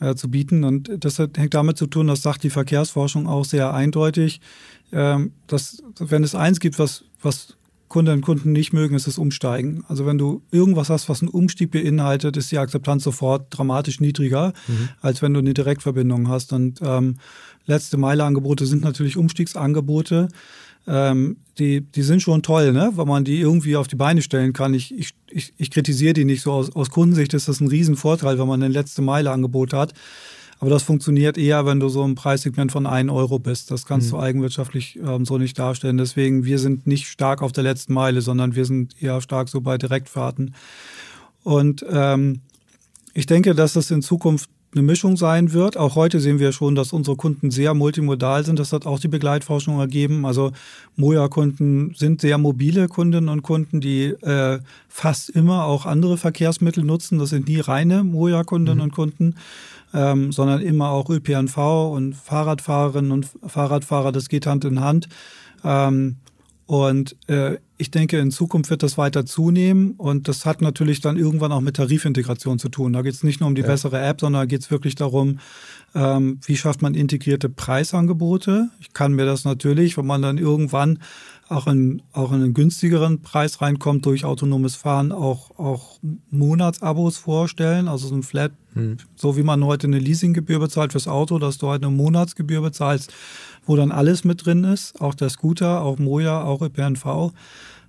äh, 0.01 0.15
zu 0.15 0.31
bieten. 0.31 0.65
Und 0.65 0.91
das 1.05 1.19
hängt 1.19 1.55
damit 1.55 1.77
zu 1.77 1.87
tun, 1.87 2.07
das 2.07 2.23
sagt 2.23 2.43
die 2.43 2.51
Verkehrsforschung 2.51 3.27
auch 3.27 3.45
sehr 3.45 3.75
eindeutig, 3.75 4.41
ähm, 4.93 5.33
dass 5.47 5.83
wenn 5.99 6.25
es 6.25 6.35
eins 6.35 6.61
gibt, 6.61 6.79
was, 6.79 7.05
was 7.23 7.58
Kundinnen 7.89 8.19
und 8.19 8.25
Kunden 8.25 8.53
nicht 8.53 8.73
mögen, 8.73 8.95
ist 8.95 9.07
das 9.07 9.19
Umsteigen. 9.19 9.85
Also 9.89 10.05
wenn 10.07 10.19
du 10.19 10.43
irgendwas 10.51 10.91
hast, 10.91 11.09
was 11.09 11.23
einen 11.23 11.31
Umstieg 11.31 11.71
beinhaltet, 11.71 12.37
ist 12.37 12.53
die 12.53 12.59
Akzeptanz 12.59 13.05
sofort 13.05 13.47
dramatisch 13.51 14.01
niedriger, 14.01 14.53
mhm. 14.67 14.89
als 15.01 15.23
wenn 15.23 15.33
du 15.33 15.41
eine 15.41 15.55
Direktverbindung 15.55 16.29
hast. 16.29 16.53
Und 16.53 16.81
ähm, 16.83 17.17
letzte 17.67 17.97
Meile-Angebote 17.97 18.67
sind 18.67 18.83
natürlich 18.83 19.17
Umstiegsangebote. 19.17 20.29
Ähm, 20.87 21.37
die, 21.59 21.81
die 21.81 22.03
sind 22.03 22.23
schon 22.23 22.43
toll, 22.43 22.73
ne? 22.73 22.93
wenn 22.95 23.09
man 23.09 23.25
die 23.25 23.41
irgendwie 23.41 23.77
auf 23.77 23.89
die 23.89 23.97
Beine 23.97 24.23
stellen 24.23 24.53
kann. 24.53 24.75
Ich, 24.75 24.97
ich, 24.97 25.11
ich, 25.31 25.53
ich 25.57 25.71
kritisiere 25.71 26.15
die 26.15 26.25
nicht 26.25 26.43
so. 26.43 26.53
Aus, 26.53 26.75
aus 26.75 26.91
Kundensicht 26.91 27.35
ist 27.35 27.49
das 27.49 27.61
ein 27.61 27.69
Riesenvorteil, 27.69 28.39
wenn 28.39 28.49
man 28.49 28.63
ein 28.63 28.73
letzte 28.73 29.03
Meile-Angebot 29.03 29.73
hat. 29.73 29.93
Aber 30.61 30.71
das 30.71 30.83
funktioniert 30.83 31.39
eher, 31.39 31.67
wenn 31.67 31.79
du 31.79 31.89
so 31.89 32.05
im 32.05 32.15
Preissegment 32.15 32.73
von 32.73 32.87
1 32.87 33.11
Euro 33.11 33.39
bist. 33.39 33.71
Das 33.71 33.87
kannst 33.87 34.09
mhm. 34.09 34.17
du 34.17 34.23
eigenwirtschaftlich 34.23 34.99
ähm, 35.05 35.25
so 35.25 35.39
nicht 35.39 35.59
darstellen. 35.59 35.99
Deswegen, 35.99 36.45
wir 36.45 36.59
sind 36.59 36.87
nicht 36.87 37.07
stark 37.07 37.43
auf 37.43 37.53
der 37.53 37.65
letzten 37.65 37.95
Meile, 37.95 38.21
sondern 38.23 38.57
wir 38.57 38.65
sind 38.65 39.01
eher 39.01 39.21
stark 39.21 39.49
so 39.49 39.61
bei 39.61 39.79
Direktfahrten. 39.79 40.55
Und 41.45 41.85
ähm, 41.89 42.41
ich 43.15 43.27
denke, 43.27 43.55
dass 43.55 43.73
das 43.73 43.91
in 43.91 44.03
Zukunft 44.03 44.51
eine 44.73 44.83
Mischung 44.83 45.17
sein 45.17 45.53
wird. 45.53 45.77
Auch 45.77 45.95
heute 45.95 46.21
sehen 46.21 46.39
wir 46.39 46.53
schon, 46.53 46.75
dass 46.75 46.93
unsere 46.93 47.17
Kunden 47.17 47.51
sehr 47.51 47.73
multimodal 47.73 48.45
sind. 48.45 48.59
Das 48.59 48.73
hat 48.73 48.85
auch 48.85 48.99
die 48.99 49.09
Begleitforschung 49.09 49.79
ergeben. 49.81 50.27
Also 50.27 50.53
Moja-Kunden 50.97 51.95
sind 51.97 52.21
sehr 52.21 52.37
mobile 52.37 52.89
Kundinnen 52.89 53.31
und 53.31 53.43
Kunden, 53.43 53.81
die 53.81 54.07
äh, 54.07 54.59
fast 54.89 55.31
immer 55.31 55.65
auch 55.65 55.87
andere 55.87 56.19
Verkehrsmittel 56.19 56.85
nutzen. 56.85 57.19
Das 57.19 57.31
sind 57.31 57.49
nie 57.49 57.61
reine 57.61 58.05
Moja-Kundinnen 58.05 58.79
mhm. 58.79 58.85
und 58.85 58.93
Kunden 58.93 59.35
ähm, 59.95 60.33
sondern 60.33 60.61
immer 60.61 60.91
auch 60.91 61.11
ÖPNV 61.11 61.57
und 61.93 62.15
Fahrradfahrerinnen 62.15 63.13
und 63.13 63.29
Fahrradfahrer, 63.47 64.13
das 64.13 64.29
geht 64.29 64.47
Hand 64.47 64.65
in 64.65 64.81
Hand. 64.81 65.09
Ähm, 65.65 66.17
und 66.67 67.17
äh, 67.31 67.57
ich 67.79 67.91
denke, 67.91 68.19
in 68.19 68.31
Zukunft 68.31 68.69
wird 68.69 68.83
das 68.83 68.99
weiter 68.99 69.25
zunehmen 69.25 69.93
und 69.93 70.29
das 70.29 70.45
hat 70.45 70.61
natürlich 70.61 71.01
dann 71.01 71.17
irgendwann 71.17 71.51
auch 71.51 71.63
mit 71.63 71.77
Tarifintegration 71.77 72.59
zu 72.59 72.69
tun. 72.69 72.93
Da 72.93 73.01
geht 73.01 73.15
es 73.15 73.23
nicht 73.23 73.41
nur 73.41 73.47
um 73.47 73.55
die 73.55 73.63
ja. 73.63 73.69
bessere 73.69 73.99
App, 74.01 74.21
sondern 74.21 74.43
da 74.43 74.47
geht 74.47 74.61
es 74.61 74.71
wirklich 74.71 74.95
darum, 74.95 75.39
ähm, 75.95 76.39
wie 76.45 76.59
schafft 76.59 76.83
man 76.83 76.95
integrierte 76.95 77.49
Preisangebote. 77.49 78.69
Ich 78.81 78.93
kann 78.93 79.15
mir 79.15 79.25
das 79.25 79.47
natürlich, 79.47 79.97
wenn 79.97 80.05
man 80.05 80.21
dann 80.21 80.37
irgendwann 80.37 80.99
auch 81.49 81.67
in, 81.67 82.03
auch 82.13 82.33
in 82.33 82.43
einen 82.43 82.55
günstigeren 82.55 83.23
Preis 83.23 83.61
reinkommt 83.61 84.05
durch 84.05 84.25
autonomes 84.25 84.77
Fahren, 84.77 85.13
auch, 85.13 85.59
auch 85.59 85.99
Monatsabos 86.31 87.17
vorstellen, 87.17 87.89
also 87.89 88.09
so 88.09 88.15
ein 88.15 88.23
Flat, 88.23 88.53
hm. 88.75 88.99
so 89.17 89.37
wie 89.37 89.43
man 89.43 89.65
heute 89.65 89.87
eine 89.87 89.99
Leasinggebühr 89.99 90.59
bezahlt 90.59 90.93
fürs 90.93 91.09
Auto, 91.09 91.39
dass 91.39 91.59
du 91.59 91.69
heute 91.69 91.87
eine 91.87 91.97
Monatsgebühr 91.97 92.61
bezahlst, 92.61 93.13
wo 93.65 93.77
dann 93.77 93.93
alles 93.93 94.25
mit 94.25 94.45
drin 94.45 94.65
ist, 94.65 95.01
auch 95.01 95.15
der 95.15 95.31
Scooter, 95.31 95.83
auch 95.83 95.99
Moja, 95.99 96.43
auch 96.43 96.61
ÖPNV. 96.61 97.33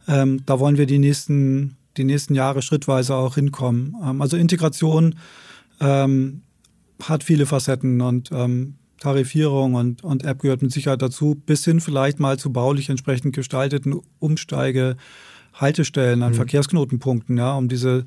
Ähm, 0.08 0.42
da 0.46 0.60
wollen 0.60 0.78
wir 0.78 0.86
die 0.86 1.00
nächsten, 1.00 1.76
die 1.98 2.06
nächsten 2.06 2.36
Jahre 2.36 2.62
schrittweise 2.62 3.16
auch 3.16 3.36
hinkommen. 3.36 3.96
Ähm, 4.04 4.22
also 4.22 4.38
Integration 4.38 5.16
ähm, 5.82 6.42
hat 7.04 7.24
viele 7.24 7.46
Facetten 7.46 8.02
und 8.02 8.30
ähm, 8.32 8.79
Tarifierung 9.00 9.76
und, 9.76 10.04
und 10.04 10.26
App 10.26 10.40
gehört 10.40 10.62
mit 10.62 10.72
Sicherheit 10.72 11.02
dazu, 11.02 11.42
bis 11.46 11.66
hin 11.66 11.80
vielleicht 11.80 12.20
mal 12.20 12.38
zu 12.38 12.52
baulich 12.52 12.90
entsprechend 12.90 13.34
gestalteten 13.36 14.02
Umsteige-Haltestellen 14.20 16.22
an 16.24 16.32
mhm. 16.32 16.36
Verkehrsknotenpunkten, 16.36 17.38
ja, 17.38 17.56
um 17.56 17.70
diese 17.70 18.06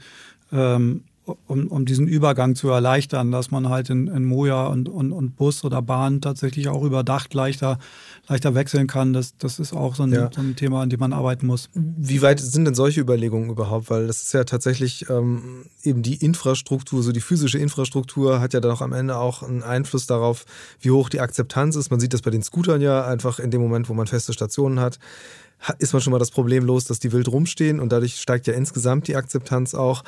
ähm, 0.52 1.04
um, 1.24 1.68
um 1.68 1.84
diesen 1.84 2.08
Übergang 2.08 2.56
zu 2.56 2.68
erleichtern, 2.68 3.30
dass 3.30 3.52
man 3.52 3.68
halt 3.68 3.90
in, 3.90 4.08
in 4.08 4.24
Moja 4.24 4.66
und, 4.66 4.88
und, 4.88 5.12
und 5.12 5.36
Bus 5.36 5.64
oder 5.64 5.80
Bahn 5.80 6.20
tatsächlich 6.20 6.68
auch 6.68 6.82
überdacht 6.82 7.32
leichter, 7.32 7.78
leichter 8.26 8.56
wechseln 8.56 8.88
kann. 8.88 9.12
Das, 9.12 9.36
das 9.36 9.60
ist 9.60 9.72
auch 9.72 9.94
so 9.94 10.02
ein, 10.02 10.12
ja. 10.12 10.30
so 10.34 10.40
ein 10.40 10.56
Thema, 10.56 10.82
an 10.82 10.90
dem 10.90 10.98
man 10.98 11.12
arbeiten 11.12 11.46
muss. 11.46 11.70
Wie 11.74 12.22
weit 12.22 12.40
sind 12.40 12.64
denn 12.64 12.74
solche 12.74 13.00
Überlegungen 13.00 13.50
überhaupt? 13.50 13.88
Weil 13.88 14.08
das 14.08 14.22
ist 14.24 14.34
ja 14.34 14.42
tatsächlich 14.42 15.08
ähm, 15.10 15.64
eben 15.84 16.02
die 16.02 16.16
Infrastruktur, 16.16 17.02
so 17.04 17.12
die 17.12 17.20
physische 17.20 17.58
Infrastruktur 17.58 18.40
hat 18.40 18.52
ja 18.52 18.60
dann 18.60 18.72
auch 18.72 18.82
am 18.82 18.92
Ende 18.92 19.16
auch 19.16 19.44
einen 19.44 19.62
Einfluss 19.62 20.06
darauf, 20.06 20.44
wie 20.80 20.90
hoch 20.90 21.08
die 21.08 21.20
Akzeptanz 21.20 21.76
ist. 21.76 21.90
Man 21.90 22.00
sieht 22.00 22.14
das 22.14 22.22
bei 22.22 22.30
den 22.30 22.42
Scootern 22.42 22.80
ja 22.80 23.06
einfach 23.06 23.38
in 23.38 23.52
dem 23.52 23.60
Moment, 23.60 23.88
wo 23.88 23.94
man 23.94 24.08
feste 24.08 24.32
Stationen 24.32 24.80
hat 24.80 24.98
ist 25.78 25.92
man 25.92 26.02
schon 26.02 26.10
mal 26.10 26.18
das 26.18 26.30
Problem 26.30 26.64
los, 26.64 26.84
dass 26.84 26.98
die 26.98 27.12
wild 27.12 27.28
rumstehen 27.28 27.80
und 27.80 27.92
dadurch 27.92 28.16
steigt 28.16 28.46
ja 28.46 28.54
insgesamt 28.54 29.08
die 29.08 29.16
Akzeptanz 29.16 29.74
auch. 29.74 30.02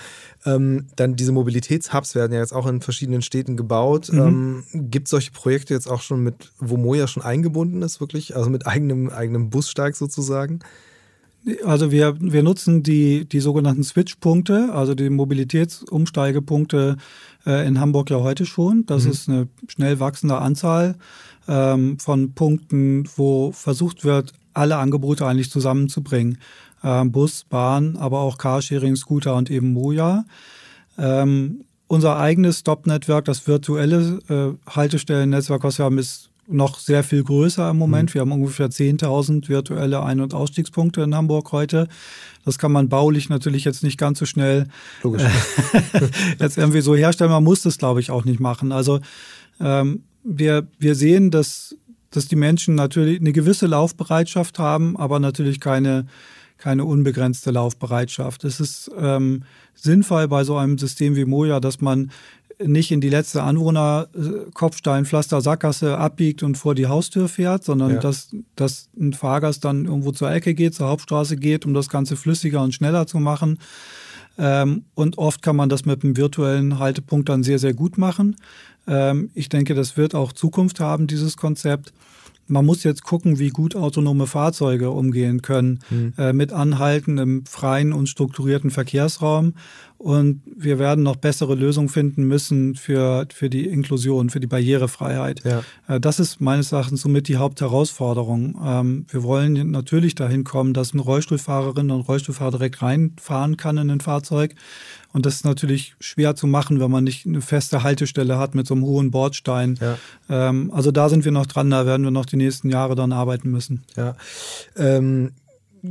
Ähm, 0.45 0.87
dann 0.97 1.17
diese 1.17 1.33
Mobilitätshubs 1.33 2.15
werden 2.15 2.33
ja 2.33 2.41
jetzt 2.41 2.53
auch 2.53 2.67
in 2.67 2.81
verschiedenen 2.81 3.23
Städten 3.23 3.57
gebaut. 3.57 4.13
Mhm. 4.13 4.65
Ähm, 4.73 4.91
Gibt 4.91 5.07
es 5.07 5.11
solche 5.11 5.31
Projekte 5.31 5.75
jetzt 5.75 5.89
auch 5.89 6.03
schon 6.03 6.23
mit, 6.23 6.53
wo 6.59 6.77
Moja 6.77 7.07
schon 7.07 7.23
eingebunden 7.23 7.83
ist, 7.83 8.01
wirklich? 8.01 8.37
Also 8.37 8.51
mit 8.51 8.67
eigenem, 8.67 9.11
eigenem 9.11 9.51
Bussteig 9.51 9.97
sozusagen? 9.97 10.61
Also 11.65 11.93
wir, 11.93 12.17
wir 12.21 12.43
nutzen 12.43 12.83
die, 12.83 13.27
die 13.27 13.41
sogenannten 13.41 13.85
Switch-Punkte, 13.85 14.71
also 14.73 14.95
die 14.95 15.11
Mobilitätsumsteigepunkte 15.11 16.97
äh, 17.45 17.67
in 17.67 17.81
Hamburg 17.81 18.11
ja 18.11 18.21
heute 18.21 18.47
schon. 18.47 18.87
Das 18.87 19.05
mhm. 19.05 19.11
ist 19.11 19.29
eine 19.29 19.49
schnell 19.69 20.01
wachsende 20.01 20.39
Anzahl 20.39 20.97
ähm, 21.47 21.99
von 21.99 22.33
Punkten, 22.33 23.07
wo 23.17 23.53
versucht 23.53 24.05
wird, 24.05 24.33
alle 24.55 24.77
Angebote 24.77 25.27
eigentlich 25.27 25.51
zusammenzubringen. 25.51 26.39
Ähm, 26.83 27.13
Bus, 27.13 27.45
Bahn, 27.45 27.97
aber 27.97 28.21
auch 28.21 28.39
Carsharing, 28.39 28.97
Scooter 28.97 29.35
und 29.35 29.51
eben 29.51 29.73
Moja. 29.73 30.25
Ähm, 30.99 31.65
unser 31.87 32.19
eigenes 32.19 32.61
Stop-Network, 32.61 33.25
das 33.25 33.47
virtuelle 33.47 34.21
äh, 34.29 34.71
Haltestellennetzwerk, 34.71 35.65
was 35.65 35.79
wir 35.79 35.85
haben, 35.85 35.99
ist 35.99 36.31
noch 36.47 36.79
sehr 36.79 37.03
viel 37.03 37.25
größer 37.25 37.71
im 37.71 37.79
Moment. 37.79 38.11
Mhm. 38.11 38.15
Wir 38.15 38.21
haben 38.21 38.33
ungefähr 38.33 38.69
10.000 38.69 39.49
virtuelle 39.49 40.03
Ein- 40.03 40.21
und 40.21 40.35
Ausstiegspunkte 40.35 41.03
in 41.03 41.15
Hamburg 41.15 41.53
heute. 41.53 41.89
Das 42.45 42.59
kann 42.59 42.73
man 42.73 42.89
baulich 42.89 43.29
natürlich 43.29 43.65
jetzt 43.65 43.83
nicht 43.83 43.99
ganz 43.99 44.19
so 44.19 44.27
schnell 44.27 44.67
Logisch. 45.03 45.23
jetzt 46.39 46.59
irgendwie 46.59 46.83
so 46.83 46.95
herstellen. 46.95 47.31
Man 47.31 47.45
muss 47.45 47.63
das, 47.63 47.79
glaube 47.79 48.01
ich, 48.01 48.11
auch 48.11 48.25
nicht 48.25 48.41
machen. 48.41 48.73
Also 48.73 49.01
ähm, 49.61 50.03
wir, 50.23 50.67
wir 50.79 50.95
sehen, 50.95 51.31
dass 51.31 51.77
dass 52.15 52.29
die 52.29 52.37
Menschen 52.37 52.77
natürlich 52.77 53.21
eine 53.21 53.33
gewisse 53.33 53.67
Laufbereitschaft 53.67 54.61
haben, 54.61 54.97
aber 54.97 55.19
natürlich 55.19 55.59
keine, 55.59 56.07
keine 56.59 56.85
unbegrenzte 56.85 57.51
Laufbereitschaft. 57.51 58.45
Es 58.45 58.61
ist 58.61 58.89
ähm, 58.97 59.43
sinnvoll 59.75 60.29
bei 60.29 60.45
so 60.45 60.57
einem 60.57 60.79
System 60.79 61.17
wie 61.17 61.25
Moja, 61.25 61.59
dass 61.59 61.81
man 61.81 62.13
nicht 62.63 62.93
in 62.93 63.01
die 63.01 63.09
letzte 63.09 63.43
Anwohner 63.43 64.07
äh, 64.15 64.49
Kopfstein, 64.53 65.07
Pflaster, 65.07 65.41
Sackgasse 65.41 65.99
abbiegt 65.99 66.45
und 66.45 66.57
vor 66.57 66.77
die 66.77 66.87
Haustür 66.87 67.29
fährt, 67.29 67.65
sondern 67.65 67.95
ja. 67.95 68.01
dass, 68.01 68.29
dass 68.55 68.89
ein 68.97 69.13
Fahrgast 69.13 69.65
dann 69.65 69.87
irgendwo 69.87 70.13
zur 70.13 70.31
Ecke 70.31 70.55
geht, 70.55 70.77
zur 70.77 70.87
Hauptstraße 70.87 71.37
geht, 71.37 71.67
um 71.67 71.75
das 71.75 71.89
Ganze 71.89 72.15
flüssiger 72.15 72.63
und 72.63 72.73
schneller 72.73 73.09
zu 73.09 73.19
machen. 73.19 73.59
Ähm, 74.39 74.85
und 74.95 75.19
oft 75.19 75.43
kann 75.43 75.57
man 75.57 75.69
das 75.69 75.85
mit 75.85 76.03
einem 76.03 76.17
virtuellen 76.17 76.79
Haltepunkt 76.79 77.29
dann 77.29 77.43
sehr, 77.43 77.59
sehr 77.59 77.75
gut 77.75 77.99
machen. 77.99 78.37
Ähm, 78.87 79.31
ich 79.35 79.49
denke, 79.49 79.75
das 79.75 79.97
wird 79.97 80.15
auch 80.15 80.33
Zukunft 80.33 80.81
haben, 80.81 81.07
dieses 81.07 81.37
Konzept. 81.37 81.93
Man 82.47 82.67
muss 82.67 82.85
jetzt 82.85 83.05
gucken, 83.05 83.39
wie 83.39 83.49
gut 83.49 83.75
autonome 83.75 84.27
Fahrzeuge 84.27 84.91
umgehen 84.91 85.43
können 85.43 85.81
mhm. 85.91 86.13
äh, 86.19 86.33
mit 86.33 86.53
Anhalten 86.53 87.19
im 87.19 87.47
freien 87.47 87.93
und 87.93 88.09
strukturierten 88.09 88.71
Verkehrsraum. 88.71 89.55
Und 89.97 90.43
wir 90.45 90.79
werden 90.79 91.03
noch 91.03 91.17
bessere 91.17 91.55
Lösungen 91.55 91.89
finden 91.89 92.25
müssen 92.25 92.75
für, 92.75 93.27
für 93.33 93.49
die 93.49 93.67
Inklusion, 93.67 94.29
für 94.29 94.41
die 94.41 94.47
Barrierefreiheit. 94.47 95.43
Ja. 95.45 95.63
Äh, 95.89 96.01
das 96.01 96.21
ist 96.21 96.41
meines 96.41 96.73
Erachtens 96.73 97.01
somit 97.01 97.29
die 97.29 97.37
Hauptherausforderung. 97.37 98.61
Ähm, 98.63 99.07
wir 99.09 99.23
wollen 99.23 99.71
natürlich 99.71 100.15
dahin 100.15 100.45
kommen, 100.45 100.75
dass 100.75 100.93
ein 100.93 100.99
Rollstuhlfahrerin 100.99 101.91
und 101.91 102.03
Rollstuhlfahrer 102.03 102.51
direkt 102.51 102.83
reinfahren 102.83 103.57
kann 103.57 103.79
in 103.79 103.91
ein 103.91 104.01
Fahrzeug. 104.01 104.55
Und 105.15 105.27
das 105.27 105.37
ist 105.37 105.45
natürlich 105.45 105.95
schwer 106.01 106.35
zu 106.35 106.49
machen, 106.49 106.81
wenn 106.81 106.91
man 106.91 107.05
nicht 107.05 107.25
eine 107.25 107.41
feste 107.41 107.85
Haltestelle 107.85 108.37
hat 108.37 108.57
mit 108.57 108.67
so 108.67 108.75
einem 108.75 108.85
hohen 108.85 109.13
Bordstein. 109.13 109.79
Ja. 109.81 109.97
Ähm, 110.29 110.73
also 110.75 110.91
da 110.91 111.09
sind 111.09 111.25
wir 111.25 111.31
noch 111.31 111.47
dran, 111.47 111.71
da 111.71 111.87
werden 111.87 112.03
wir 112.03 112.11
noch 112.11 112.27
die 112.27 112.37
nächsten 112.37 112.69
Jahre 112.69 112.97
dann 112.97 113.13
arbeiten 113.13 113.51
müssen. 113.51 113.85
Ja. 113.97 114.17
Ähm 114.77 115.31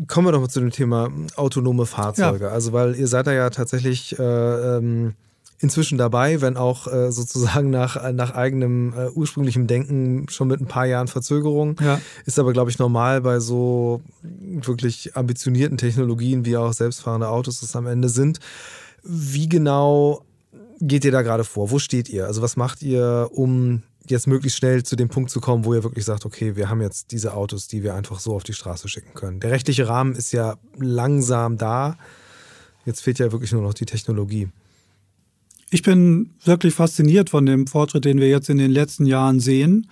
kommen 0.07 0.27
wir 0.27 0.31
doch 0.31 0.41
mal 0.41 0.49
zu 0.49 0.59
dem 0.59 0.71
Thema 0.71 1.09
autonome 1.35 1.85
Fahrzeuge. 1.85 2.45
Ja. 2.45 2.51
Also, 2.51 2.73
weil 2.73 2.95
ihr 2.95 3.07
seid 3.07 3.27
da 3.27 3.31
ja 3.31 3.49
tatsächlich 3.49 4.17
äh, 4.17 4.23
ähm, 4.23 5.13
inzwischen 5.59 5.97
dabei, 5.97 6.41
wenn 6.41 6.57
auch 6.57 6.91
äh, 6.91 7.11
sozusagen 7.11 7.69
nach, 7.69 8.11
nach 8.11 8.31
eigenem 8.31 8.93
äh, 8.93 9.09
ursprünglichem 9.09 9.67
Denken 9.67 10.27
schon 10.29 10.49
mit 10.49 10.59
ein 10.59 10.65
paar 10.65 10.85
Jahren 10.85 11.07
Verzögerung. 11.07 11.77
Ja. 11.79 12.01
Ist 12.25 12.39
aber, 12.39 12.53
glaube 12.53 12.71
ich, 12.71 12.79
normal 12.79 13.21
bei 13.21 13.39
so 13.39 14.01
wirklich 14.21 15.15
ambitionierten 15.15 15.77
Technologien, 15.77 16.43
wie 16.45 16.57
auch 16.57 16.73
selbstfahrende 16.73 17.29
Autos 17.29 17.61
es 17.61 17.75
am 17.75 17.87
Ende 17.87 18.09
sind. 18.09 18.39
Wie 19.03 19.49
genau 19.49 20.25
geht 20.79 21.05
ihr 21.05 21.11
da 21.11 21.21
gerade 21.21 21.43
vor? 21.43 21.71
Wo 21.71 21.79
steht 21.79 22.09
ihr? 22.09 22.25
Also 22.25 22.41
was 22.41 22.55
macht 22.55 22.81
ihr, 22.81 23.29
um 23.31 23.83
jetzt 24.09 24.27
möglichst 24.27 24.57
schnell 24.57 24.83
zu 24.83 24.95
dem 24.95 25.09
Punkt 25.09 25.29
zu 25.29 25.39
kommen, 25.39 25.65
wo 25.65 25.73
ihr 25.73 25.83
wirklich 25.83 26.05
sagt, 26.05 26.25
okay, 26.25 26.55
wir 26.55 26.69
haben 26.69 26.81
jetzt 26.81 27.11
diese 27.11 27.33
Autos, 27.33 27.67
die 27.67 27.83
wir 27.83 27.95
einfach 27.95 28.19
so 28.19 28.35
auf 28.35 28.43
die 28.43 28.53
Straße 28.53 28.87
schicken 28.87 29.13
können. 29.13 29.39
Der 29.39 29.51
rechtliche 29.51 29.87
Rahmen 29.87 30.15
ist 30.15 30.31
ja 30.33 30.57
langsam 30.77 31.57
da. 31.57 31.97
Jetzt 32.85 33.01
fehlt 33.01 33.19
ja 33.19 33.31
wirklich 33.31 33.53
nur 33.53 33.61
noch 33.61 33.73
die 33.73 33.85
Technologie. 33.85 34.49
Ich 35.69 35.81
bin 35.81 36.31
wirklich 36.43 36.73
fasziniert 36.73 37.29
von 37.29 37.45
dem 37.45 37.65
Fortschritt, 37.65 38.05
den 38.05 38.19
wir 38.19 38.29
jetzt 38.29 38.49
in 38.49 38.57
den 38.57 38.71
letzten 38.71 39.05
Jahren 39.05 39.39
sehen, 39.39 39.89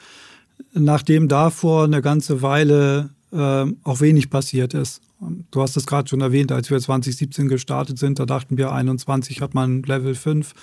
nachdem 0.74 1.28
davor 1.28 1.86
eine 1.86 2.02
ganze 2.02 2.42
Weile 2.42 3.10
äh, 3.32 3.66
auch 3.84 4.02
wenig 4.02 4.30
passiert 4.30 4.74
ist. 4.74 5.02
Du 5.52 5.62
hast 5.62 5.78
es 5.78 5.86
gerade 5.86 6.10
schon 6.10 6.22
erwähnt, 6.22 6.52
als 6.52 6.70
wir 6.72 6.80
2017 6.80 7.48
gestartet 7.48 8.00
sind, 8.00 8.20
da 8.20 8.26
dachten 8.26 8.58
wir, 8.58 8.72
21 8.72 9.42
hat 9.42 9.54
man 9.54 9.84
Level 9.84 10.16
5 10.16 10.54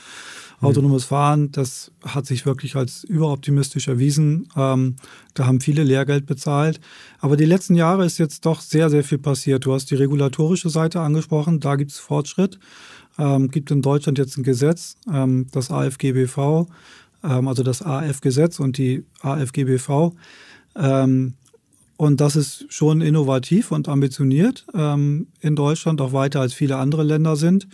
autonomes 0.60 1.04
Fahren. 1.04 1.52
Das 1.52 1.92
hat 2.04 2.26
sich 2.26 2.44
wirklich 2.44 2.74
als 2.74 3.04
überoptimistisch 3.04 3.88
erwiesen. 3.88 4.48
Ähm, 4.56 4.96
da 5.34 5.46
haben 5.46 5.60
viele 5.60 5.84
Lehrgeld 5.84 6.26
bezahlt. 6.26 6.80
Aber 7.20 7.36
die 7.36 7.44
letzten 7.44 7.76
Jahre 7.76 8.04
ist 8.04 8.18
jetzt 8.18 8.44
doch 8.46 8.60
sehr, 8.60 8.90
sehr 8.90 9.04
viel 9.04 9.18
passiert. 9.18 9.64
Du 9.64 9.72
hast 9.72 9.90
die 9.90 9.94
regulatorische 9.94 10.70
Seite 10.70 11.00
angesprochen, 11.00 11.60
da 11.60 11.76
gibt 11.76 11.92
es 11.92 11.98
Fortschritt. 11.98 12.58
Ähm, 13.18 13.50
gibt 13.50 13.70
in 13.70 13.82
Deutschland 13.82 14.18
jetzt 14.18 14.36
ein 14.36 14.44
Gesetz, 14.44 14.96
ähm, 15.12 15.46
das 15.50 15.70
AFGBV, 15.70 16.66
ähm, 17.24 17.48
also 17.48 17.62
das 17.62 17.82
AF-Gesetz 17.82 18.60
und 18.60 18.78
die 18.78 19.04
AFGBV. 19.22 20.12
Und 21.98 22.20
das 22.20 22.36
ist 22.36 22.64
schon 22.68 23.00
innovativ 23.00 23.72
und 23.72 23.88
ambitioniert 23.88 24.64
ähm, 24.72 25.26
in 25.40 25.56
Deutschland, 25.56 26.00
auch 26.00 26.12
weiter 26.12 26.40
als 26.40 26.54
viele 26.54 26.76
andere 26.76 27.02
Länder 27.02 27.34
sind. 27.34 27.66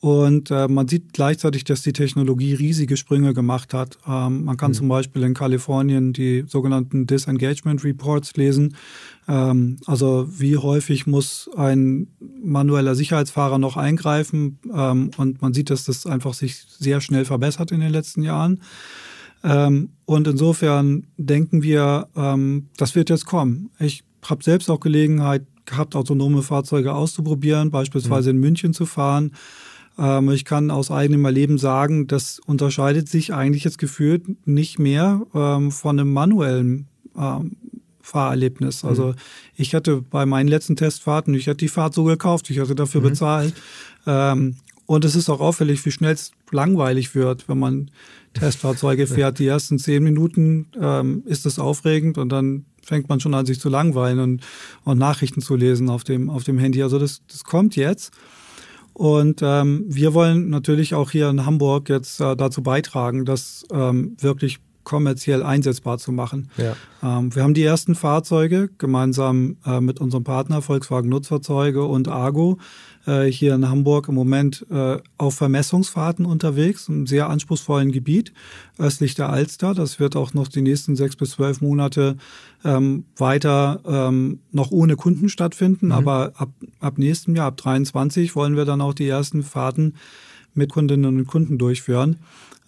Und 0.00 0.50
äh, 0.50 0.68
man 0.68 0.86
sieht 0.86 1.14
gleichzeitig, 1.14 1.64
dass 1.64 1.80
die 1.80 1.94
Technologie 1.94 2.52
riesige 2.52 2.98
Sprünge 2.98 3.32
gemacht 3.32 3.72
hat. 3.72 3.96
Ähm, 4.06 4.44
man 4.44 4.58
kann 4.58 4.72
mhm. 4.72 4.74
zum 4.74 4.88
Beispiel 4.88 5.22
in 5.22 5.32
Kalifornien 5.32 6.12
die 6.12 6.44
sogenannten 6.46 7.06
Disengagement 7.06 7.82
Reports 7.84 8.36
lesen. 8.36 8.76
Ähm, 9.26 9.78
also 9.86 10.28
wie 10.28 10.58
häufig 10.58 11.06
muss 11.06 11.48
ein 11.56 12.08
manueller 12.20 12.94
Sicherheitsfahrer 12.94 13.56
noch 13.56 13.78
eingreifen? 13.78 14.58
Ähm, 14.74 15.10
und 15.16 15.40
man 15.40 15.54
sieht, 15.54 15.70
dass 15.70 15.84
das 15.84 16.04
einfach 16.04 16.34
sich 16.34 16.66
sehr 16.68 17.00
schnell 17.00 17.24
verbessert 17.24 17.72
in 17.72 17.80
den 17.80 17.90
letzten 17.90 18.22
Jahren. 18.22 18.60
Ähm, 19.44 19.90
und 20.06 20.26
insofern 20.26 21.06
denken 21.16 21.62
wir, 21.62 22.08
ähm, 22.16 22.68
das 22.76 22.94
wird 22.94 23.10
jetzt 23.10 23.26
kommen. 23.26 23.70
Ich 23.78 24.02
habe 24.24 24.42
selbst 24.42 24.70
auch 24.70 24.80
Gelegenheit 24.80 25.46
gehabt, 25.66 25.94
autonome 25.94 26.42
Fahrzeuge 26.42 26.94
auszuprobieren, 26.94 27.70
beispielsweise 27.70 28.32
mhm. 28.32 28.36
in 28.36 28.40
München 28.40 28.74
zu 28.74 28.86
fahren. 28.86 29.32
Ähm, 29.98 30.30
ich 30.30 30.44
kann 30.44 30.70
aus 30.70 30.90
eigenem 30.90 31.24
Erleben 31.24 31.58
sagen, 31.58 32.06
das 32.06 32.38
unterscheidet 32.38 33.08
sich 33.08 33.32
eigentlich 33.32 33.64
jetzt 33.64 33.78
gefühlt 33.78 34.46
nicht 34.46 34.78
mehr 34.78 35.22
ähm, 35.34 35.70
von 35.70 36.00
einem 36.00 36.12
manuellen 36.12 36.88
ähm, 37.16 37.56
Fahrerlebnis. 38.00 38.82
Mhm. 38.82 38.88
Also 38.88 39.14
ich 39.56 39.74
hatte 39.74 40.02
bei 40.02 40.26
meinen 40.26 40.48
letzten 40.48 40.76
Testfahrten, 40.76 41.34
ich 41.34 41.48
hatte 41.48 41.58
die 41.58 41.68
Fahrt 41.68 41.94
so 41.94 42.04
gekauft, 42.04 42.50
ich 42.50 42.58
hatte 42.58 42.74
dafür 42.74 43.00
mhm. 43.00 43.06
bezahlt. 43.06 43.54
Ähm, 44.06 44.56
und 44.86 45.04
es 45.04 45.16
ist 45.16 45.30
auch 45.30 45.40
auffällig, 45.40 45.84
wie 45.86 45.90
schnell 45.90 46.12
es 46.12 46.32
langweilig 46.50 47.14
wird, 47.14 47.48
wenn 47.48 47.58
man 47.58 47.90
Testfahrzeuge 48.34 49.06
fährt. 49.06 49.38
Die 49.38 49.46
ersten 49.46 49.78
zehn 49.78 50.02
Minuten 50.02 50.66
ähm, 50.80 51.22
ist 51.26 51.46
es 51.46 51.58
aufregend 51.58 52.18
und 52.18 52.28
dann 52.30 52.66
fängt 52.82 53.08
man 53.08 53.20
schon 53.20 53.34
an, 53.34 53.46
sich 53.46 53.60
zu 53.60 53.68
langweilen 53.68 54.18
und, 54.18 54.42
und 54.84 54.98
Nachrichten 54.98 55.40
zu 55.40 55.56
lesen 55.56 55.88
auf 55.88 56.04
dem, 56.04 56.28
auf 56.28 56.44
dem 56.44 56.58
Handy. 56.58 56.82
Also 56.82 56.98
das, 56.98 57.22
das 57.30 57.44
kommt 57.44 57.76
jetzt. 57.76 58.12
Und 58.92 59.40
ähm, 59.42 59.84
wir 59.88 60.14
wollen 60.14 60.50
natürlich 60.50 60.94
auch 60.94 61.10
hier 61.10 61.28
in 61.28 61.46
Hamburg 61.46 61.88
jetzt 61.88 62.20
äh, 62.20 62.36
dazu 62.36 62.62
beitragen, 62.62 63.24
dass 63.24 63.64
ähm, 63.72 64.16
wirklich 64.20 64.60
kommerziell 64.84 65.42
einsetzbar 65.42 65.98
zu 65.98 66.12
machen. 66.12 66.50
Ja. 66.56 66.76
Ähm, 67.02 67.34
wir 67.34 67.42
haben 67.42 67.54
die 67.54 67.64
ersten 67.64 67.94
Fahrzeuge 67.94 68.70
gemeinsam 68.78 69.56
äh, 69.66 69.80
mit 69.80 70.00
unserem 70.00 70.24
Partner 70.24 70.62
Volkswagen 70.62 71.08
Nutzfahrzeuge 71.08 71.84
und 71.84 72.06
Argo 72.06 72.58
äh, 73.06 73.24
hier 73.24 73.54
in 73.54 73.68
Hamburg 73.68 74.08
im 74.08 74.14
Moment 74.14 74.66
äh, 74.70 74.98
auf 75.18 75.36
Vermessungsfahrten 75.36 76.26
unterwegs, 76.26 76.88
im 76.88 77.06
sehr 77.06 77.28
anspruchsvollen 77.28 77.92
Gebiet 77.92 78.32
östlich 78.78 79.14
der 79.14 79.30
Alster. 79.30 79.74
Das 79.74 80.00
wird 80.00 80.16
auch 80.16 80.34
noch 80.34 80.48
die 80.48 80.62
nächsten 80.62 80.96
sechs 80.96 81.16
bis 81.16 81.32
zwölf 81.32 81.60
Monate 81.60 82.16
ähm, 82.64 83.04
weiter 83.16 83.80
ähm, 83.86 84.40
noch 84.52 84.70
ohne 84.70 84.96
Kunden 84.96 85.28
stattfinden. 85.28 85.86
Mhm. 85.86 85.92
Aber 85.92 86.32
ab, 86.36 86.50
ab 86.80 86.98
nächstem 86.98 87.36
Jahr, 87.36 87.46
ab 87.46 87.56
23, 87.56 88.34
wollen 88.34 88.56
wir 88.56 88.64
dann 88.64 88.80
auch 88.80 88.94
die 88.94 89.08
ersten 89.08 89.42
Fahrten 89.42 89.94
mit 90.54 90.70
Kundinnen 90.70 91.18
und 91.18 91.26
Kunden 91.26 91.58
durchführen. 91.58 92.16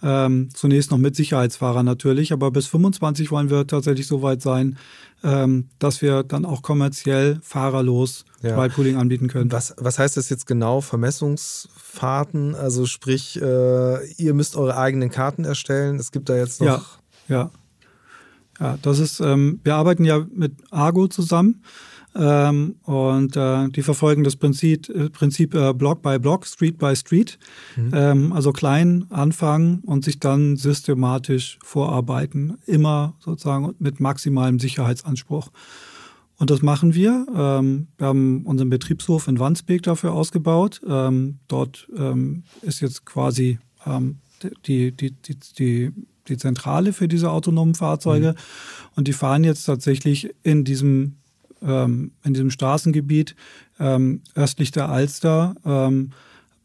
Ähm, 0.08 0.50
zunächst 0.54 0.92
noch 0.92 0.98
mit 0.98 1.16
Sicherheitsfahrern 1.16 1.84
natürlich, 1.84 2.32
aber 2.32 2.52
bis 2.52 2.68
25 2.68 3.32
wollen 3.32 3.50
wir 3.50 3.66
tatsächlich 3.66 4.06
so 4.06 4.22
weit 4.22 4.40
sein, 4.40 4.78
ähm, 5.24 5.68
dass 5.80 6.00
wir 6.00 6.22
dann 6.22 6.44
auch 6.44 6.62
kommerziell 6.62 7.40
fahrerlos 7.42 8.24
ja. 8.40 8.56
Ride-Pooling 8.56 8.96
anbieten 8.98 9.26
können. 9.26 9.50
Was, 9.50 9.74
was 9.78 9.98
heißt 9.98 10.16
das 10.16 10.28
jetzt 10.28 10.46
genau? 10.46 10.80
Vermessungsfahrten? 10.80 12.54
Also 12.54 12.86
sprich, 12.86 13.42
äh, 13.42 14.06
ihr 14.12 14.32
müsst 14.32 14.54
eure 14.54 14.76
eigenen 14.76 15.10
Karten 15.10 15.44
erstellen. 15.44 15.96
Es 15.96 16.12
gibt 16.12 16.28
da 16.28 16.36
jetzt 16.36 16.60
noch. 16.60 17.00
Ja, 17.26 17.36
ja. 17.36 17.50
Ja, 18.60 18.78
das 18.80 19.00
ist, 19.00 19.18
ähm, 19.18 19.58
wir 19.64 19.74
arbeiten 19.74 20.04
ja 20.04 20.24
mit 20.32 20.52
Argo 20.70 21.08
zusammen. 21.08 21.62
Ähm, 22.18 22.76
und 22.82 23.36
äh, 23.36 23.68
die 23.68 23.82
verfolgen 23.82 24.24
das 24.24 24.36
Prinzip, 24.36 24.88
äh, 24.88 25.10
Prinzip 25.10 25.54
äh, 25.54 25.72
Block 25.74 26.02
by 26.02 26.18
Block, 26.18 26.46
Street 26.46 26.78
by 26.78 26.96
Street. 26.96 27.38
Mhm. 27.76 27.90
Ähm, 27.92 28.32
also 28.32 28.52
klein 28.52 29.06
anfangen 29.10 29.80
und 29.80 30.04
sich 30.04 30.18
dann 30.18 30.56
systematisch 30.56 31.58
vorarbeiten. 31.62 32.58
Immer 32.66 33.14
sozusagen 33.18 33.74
mit 33.78 34.00
maximalem 34.00 34.58
Sicherheitsanspruch. 34.58 35.50
Und 36.38 36.50
das 36.50 36.62
machen 36.62 36.94
wir. 36.94 37.26
Ähm, 37.34 37.88
wir 37.98 38.06
haben 38.06 38.42
unseren 38.44 38.70
Betriebshof 38.70 39.28
in 39.28 39.38
Wandsbek 39.38 39.82
dafür 39.82 40.12
ausgebaut. 40.12 40.80
Ähm, 40.86 41.38
dort 41.48 41.88
ähm, 41.96 42.44
ist 42.62 42.80
jetzt 42.80 43.06
quasi 43.06 43.58
ähm, 43.86 44.18
die, 44.66 44.92
die, 44.92 45.12
die, 45.12 45.36
die, 45.58 45.92
die 46.28 46.36
Zentrale 46.36 46.92
für 46.92 47.08
diese 47.08 47.30
autonomen 47.30 47.74
Fahrzeuge. 47.74 48.32
Mhm. 48.32 48.90
Und 48.96 49.08
die 49.08 49.12
fahren 49.12 49.44
jetzt 49.44 49.64
tatsächlich 49.64 50.30
in 50.42 50.64
diesem 50.64 51.16
ähm, 51.62 52.12
in 52.24 52.34
diesem 52.34 52.50
Straßengebiet 52.50 53.34
ähm, 53.78 54.22
östlich 54.34 54.70
der 54.70 54.88
Alster 54.88 55.54
ähm, 55.64 56.12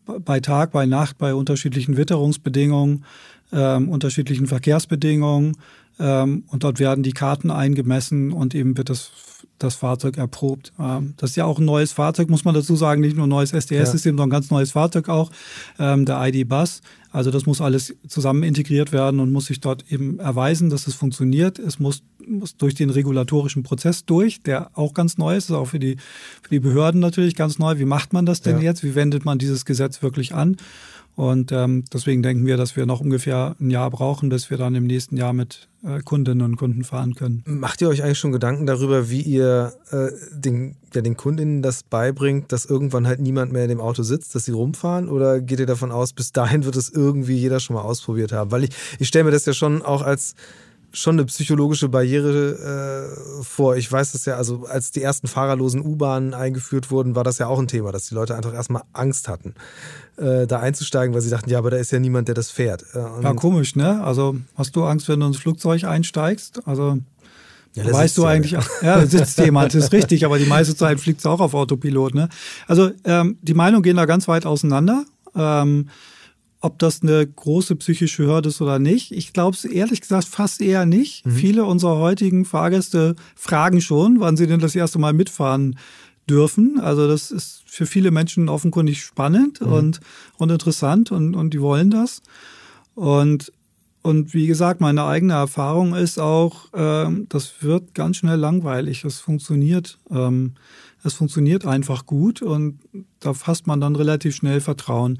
bei 0.06 0.39
Tag, 0.39 0.72
bei 0.72 0.86
Nacht, 0.86 1.18
bei 1.18 1.34
unterschiedlichen 1.34 1.98
Witterungsbedingungen, 1.98 3.06
ähm, 3.52 3.89
unterschiedlichen 3.89 4.48
Verkehrsbedingungen. 4.48 5.58
Ähm, 6.02 6.43
und 6.47 6.64
dort 6.64 6.80
werden 6.80 7.04
die 7.04 7.12
Karten 7.12 7.52
eingemessen 7.52 8.34
und 8.34 8.56
eben 8.56 8.76
wird 8.76 8.89
das, 8.89 9.12
das 9.60 9.76
Fahrzeug 9.76 10.18
erprobt. 10.18 10.74
Ähm, 10.80 11.14
das 11.18 11.32
ist 11.32 11.36
ja 11.36 11.45
auch 11.45 11.60
ein 11.60 11.66
neues 11.66 11.91
Fahrzeug, 11.91 12.30
muss 12.30 12.43
man 12.43 12.56
dazu 12.56 12.76
sagen, 12.76 13.02
nicht 13.02 13.16
nur 13.16 13.28
ein 13.28 13.30
neues 13.30 13.54
SDS-System, 13.54 14.16
ja. 14.16 14.18
sondern 14.18 14.30
ein 14.30 14.32
ganz 14.32 14.49
neues 14.49 14.72
Fahrzeug 14.72 15.10
auch, 15.10 15.32
der 15.78 16.28
ID-Bus. 16.28 16.82
Also 17.12 17.30
das 17.30 17.45
muss 17.45 17.60
alles 17.60 17.93
zusammen 18.08 18.43
integriert 18.43 18.93
werden 18.93 19.20
und 19.20 19.32
muss 19.32 19.45
sich 19.47 19.60
dort 19.60 19.91
eben 19.91 20.20
erweisen, 20.20 20.70
dass 20.70 20.88
es 20.88 20.95
funktioniert. 20.95 21.60
Es 21.60 21.78
muss, 21.78 22.04
muss 22.26 22.56
durch 22.56 22.74
den 22.74 22.89
regulatorischen 22.89 23.64
Prozess 23.64 24.06
durch, 24.06 24.41
der 24.41 24.72
auch 24.78 24.93
ganz 24.93 25.18
neu 25.18 25.36
ist, 25.36 25.49
ist 25.49 25.56
auch 25.56 25.66
für 25.66 25.80
die, 25.80 25.97
für 26.41 26.49
die 26.49 26.60
Behörden 26.60 27.02
natürlich 27.02 27.36
ganz 27.36 27.60
neu. 27.60 27.78
Wie 27.78 27.86
macht 27.86 28.14
man 28.14 28.26
das 28.26 28.41
denn 28.41 28.58
ja. 28.58 28.64
jetzt? 28.64 28.84
Wie 28.84 28.95
wendet 28.95 29.26
man 29.26 29.38
dieses 29.38 29.66
Gesetz 29.66 30.02
wirklich 30.02 30.34
an? 30.34 30.56
Und 31.16 31.51
ähm, 31.51 31.84
deswegen 31.93 32.24
denken 32.24 32.45
wir, 32.45 32.57
dass 32.57 32.76
wir 32.76 32.86
noch 32.86 33.01
ungefähr 33.01 33.55
ein 33.59 33.70
Jahr 33.70 33.89
brauchen, 33.89 34.30
bis 34.30 34.49
wir 34.49 34.57
dann 34.57 34.76
im 34.76 34.88
nächsten 34.88 35.18
Jahr 35.18 35.34
mit 35.34 35.68
äh, 35.84 35.99
Kundinnen 36.01 36.41
und 36.41 36.55
Kunden 36.55 36.84
fahren 36.84 37.16
können. 37.16 37.43
Macht 37.45 37.82
ihr 37.82 37.89
euch 37.89 38.03
eigentlich 38.03 38.20
schon 38.20 38.32
Gedanken 38.32 38.66
darüber, 38.66 39.09
wie 39.09 39.22
ihr 39.22 39.74
äh, 39.91 40.07
den, 40.32 40.78
ja, 40.93 41.01
den 41.01 41.18
Kundinnen 41.18 41.62
das 41.62 41.84
beibringt, 41.84 42.51
dass 42.51 42.66
irgendwann 42.66 43.07
halt 43.07 43.20
niemand 43.20 43.51
mehr 43.51 43.64
in 43.64 43.70
dem 43.70 43.82
Auto 43.82 44.03
sitzt, 44.03 44.36
dass 44.36 44.45
sie 44.45 44.51
rumfahren? 44.51 45.09
Oder 45.09 45.41
geht 45.41 45.59
ihr 45.59 45.66
davon 45.66 45.91
aus, 45.91 46.14
bis 46.14 46.32
dahin 46.32 46.66
wird 46.66 46.76
es 46.76 46.89
irgendwie 46.89 47.36
jeder 47.36 47.59
schon 47.59 47.76
mal 47.76 47.84
ausprobiert 47.84 48.32
haben? 48.32 48.51
Weil 48.51 48.64
ich, 48.64 48.72
ich 48.99 49.07
stelle 49.07 49.26
mir 49.26 49.32
das 49.32 49.45
ja 49.45 49.53
schon 49.53 49.82
auch 49.82 50.01
als 50.01 50.36
schon 50.94 51.16
eine 51.16 51.26
psychologische 51.26 51.89
Barriere 51.89 53.10
äh, 53.39 53.44
vor. 53.44 53.76
Ich 53.78 53.92
weiß 53.92 54.12
das 54.12 54.26
ja, 54.26 54.36
also 54.36 54.66
als 54.66 54.92
die 54.92 55.02
ersten 55.02 55.28
fahrerlosen 55.28 55.82
U-Bahnen 55.82 56.34
eingeführt 56.34 56.92
wurden, 56.92 57.16
war 57.16 57.24
das 57.24 57.38
ja 57.38 57.48
auch 57.48 57.60
ein 57.60 57.68
Thema, 57.68 57.92
dass 57.92 58.08
die 58.08 58.16
Leute 58.16 58.36
einfach 58.36 58.54
erstmal 58.54 58.84
Angst 58.94 59.28
hatten, 59.28 59.56
äh, 60.18 60.48
da 60.48 60.60
einzusteigen, 60.60 61.14
weil 61.14 61.22
sie 61.22 61.30
dachten, 61.30 61.50
ja, 61.50 61.58
aber 61.58 61.72
da 61.72 61.78
ist 61.78 61.92
ja 61.92 62.00
niemand, 62.00 62.28
der 62.28 62.36
das 62.36 62.52
fährt. 62.52 62.84
Äh, 62.94 63.24
ja, 63.24 63.34
komisch, 63.34 63.76
ne? 63.76 64.04
Also 64.04 64.36
hast 64.56 64.76
du 64.76 64.84
Angst, 64.84 65.08
wenn 65.08 65.20
du 65.20 65.28
ins 65.28 65.38
Flugzeug 65.38 65.84
einsteigst? 65.84 66.62
Also 66.66 67.00
ja, 67.74 67.92
weißt 67.92 68.18
du 68.18 68.26
eigentlich, 68.26 68.52
ja, 68.52 68.62
ja 68.82 69.06
sitzt 69.06 69.38
jemand, 69.38 69.74
ist 69.76 69.94
richtig, 69.94 70.26
aber 70.26 70.38
die 70.38 70.46
meiste 70.46 70.76
Zeit 70.76 71.00
fliegt 71.00 71.20
es 71.20 71.26
auch 71.26 71.39
auf 71.39 71.54
Autopilot. 71.54 72.16
Ne? 72.16 72.28
Also 72.68 72.92
ähm, 73.06 73.38
die 73.42 73.54
Meinungen 73.54 73.84
gehen 73.84 73.96
da 73.96 74.06
ganz 74.06 74.28
weit 74.28 74.46
auseinander. 74.46 75.06
Ähm, 75.36 75.88
ob 76.62 76.78
das 76.78 77.01
eine 77.01 77.26
große 77.26 77.76
psychische 77.76 78.26
Hürde 78.26 78.49
ist 78.49 78.62
oder 78.62 78.80
nicht. 78.80 79.12
Ich 79.12 79.34
glaube 79.34 79.57
es 79.57 79.66
ehrlich 79.66 80.01
gesagt 80.01 80.26
fast 80.26 80.62
eher 80.62 80.86
nicht. 80.86 81.26
Mhm. 81.26 81.32
Viele 81.32 81.66
unserer 81.66 81.97
heutigen 81.97 82.45
Fahrgäste 82.45 83.16
fragen 83.36 83.82
schon, 83.82 84.20
wann 84.20 84.38
sie 84.38 84.47
denn 84.47 84.59
das 84.59 84.76
erste 84.76 84.99
Mal 84.99 85.14
mitfahren 85.14 85.78
dürfen. 86.30 86.80
Also 86.80 87.07
das 87.07 87.32
ist 87.32 87.64
für 87.66 87.88
viele 87.88 88.12
Menschen 88.12 88.47
offenkundig 88.47 89.01
spannend 89.03 89.59
mhm. 89.62 89.74
und, 89.74 89.99
und 90.38 90.51
interessant 90.51 91.12
und, 91.12 91.36
und 91.36 91.53
die 91.53 91.62
wollen 91.62 91.89
das. 91.89 92.22
Und, 92.93 93.51
und 94.03 94.36
wie 94.36 94.45
gesagt, 94.45 94.82
meine 94.82 95.03
eigene 95.05 95.34
Erfahrung 95.34 95.95
ist 95.95 96.20
auch, 96.20 96.68
ähm, 96.76 97.26
das 97.30 97.64
wird 97.64 97.95
ganz 97.95 98.18
schnell 98.18 98.38
langweilig. 98.38 99.03
Es 99.03 99.20
funktioniert. 99.20 99.97
Ähm, 100.12 100.53
es 101.03 101.16
funktioniert 101.16 101.66
einfach 101.66 102.05
gut 102.05 102.43
und 102.43 102.80
da 103.20 103.34
fasst 103.34 103.66
man 103.66 103.82
dann 103.82 103.95
relativ 103.95 104.36
schnell 104.36 104.62
Vertrauen. 104.62 105.20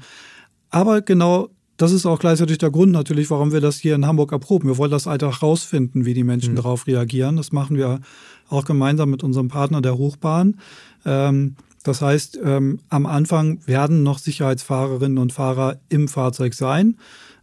Aber 0.72 1.02
genau 1.02 1.50
das 1.76 1.92
ist 1.92 2.06
auch 2.06 2.18
gleichzeitig 2.18 2.58
der 2.58 2.70
Grund 2.70 2.92
natürlich, 2.92 3.30
warum 3.30 3.52
wir 3.52 3.60
das 3.60 3.78
hier 3.78 3.94
in 3.94 4.06
Hamburg 4.06 4.32
erproben. 4.32 4.68
Wir 4.68 4.78
wollen 4.78 4.90
das 4.90 5.06
einfach 5.06 5.42
rausfinden, 5.42 6.04
wie 6.04 6.14
die 6.14 6.24
Menschen 6.24 6.52
mhm. 6.52 6.56
darauf 6.56 6.86
reagieren. 6.86 7.36
Das 7.36 7.52
machen 7.52 7.76
wir 7.76 8.00
auch 8.48 8.64
gemeinsam 8.64 9.10
mit 9.10 9.22
unserem 9.22 9.48
Partner 9.48 9.80
der 9.80 9.98
Hochbahn. 9.98 10.58
Ähm, 11.04 11.56
das 11.82 12.00
heißt, 12.00 12.38
ähm, 12.42 12.80
am 12.88 13.06
Anfang 13.06 13.60
werden 13.66 14.02
noch 14.02 14.18
Sicherheitsfahrerinnen 14.18 15.18
und 15.18 15.32
Fahrer 15.32 15.80
im 15.88 16.08
Fahrzeug 16.08 16.54
sein. 16.54 16.98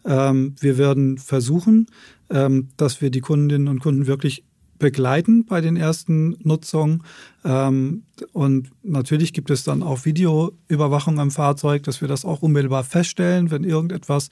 Ähm, 0.06 0.56
wir 0.60 0.78
werden 0.78 1.18
versuchen, 1.18 1.88
dass 2.78 3.02
wir 3.02 3.10
die 3.10 3.22
Kundinnen 3.22 3.68
und 3.68 3.80
Kunden 3.80 4.06
wirklich 4.06 4.44
begleiten 4.80 5.46
bei 5.46 5.62
den 5.62 5.78
ersten 5.78 6.38
Nutzungen. 6.44 7.04
Ähm, 7.46 8.04
und 8.34 8.70
natürlich 8.84 9.34
gibt 9.34 9.50
es 9.50 9.64
dann 9.64 9.84
auch 9.84 10.06
Videoüberwachung 10.06 11.20
am 11.20 11.32
Fahrzeug, 11.32 11.84
dass 11.84 12.02
wir 12.02 12.08
das 12.08 12.26
auch 12.26 12.42
unmittelbar 12.42 12.84
feststellen, 12.84 13.52
wenn 13.52 13.64
irgendetwas 13.64 14.30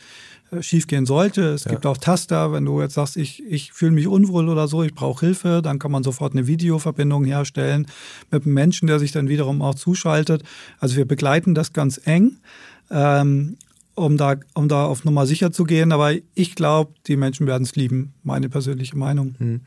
äh, 0.52 0.62
schiefgehen 0.62 1.06
sollte. 1.06 1.41
Es 1.50 1.66
ja. 1.66 1.72
gibt 1.72 1.86
auch 1.86 1.98
Taster, 1.98 2.52
wenn 2.52 2.66
du 2.66 2.82
jetzt 2.82 2.95
sagst, 2.95 3.18
ich, 3.18 3.43
ich 3.45 3.74
fühle 3.74 3.91
mich 3.91 4.08
unwohl 4.08 4.50
oder 4.50 4.68
so, 4.68 4.84
ich 4.84 4.95
brauche 4.95 5.26
Hilfe, 5.26 5.62
dann 5.62 5.80
kann 5.80 5.91
man 5.91 6.04
sofort 6.04 6.34
eine 6.34 6.48
Videoverbindung 6.48 7.26
herstellen 7.26 7.86
mit 8.32 8.45
einem 8.45 8.54
Menschen, 8.54 8.88
der 8.88 9.00
sich 9.00 9.12
dann 9.12 9.30
wiederum 9.30 9.62
auch 9.62 9.76
zuschaltet. 9.76 10.43
Also 10.80 10.95
wir 10.95 11.06
begleiten 11.06 11.54
das 11.54 11.74
ganz 11.74 12.00
eng. 12.06 12.38
Ähm, 12.89 13.58
um 13.98 14.16
da, 14.16 14.36
um 14.54 14.70
da 14.70 14.86
auf 14.86 15.04
Nummer 15.04 15.26
sicher 15.26 15.52
zu 15.52 15.64
gehen. 15.64 15.91
Aber 15.91 16.14
ich 16.36 16.56
glaube, 16.56 16.93
die 17.08 17.18
Menschen 17.18 17.48
werden 17.48 17.64
es 17.64 17.76
lieben, 17.76 18.14
meine 18.24 18.48
persönliche 18.48 18.98
Meinung. 18.98 19.36
Hm. 19.39 19.62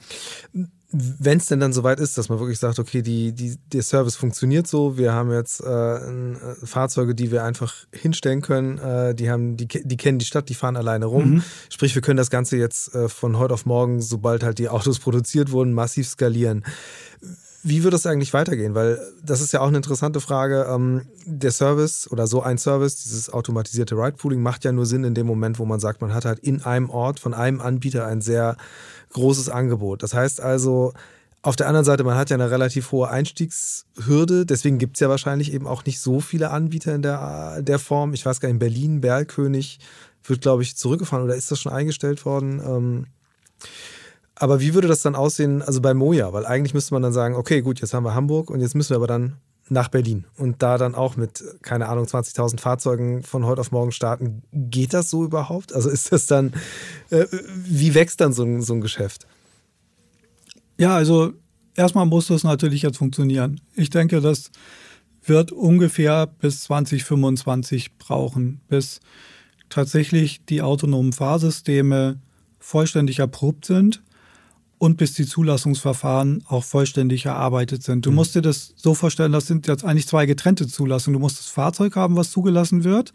Wenn 0.93 1.39
es 1.39 1.47
denn 1.47 1.61
dann 1.61 1.72
soweit 1.72 2.01
ist, 2.01 2.18
dass 2.18 2.28
man 2.28 2.41
wirklich 2.41 2.59
sagt, 2.59 2.81
okay, 2.81 3.01
die, 3.01 3.33
die, 3.33 3.57
der 3.72 3.83
Service 3.83 4.16
funktioniert 4.16 4.66
so, 4.66 4.99
wir 4.99 5.12
haben 5.12 5.33
jetzt 5.33 5.62
äh, 5.62 5.68
äh, 5.68 6.37
Fahrzeuge, 6.64 7.14
die 7.14 7.31
wir 7.31 7.45
einfach 7.45 7.74
hinstellen 7.93 8.41
können, 8.43 8.78
äh, 8.78 9.14
die 9.14 9.31
haben, 9.31 9.57
die, 9.57 9.68
die 9.68 9.97
kennen 9.97 10.18
die 10.18 10.24
Stadt, 10.24 10.49
die 10.49 10.55
fahren 10.55 10.76
alleine 10.76 11.07
rum. 11.07 11.35
Mhm. 11.35 11.43
Sprich, 11.68 11.95
wir 11.95 12.03
können 12.03 12.16
das 12.16 12.31
Ganze 12.31 12.57
jetzt 12.57 12.93
äh, 12.93 13.09
von 13.09 13.39
heute 13.39 13.55
auf 13.55 13.66
morgen, 13.66 14.01
sobald 14.01 14.43
halt 14.43 14.59
die 14.59 14.68
Autos 14.68 14.99
produziert 15.01 15.53
wurden, 15.53 15.72
massiv 15.74 16.09
skalieren. 16.09 16.64
Wie 17.63 17.85
wird 17.85 17.93
es 17.93 18.07
eigentlich 18.07 18.33
weitergehen? 18.33 18.75
Weil 18.75 18.99
das 19.23 19.41
ist 19.41 19.53
ja 19.53 19.61
auch 19.61 19.69
eine 19.69 19.77
interessante 19.77 20.21
Frage. 20.21 20.67
Ähm, 20.69 21.03
der 21.27 21.51
Service 21.51 22.11
oder 22.11 22.27
so 22.27 22.43
ein 22.43 22.57
Service, 22.57 23.03
dieses 23.03 23.31
automatisierte 23.31 23.97
Ride-Pooling, 23.97 24.43
macht 24.43 24.65
ja 24.65 24.73
nur 24.73 24.87
Sinn 24.87 25.05
in 25.05 25.15
dem 25.15 25.27
Moment, 25.27 25.59
wo 25.59 25.67
man 25.67 25.79
sagt, 25.79 26.01
man 26.01 26.15
hat 26.15 26.25
halt 26.25 26.39
in 26.39 26.63
einem 26.63 26.89
Ort 26.89 27.21
von 27.21 27.35
einem 27.35 27.61
Anbieter 27.61 28.07
ein 28.07 28.23
sehr 28.23 28.57
großes 29.13 29.51
Angebot. 29.51 30.03
Das 30.03 30.15
heißt 30.15 30.41
also, 30.41 30.95
auf 31.43 31.57
der 31.57 31.69
anderen 31.69 31.85
Seite, 31.85 32.05
man 32.05 32.17
hat 32.17 32.31
ja 32.31 32.37
eine 32.37 32.51
relativ 32.51 32.93
hohe 32.93 33.09
Einstiegshürde, 33.09 34.45
deswegen 34.45 34.79
gibt 34.79 34.97
es 34.97 35.01
ja 35.01 35.09
wahrscheinlich 35.09 35.53
eben 35.53 35.67
auch 35.67 35.85
nicht 35.85 36.01
so 36.01 36.21
viele 36.21 36.51
Anbieter 36.51 36.95
in 36.95 37.03
der, 37.03 37.63
der 37.63 37.79
Form. 37.79 38.13
Ich 38.13 38.27
weiß 38.27 38.41
gar 38.41 38.49
nicht, 38.49 38.55
in 38.55 38.59
Berlin, 38.59 39.01
Berlkönig 39.01 39.81
wird, 40.25 40.43
glaube 40.43 40.63
ich, 40.63 40.77
zurückgefahren 40.77 41.25
oder 41.25 41.35
ist 41.35 41.51
das 41.51 41.61
schon 41.61 41.73
eingestellt 41.73 42.27
worden? 42.27 42.61
Ähm, 42.65 43.07
Aber 44.41 44.59
wie 44.59 44.72
würde 44.72 44.88
das 44.88 45.03
dann 45.03 45.14
aussehen, 45.14 45.61
also 45.61 45.82
bei 45.82 45.93
Moja? 45.93 46.32
Weil 46.32 46.47
eigentlich 46.47 46.72
müsste 46.72 46.95
man 46.95 47.03
dann 47.03 47.12
sagen, 47.12 47.34
okay, 47.34 47.61
gut, 47.61 47.82
jetzt 47.82 47.93
haben 47.93 48.05
wir 48.05 48.14
Hamburg 48.14 48.49
und 48.49 48.61
jetzt 48.61 48.74
müssen 48.74 48.88
wir 48.88 48.97
aber 48.97 49.07
dann 49.07 49.36
nach 49.68 49.88
Berlin 49.88 50.24
und 50.38 50.62
da 50.62 50.78
dann 50.78 50.95
auch 50.95 51.16
mit, 51.16 51.45
keine 51.61 51.91
Ahnung, 51.91 52.07
20.000 52.07 52.59
Fahrzeugen 52.59 53.22
von 53.22 53.45
heute 53.45 53.61
auf 53.61 53.70
morgen 53.70 53.93
starten. 53.93 54.43
Geht 54.51 54.95
das 54.95 55.11
so 55.11 55.24
überhaupt? 55.24 55.74
Also 55.74 55.91
ist 55.91 56.11
das 56.11 56.24
dann, 56.24 56.55
äh, 57.11 57.26
wie 57.55 57.95
wächst 57.95 58.22
dann 58.22 58.32
so 58.32 58.62
so 58.62 58.72
ein 58.72 58.80
Geschäft? 58.80 59.26
Ja, 60.78 60.97
also 60.97 61.34
erstmal 61.76 62.07
muss 62.07 62.28
das 62.28 62.43
natürlich 62.43 62.80
jetzt 62.80 62.97
funktionieren. 62.97 63.61
Ich 63.74 63.91
denke, 63.91 64.22
das 64.22 64.51
wird 65.22 65.53
ungefähr 65.53 66.26
bis 66.26 66.62
2025 66.62 67.99
brauchen, 67.99 68.62
bis 68.68 69.01
tatsächlich 69.68 70.47
die 70.47 70.62
autonomen 70.62 71.12
Fahrsysteme 71.12 72.18
vollständig 72.59 73.18
erprobt 73.18 73.66
sind 73.66 74.03
und 74.81 74.97
bis 74.97 75.12
die 75.12 75.26
Zulassungsverfahren 75.26 76.43
auch 76.49 76.64
vollständig 76.64 77.26
erarbeitet 77.26 77.83
sind. 77.83 78.07
Du 78.07 78.11
mhm. 78.11 78.16
musst 78.16 78.35
dir 78.35 78.41
das 78.41 78.72
so 78.76 78.95
vorstellen, 78.95 79.31
das 79.31 79.47
sind 79.47 79.66
jetzt 79.66 79.85
eigentlich 79.85 80.09
zwei 80.09 80.24
getrennte 80.24 80.66
Zulassungen. 80.66 81.18
Du 81.18 81.20
musst 81.20 81.39
das 81.39 81.49
Fahrzeug 81.49 81.97
haben, 81.97 82.16
was 82.16 82.31
zugelassen 82.31 82.83
wird. 82.83 83.12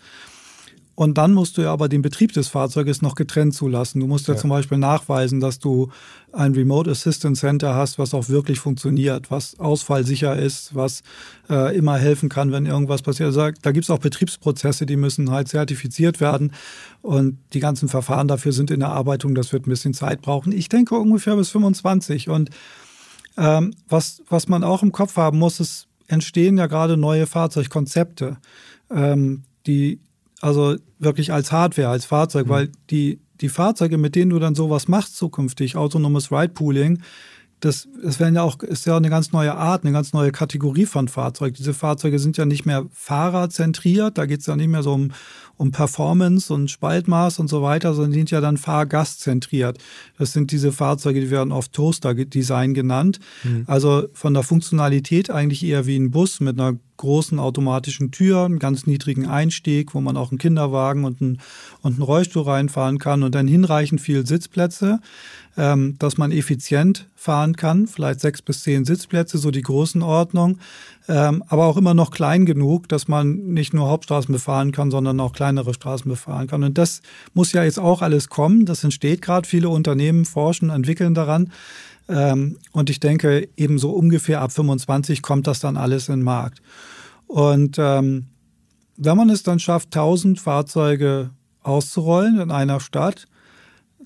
Und 0.95 1.17
dann 1.17 1.33
musst 1.33 1.57
du 1.57 1.61
ja 1.61 1.73
aber 1.73 1.89
den 1.89 2.01
Betrieb 2.01 2.31
des 2.31 2.47
Fahrzeuges 2.47 3.01
noch 3.01 3.15
getrennt 3.15 3.53
zulassen. 3.53 3.99
Du 3.99 4.07
musst 4.07 4.29
ja, 4.29 4.33
ja, 4.33 4.39
zum 4.39 4.49
Beispiel 4.49 4.77
nachweisen, 4.77 5.41
dass 5.41 5.59
du 5.59 5.91
ein 6.31 6.53
Remote 6.53 6.89
Assistance 6.89 7.41
Center 7.41 7.75
hast, 7.75 7.99
was 7.99 8.13
auch 8.13 8.29
wirklich 8.29 8.59
funktioniert, 8.59 9.29
was 9.29 9.59
ausfallsicher 9.59 10.37
ist, 10.37 10.73
was 10.73 11.03
äh, 11.49 11.75
immer 11.75 11.97
helfen 11.97 12.29
kann, 12.29 12.53
wenn 12.53 12.65
irgendwas 12.65 13.01
passiert. 13.01 13.27
Also 13.27 13.51
da 13.61 13.71
gibt 13.73 13.83
es 13.83 13.89
auch 13.89 13.99
Betriebsprozesse, 13.99 14.85
die 14.85 14.95
müssen 14.95 15.31
halt 15.31 15.49
zertifiziert 15.49 16.21
werden. 16.21 16.53
Und 17.01 17.39
die 17.51 17.59
ganzen 17.59 17.89
Verfahren 17.89 18.29
dafür 18.29 18.53
sind 18.53 18.71
in 18.71 18.79
der 18.79 18.89
Arbeitung. 18.89 19.35
Das 19.35 19.51
wird 19.51 19.67
ein 19.67 19.69
bisschen 19.69 19.93
Zeit 19.93 20.21
brauchen. 20.21 20.53
Ich 20.53 20.69
denke 20.69 20.95
ungefähr 20.95 21.35
bis 21.35 21.49
25. 21.49 22.29
Und 22.29 22.51
ähm, 23.37 23.73
was, 23.89 24.21
was 24.29 24.47
man 24.47 24.63
auch 24.63 24.81
im 24.81 24.93
Kopf 24.93 25.17
haben 25.17 25.39
muss, 25.39 25.59
es 25.59 25.87
entstehen 26.07 26.57
ja 26.57 26.67
gerade 26.67 26.95
neue 26.95 27.27
Fahrzeugkonzepte, 27.27 28.37
ähm, 28.89 29.43
die 29.67 29.99
also 30.41 30.75
wirklich 30.99 31.31
als 31.31 31.51
Hardware, 31.51 31.89
als 31.89 32.05
Fahrzeug, 32.05 32.47
mhm. 32.47 32.49
weil 32.49 32.71
die, 32.89 33.19
die 33.41 33.49
Fahrzeuge, 33.49 33.97
mit 33.97 34.15
denen 34.15 34.31
du 34.31 34.39
dann 34.39 34.55
sowas 34.55 34.87
machst 34.87 35.15
zukünftig, 35.15 35.75
autonomes 35.75 36.31
Ride 36.31 36.53
Pooling, 36.53 37.01
das, 37.61 37.87
das 38.03 38.19
werden 38.19 38.35
ja 38.35 38.43
auch, 38.43 38.59
ist 38.59 38.85
ja 38.85 38.97
eine 38.97 39.09
ganz 39.09 39.31
neue 39.31 39.55
Art, 39.55 39.83
eine 39.83 39.93
ganz 39.93 40.13
neue 40.13 40.31
Kategorie 40.31 40.85
von 40.85 41.07
Fahrzeug. 41.07 41.55
Diese 41.55 41.73
Fahrzeuge 41.73 42.19
sind 42.19 42.37
ja 42.37 42.45
nicht 42.45 42.65
mehr 42.65 42.85
fahrerzentriert, 42.91 44.17
da 44.17 44.25
geht 44.25 44.41
es 44.41 44.45
ja 44.45 44.55
nicht 44.55 44.67
mehr 44.67 44.83
so 44.83 44.93
um, 44.93 45.11
um 45.57 45.71
Performance 45.71 46.53
und 46.53 46.69
Spaltmaß 46.69 47.39
und 47.39 47.47
so 47.47 47.61
weiter, 47.61 47.93
sondern 47.93 48.11
die 48.11 48.19
sind 48.19 48.31
ja 48.31 48.41
dann 48.41 48.57
fahrgastzentriert. 48.57 49.79
Das 50.17 50.33
sind 50.33 50.51
diese 50.51 50.71
Fahrzeuge, 50.71 51.21
die 51.21 51.31
werden 51.31 51.51
oft 51.51 51.71
Toaster-Design 51.73 52.73
genannt. 52.73 53.19
Mhm. 53.43 53.63
Also 53.67 54.07
von 54.13 54.33
der 54.33 54.43
Funktionalität 54.43 55.29
eigentlich 55.29 55.65
eher 55.65 55.85
wie 55.85 55.97
ein 55.97 56.11
Bus 56.11 56.41
mit 56.41 56.59
einer 56.59 56.77
großen 56.97 57.39
automatischen 57.39 58.11
Tür, 58.11 58.45
einen 58.45 58.59
ganz 58.59 58.87
niedrigen 58.87 59.27
Einstieg, 59.27 59.93
wo 59.93 60.01
man 60.01 60.17
auch 60.17 60.31
einen 60.31 60.37
Kinderwagen 60.37 61.03
und 61.03 61.21
einen, 61.21 61.39
und 61.81 61.93
einen 61.93 62.01
Rollstuhl 62.01 62.43
reinfahren 62.43 62.99
kann 62.99 63.23
und 63.23 63.35
dann 63.35 63.47
hinreichend 63.47 64.01
viel 64.01 64.25
Sitzplätze, 64.25 64.99
ähm, 65.57 65.95
dass 65.99 66.17
man 66.17 66.31
effizient 66.31 67.07
fahren 67.15 67.55
kann, 67.55 67.87
vielleicht 67.87 68.19
sechs 68.19 68.41
bis 68.41 68.63
zehn 68.63 68.85
Sitzplätze, 68.85 69.37
so 69.37 69.51
die 69.51 69.61
Größenordnung, 69.61 70.59
ähm, 71.07 71.43
aber 71.47 71.65
auch 71.65 71.77
immer 71.77 71.93
noch 71.93 72.11
klein 72.11 72.45
genug, 72.45 72.89
dass 72.89 73.07
man 73.07 73.35
nicht 73.53 73.73
nur 73.73 73.87
Hauptstraßen 73.89 74.33
befahren 74.33 74.71
kann, 74.71 74.91
sondern 74.91 75.19
auch 75.19 75.33
kleinere 75.33 75.73
Straßen 75.73 76.09
befahren 76.09 76.47
kann. 76.47 76.63
Und 76.63 76.77
das 76.77 77.01
muss 77.33 77.51
ja 77.51 77.63
jetzt 77.63 77.79
auch 77.79 78.01
alles 78.01 78.29
kommen. 78.29 78.65
Das 78.65 78.83
entsteht 78.83 79.21
gerade. 79.21 79.47
Viele 79.47 79.69
Unternehmen 79.69 80.25
forschen, 80.25 80.69
entwickeln 80.69 81.13
daran. 81.13 81.51
Ähm, 82.07 82.57
und 82.71 82.89
ich 82.89 82.99
denke, 82.99 83.47
eben 83.57 83.79
so 83.79 83.91
ungefähr 83.91 84.41
ab 84.41 84.51
25 84.51 85.21
kommt 85.21 85.47
das 85.47 85.59
dann 85.59 85.77
alles 85.77 86.09
in 86.09 86.17
den 86.17 86.23
Markt. 86.23 86.61
Und 87.27 87.77
ähm, 87.79 88.27
wenn 88.97 89.17
man 89.17 89.29
es 89.29 89.43
dann 89.43 89.59
schafft, 89.59 89.95
1000 89.95 90.39
Fahrzeuge 90.39 91.31
auszurollen 91.63 92.39
in 92.39 92.51
einer 92.51 92.79
Stadt, 92.79 93.27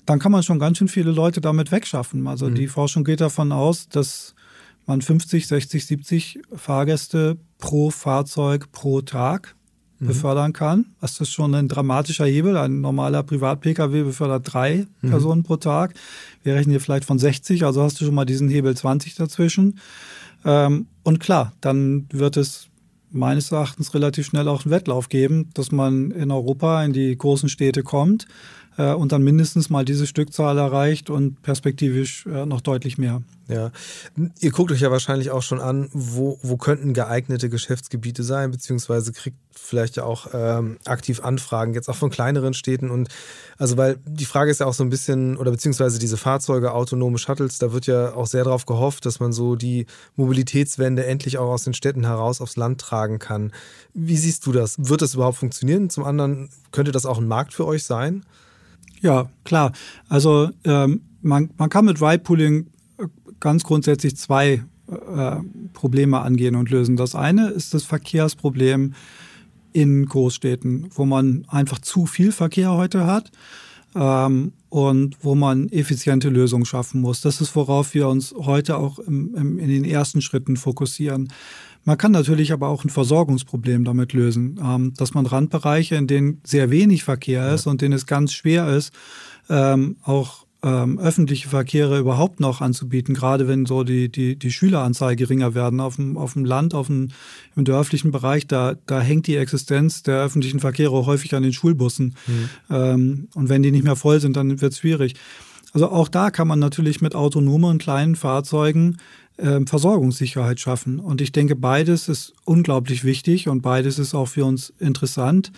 dann 0.06 0.18
kann 0.18 0.32
man 0.32 0.42
schon 0.42 0.58
ganz 0.58 0.78
schön 0.78 0.88
viele 0.88 1.10
Leute 1.10 1.40
damit 1.40 1.70
wegschaffen. 1.70 2.26
Also 2.26 2.48
mhm. 2.48 2.54
die 2.54 2.68
Forschung 2.68 3.04
geht 3.04 3.20
davon 3.20 3.52
aus, 3.52 3.88
dass 3.88 4.34
man 4.86 5.02
50, 5.02 5.46
60, 5.46 5.86
70 5.86 6.40
Fahrgäste 6.54 7.36
pro 7.58 7.90
Fahrzeug 7.90 8.72
pro 8.72 9.02
Tag 9.02 9.54
mhm. 10.00 10.06
befördern 10.08 10.52
kann. 10.52 10.86
Das 11.00 11.20
ist 11.20 11.30
schon 11.30 11.54
ein 11.54 11.68
dramatischer 11.68 12.26
Hebel. 12.26 12.56
Ein 12.56 12.80
normaler 12.80 13.22
Privat-Pkw 13.22 14.02
befördert 14.02 14.52
drei 14.52 14.86
mhm. 15.00 15.10
Personen 15.10 15.42
pro 15.44 15.56
Tag. 15.56 15.94
Wir 16.42 16.54
rechnen 16.54 16.72
hier 16.72 16.80
vielleicht 16.80 17.04
von 17.04 17.18
60, 17.18 17.64
also 17.64 17.82
hast 17.82 18.00
du 18.00 18.04
schon 18.04 18.14
mal 18.14 18.24
diesen 18.24 18.48
Hebel 18.48 18.76
20 18.76 19.14
dazwischen. 19.14 19.78
Ähm, 20.44 20.86
und 21.02 21.20
klar, 21.20 21.52
dann 21.60 22.06
wird 22.10 22.36
es 22.36 22.66
meines 23.12 23.52
Erachtens 23.52 23.92
relativ 23.94 24.26
schnell 24.26 24.48
auch 24.48 24.64
einen 24.64 24.72
Wettlauf 24.72 25.08
geben, 25.08 25.50
dass 25.54 25.72
man 25.72 26.10
in 26.12 26.30
Europa 26.30 26.82
in 26.84 26.92
die 26.92 27.16
großen 27.16 27.48
Städte 27.48 27.82
kommt 27.82 28.26
äh, 28.80 28.94
und 28.94 29.12
dann 29.12 29.22
mindestens 29.22 29.68
mal 29.68 29.84
diese 29.84 30.06
Stückzahl 30.06 30.56
erreicht 30.56 31.10
und 31.10 31.42
perspektivisch 31.42 32.24
äh, 32.26 32.46
noch 32.46 32.62
deutlich 32.62 32.96
mehr. 32.96 33.22
Ja, 33.48 33.72
ihr 34.38 34.52
guckt 34.52 34.70
euch 34.70 34.80
ja 34.80 34.92
wahrscheinlich 34.92 35.32
auch 35.32 35.42
schon 35.42 35.60
an, 35.60 35.88
wo, 35.92 36.38
wo 36.40 36.56
könnten 36.56 36.94
geeignete 36.94 37.50
Geschäftsgebiete 37.50 38.22
sein, 38.22 38.52
beziehungsweise 38.52 39.12
kriegt 39.12 39.36
vielleicht 39.52 39.96
ja 39.96 40.04
auch 40.04 40.28
ähm, 40.32 40.78
aktiv 40.84 41.20
Anfragen, 41.24 41.74
jetzt 41.74 41.88
auch 41.88 41.96
von 41.96 42.10
kleineren 42.10 42.54
Städten. 42.54 42.90
Und 42.90 43.08
also, 43.58 43.76
weil 43.76 43.98
die 44.06 44.24
Frage 44.24 44.52
ist 44.52 44.60
ja 44.60 44.66
auch 44.66 44.74
so 44.74 44.84
ein 44.84 44.88
bisschen, 44.88 45.36
oder 45.36 45.50
beziehungsweise 45.50 45.98
diese 45.98 46.16
Fahrzeuge, 46.16 46.72
autonome 46.72 47.18
Shuttles, 47.18 47.58
da 47.58 47.72
wird 47.72 47.86
ja 47.86 48.14
auch 48.14 48.28
sehr 48.28 48.44
darauf 48.44 48.66
gehofft, 48.66 49.04
dass 49.04 49.18
man 49.18 49.32
so 49.32 49.56
die 49.56 49.86
Mobilitätswende 50.14 51.04
endlich 51.04 51.36
auch 51.36 51.50
aus 51.50 51.64
den 51.64 51.74
Städten 51.74 52.04
heraus 52.04 52.40
aufs 52.40 52.56
Land 52.56 52.80
tragen 52.80 53.18
kann. 53.18 53.52
Wie 53.94 54.16
siehst 54.16 54.46
du 54.46 54.52
das? 54.52 54.76
Wird 54.78 55.02
das 55.02 55.14
überhaupt 55.14 55.38
funktionieren? 55.38 55.90
Zum 55.90 56.04
anderen, 56.04 56.50
könnte 56.70 56.92
das 56.92 57.04
auch 57.04 57.18
ein 57.18 57.26
Markt 57.26 57.52
für 57.52 57.66
euch 57.66 57.82
sein? 57.82 58.24
Ja, 59.00 59.30
klar. 59.44 59.72
Also 60.08 60.50
ähm, 60.64 61.02
man, 61.22 61.50
man 61.56 61.70
kann 61.70 61.84
mit 61.84 62.00
Ride-Pooling 62.00 62.66
ganz 63.40 63.64
grundsätzlich 63.64 64.16
zwei 64.16 64.62
äh, 64.88 65.36
Probleme 65.72 66.20
angehen 66.20 66.56
und 66.56 66.70
lösen. 66.70 66.96
Das 66.96 67.14
eine 67.14 67.48
ist 67.48 67.74
das 67.74 67.84
Verkehrsproblem 67.84 68.94
in 69.72 70.06
Großstädten, 70.06 70.90
wo 70.94 71.04
man 71.04 71.44
einfach 71.48 71.78
zu 71.78 72.06
viel 72.06 72.32
Verkehr 72.32 72.72
heute 72.72 73.06
hat 73.06 73.30
ähm, 73.94 74.52
und 74.68 75.16
wo 75.22 75.34
man 75.34 75.68
effiziente 75.68 76.28
Lösungen 76.28 76.64
schaffen 76.64 77.00
muss. 77.00 77.20
Das 77.20 77.40
ist, 77.40 77.54
worauf 77.56 77.94
wir 77.94 78.08
uns 78.08 78.34
heute 78.36 78.76
auch 78.76 78.98
im, 78.98 79.34
im, 79.34 79.58
in 79.58 79.68
den 79.68 79.84
ersten 79.84 80.22
Schritten 80.22 80.56
fokussieren. 80.56 81.32
Man 81.84 81.98
kann 81.98 82.12
natürlich 82.12 82.52
aber 82.52 82.68
auch 82.68 82.84
ein 82.84 82.90
Versorgungsproblem 82.90 83.84
damit 83.84 84.12
lösen, 84.12 84.60
ähm, 84.62 84.92
dass 84.96 85.14
man 85.14 85.26
Randbereiche, 85.26 85.96
in 85.96 86.06
denen 86.06 86.40
sehr 86.44 86.70
wenig 86.70 87.04
Verkehr 87.04 87.52
ist 87.52 87.66
ja. 87.66 87.70
und 87.70 87.80
denen 87.80 87.94
es 87.94 88.06
ganz 88.06 88.32
schwer 88.32 88.68
ist, 88.68 88.92
ähm, 89.48 89.96
auch 90.02 90.46
ähm, 90.62 90.98
öffentliche 90.98 91.48
Verkehre 91.48 91.98
überhaupt 91.98 92.38
noch 92.38 92.60
anzubieten, 92.60 93.14
gerade 93.14 93.48
wenn 93.48 93.64
so 93.64 93.82
die, 93.82 94.10
die, 94.10 94.36
die 94.36 94.50
Schüleranzahl 94.50 95.16
geringer 95.16 95.54
werden 95.54 95.80
auf 95.80 95.96
dem, 95.96 96.18
auf 96.18 96.34
dem 96.34 96.44
Land, 96.44 96.74
auf 96.74 96.88
dem, 96.88 97.08
im 97.56 97.64
dörflichen 97.64 98.10
Bereich, 98.10 98.46
da, 98.46 98.74
da 98.86 99.00
hängt 99.00 99.26
die 99.26 99.36
Existenz 99.36 100.02
der 100.02 100.22
öffentlichen 100.22 100.60
Verkehre 100.60 101.06
häufig 101.06 101.34
an 101.34 101.42
den 101.42 101.52
Schulbussen. 101.52 102.14
Mhm. 102.26 102.48
Ähm, 102.68 103.28
und 103.34 103.48
wenn 103.48 103.62
die 103.62 103.70
nicht 103.70 103.84
mehr 103.84 103.96
voll 103.96 104.20
sind, 104.20 104.36
dann 104.36 104.60
wird 104.60 104.72
es 104.72 104.78
schwierig. 104.80 105.14
Also 105.72 105.88
auch 105.88 106.08
da 106.08 106.30
kann 106.30 106.48
man 106.48 106.58
natürlich 106.58 107.00
mit 107.00 107.14
autonomen 107.14 107.70
und 107.70 107.82
kleinen 107.82 108.16
Fahrzeugen 108.16 108.98
äh, 109.40 109.60
Versorgungssicherheit 109.66 110.60
schaffen. 110.60 111.00
Und 111.00 111.20
ich 111.20 111.32
denke, 111.32 111.56
beides 111.56 112.08
ist 112.08 112.34
unglaublich 112.44 113.04
wichtig 113.04 113.48
und 113.48 113.62
beides 113.62 113.98
ist 113.98 114.14
auch 114.14 114.28
für 114.28 114.44
uns 114.44 114.72
interessant. 114.78 115.52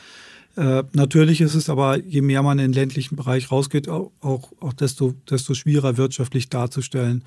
Äh, 0.56 0.84
natürlich 0.92 1.40
ist 1.40 1.54
es 1.54 1.68
aber, 1.70 1.98
je 1.98 2.20
mehr 2.20 2.42
man 2.42 2.58
in 2.58 2.72
den 2.72 2.74
ländlichen 2.74 3.16
Bereich 3.16 3.50
rausgeht, 3.50 3.88
auch, 3.88 4.12
auch, 4.20 4.52
auch 4.60 4.72
desto, 4.72 5.14
desto 5.28 5.54
schwieriger 5.54 5.96
wirtschaftlich 5.96 6.48
darzustellen. 6.48 7.24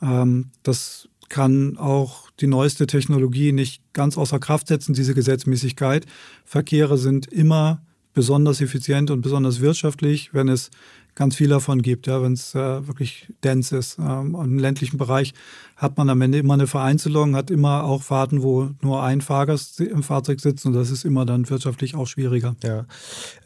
Ähm, 0.00 0.50
das 0.62 1.08
kann 1.28 1.78
auch 1.78 2.30
die 2.40 2.46
neueste 2.46 2.86
Technologie 2.86 3.52
nicht 3.52 3.82
ganz 3.92 4.18
außer 4.18 4.38
Kraft 4.38 4.68
setzen, 4.68 4.94
diese 4.94 5.14
Gesetzmäßigkeit. 5.14 6.06
Verkehre 6.44 6.98
sind 6.98 7.26
immer 7.26 7.82
besonders 8.14 8.60
effizient 8.60 9.10
und 9.10 9.22
besonders 9.22 9.60
wirtschaftlich, 9.60 10.34
wenn 10.34 10.48
es 10.48 10.70
ganz 11.14 11.36
viel 11.36 11.48
davon 11.48 11.82
gibt, 11.82 12.06
ja, 12.06 12.22
wenn 12.22 12.32
es 12.32 12.54
äh, 12.54 12.86
wirklich 12.86 13.28
dense 13.44 13.76
ist. 13.76 13.98
Ähm, 13.98 14.34
Im 14.34 14.58
ländlichen 14.58 14.96
Bereich 14.96 15.34
hat 15.76 15.96
man 15.98 16.08
am 16.08 16.20
Ende 16.22 16.38
immer 16.38 16.54
eine 16.54 16.66
Vereinzelung, 16.66 17.36
hat 17.36 17.50
immer 17.50 17.84
auch 17.84 18.02
Fahrten, 18.02 18.42
wo 18.42 18.70
nur 18.80 19.02
ein 19.02 19.20
Fahrgast 19.20 19.80
im 19.80 20.02
Fahrzeug 20.02 20.40
sitzt 20.40 20.64
und 20.64 20.72
das 20.72 20.90
ist 20.90 21.04
immer 21.04 21.26
dann 21.26 21.48
wirtschaftlich 21.50 21.94
auch 21.94 22.06
schwieriger. 22.06 22.56
Ja. 22.62 22.86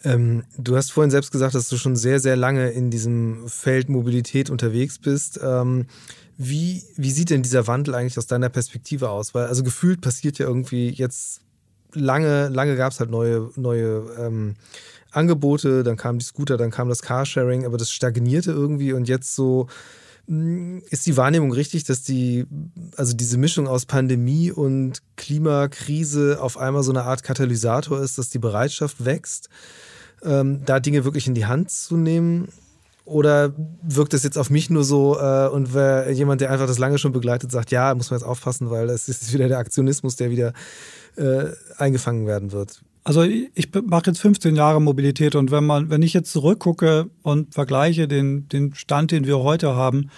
Ähm, 0.04 0.44
du 0.58 0.76
hast 0.76 0.92
vorhin 0.92 1.10
selbst 1.10 1.32
gesagt, 1.32 1.54
dass 1.54 1.68
du 1.68 1.76
schon 1.76 1.96
sehr, 1.96 2.20
sehr 2.20 2.36
lange 2.36 2.70
in 2.70 2.90
diesem 2.90 3.48
Feld 3.48 3.88
Mobilität 3.88 4.50
unterwegs 4.50 4.98
bist. 4.98 5.40
Ähm, 5.42 5.86
wie, 6.38 6.84
wie 6.96 7.10
sieht 7.10 7.30
denn 7.30 7.42
dieser 7.42 7.66
Wandel 7.66 7.94
eigentlich 7.94 8.18
aus 8.18 8.26
deiner 8.26 8.50
Perspektive 8.50 9.08
aus? 9.08 9.34
Weil 9.34 9.46
also 9.46 9.62
gefühlt 9.62 10.02
passiert 10.02 10.38
ja 10.38 10.46
irgendwie 10.46 10.90
jetzt 10.90 11.40
lange, 11.94 12.48
lange 12.48 12.76
gab 12.76 12.92
es 12.92 13.00
halt 13.00 13.10
neue, 13.10 13.50
neue 13.56 14.04
ähm, 14.18 14.54
Angebote, 15.16 15.82
dann 15.82 15.96
kamen 15.96 16.18
die 16.18 16.24
Scooter, 16.24 16.56
dann 16.56 16.70
kam 16.70 16.88
das 16.88 17.02
Carsharing, 17.02 17.64
aber 17.64 17.78
das 17.78 17.90
stagnierte 17.90 18.52
irgendwie 18.52 18.92
und 18.92 19.08
jetzt 19.08 19.34
so 19.34 19.66
Hm, 20.28 20.82
ist 20.90 21.06
die 21.06 21.16
Wahrnehmung 21.16 21.52
richtig, 21.52 21.84
dass 21.84 22.02
die, 22.02 22.46
also 22.96 23.14
diese 23.14 23.38
Mischung 23.38 23.68
aus 23.68 23.86
Pandemie 23.86 24.50
und 24.50 25.02
Klimakrise 25.16 26.38
auf 26.40 26.58
einmal 26.58 26.82
so 26.82 26.90
eine 26.90 27.04
Art 27.04 27.22
Katalysator 27.22 28.00
ist, 28.00 28.18
dass 28.18 28.28
die 28.30 28.40
Bereitschaft 28.40 29.04
wächst, 29.04 29.48
ähm, 30.22 30.62
da 30.64 30.80
Dinge 30.80 31.04
wirklich 31.04 31.28
in 31.28 31.34
die 31.34 31.46
Hand 31.46 31.70
zu 31.70 31.96
nehmen? 31.96 32.48
Oder 33.04 33.52
wirkt 33.82 34.14
es 34.14 34.24
jetzt 34.24 34.36
auf 34.36 34.50
mich 34.50 34.68
nur 34.68 34.82
so 34.82 35.16
äh, 35.16 35.46
und 35.46 35.74
wer, 35.74 36.10
jemand, 36.10 36.40
der 36.40 36.50
einfach 36.50 36.66
das 36.66 36.80
lange 36.80 36.98
schon 36.98 37.12
begleitet, 37.12 37.52
sagt, 37.52 37.70
ja, 37.70 37.94
muss 37.94 38.10
man 38.10 38.18
jetzt 38.18 38.26
aufpassen, 38.26 38.68
weil 38.68 38.90
es 38.90 39.08
ist 39.08 39.32
wieder 39.32 39.46
der 39.46 39.58
Aktionismus, 39.58 40.16
der 40.16 40.30
wieder 40.32 40.52
äh, 41.14 41.50
eingefangen 41.76 42.26
werden 42.26 42.50
wird? 42.50 42.82
Also 43.06 43.22
ich 43.22 43.68
mache 43.84 44.06
jetzt 44.06 44.18
15 44.18 44.56
Jahre 44.56 44.82
Mobilität 44.82 45.36
und 45.36 45.52
wenn 45.52 45.64
man, 45.64 45.90
wenn 45.90 46.02
ich 46.02 46.12
jetzt 46.12 46.32
zurückgucke 46.32 47.08
und 47.22 47.54
vergleiche 47.54 48.08
den, 48.08 48.48
den 48.48 48.74
Stand, 48.74 49.12
den 49.12 49.28
wir 49.28 49.38
heute 49.38 49.76
haben 49.76 50.10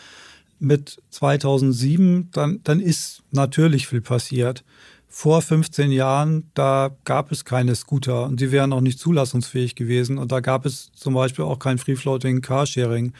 mit 0.58 0.96
2007, 1.10 2.30
dann, 2.32 2.60
dann 2.64 2.80
ist 2.80 3.24
natürlich 3.30 3.88
viel 3.88 4.00
passiert. 4.00 4.64
Vor 5.06 5.42
15 5.42 5.92
Jahren, 5.92 6.50
da 6.54 6.96
gab 7.04 7.30
es 7.30 7.44
keine 7.44 7.74
Scooter 7.74 8.24
und 8.24 8.40
die 8.40 8.52
wären 8.52 8.72
auch 8.72 8.80
nicht 8.80 8.98
zulassungsfähig 8.98 9.74
gewesen 9.74 10.16
und 10.16 10.32
da 10.32 10.40
gab 10.40 10.64
es 10.64 10.90
zum 10.92 11.12
Beispiel 11.12 11.44
auch 11.44 11.58
kein 11.58 11.76
Free-Floating 11.76 12.40
Carsharing 12.40 13.12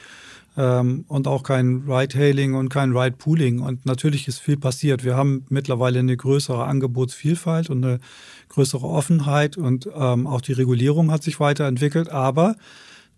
ähm, 0.59 1.05
und 1.07 1.29
auch 1.29 1.45
kein 1.45 1.85
Ride-Hailing 1.89 2.55
und 2.55 2.69
kein 2.69 2.95
Ride-Pooling. 2.95 3.61
Und 3.61 3.87
natürlich 3.87 4.27
ist 4.27 4.41
viel 4.41 4.57
passiert. 4.57 5.05
Wir 5.05 5.17
haben 5.17 5.47
mittlerweile 5.49 6.01
eine 6.01 6.17
größere 6.17 6.65
Angebotsvielfalt 6.65 7.71
und 7.71 7.85
eine 7.85 8.01
größere 8.49 8.87
Offenheit 8.87 9.57
und 9.57 9.89
ähm, 9.95 10.27
auch 10.27 10.41
die 10.41 10.53
Regulierung 10.53 11.13
hat 11.13 11.23
sich 11.23 11.39
weiterentwickelt. 11.39 12.09
Aber 12.09 12.57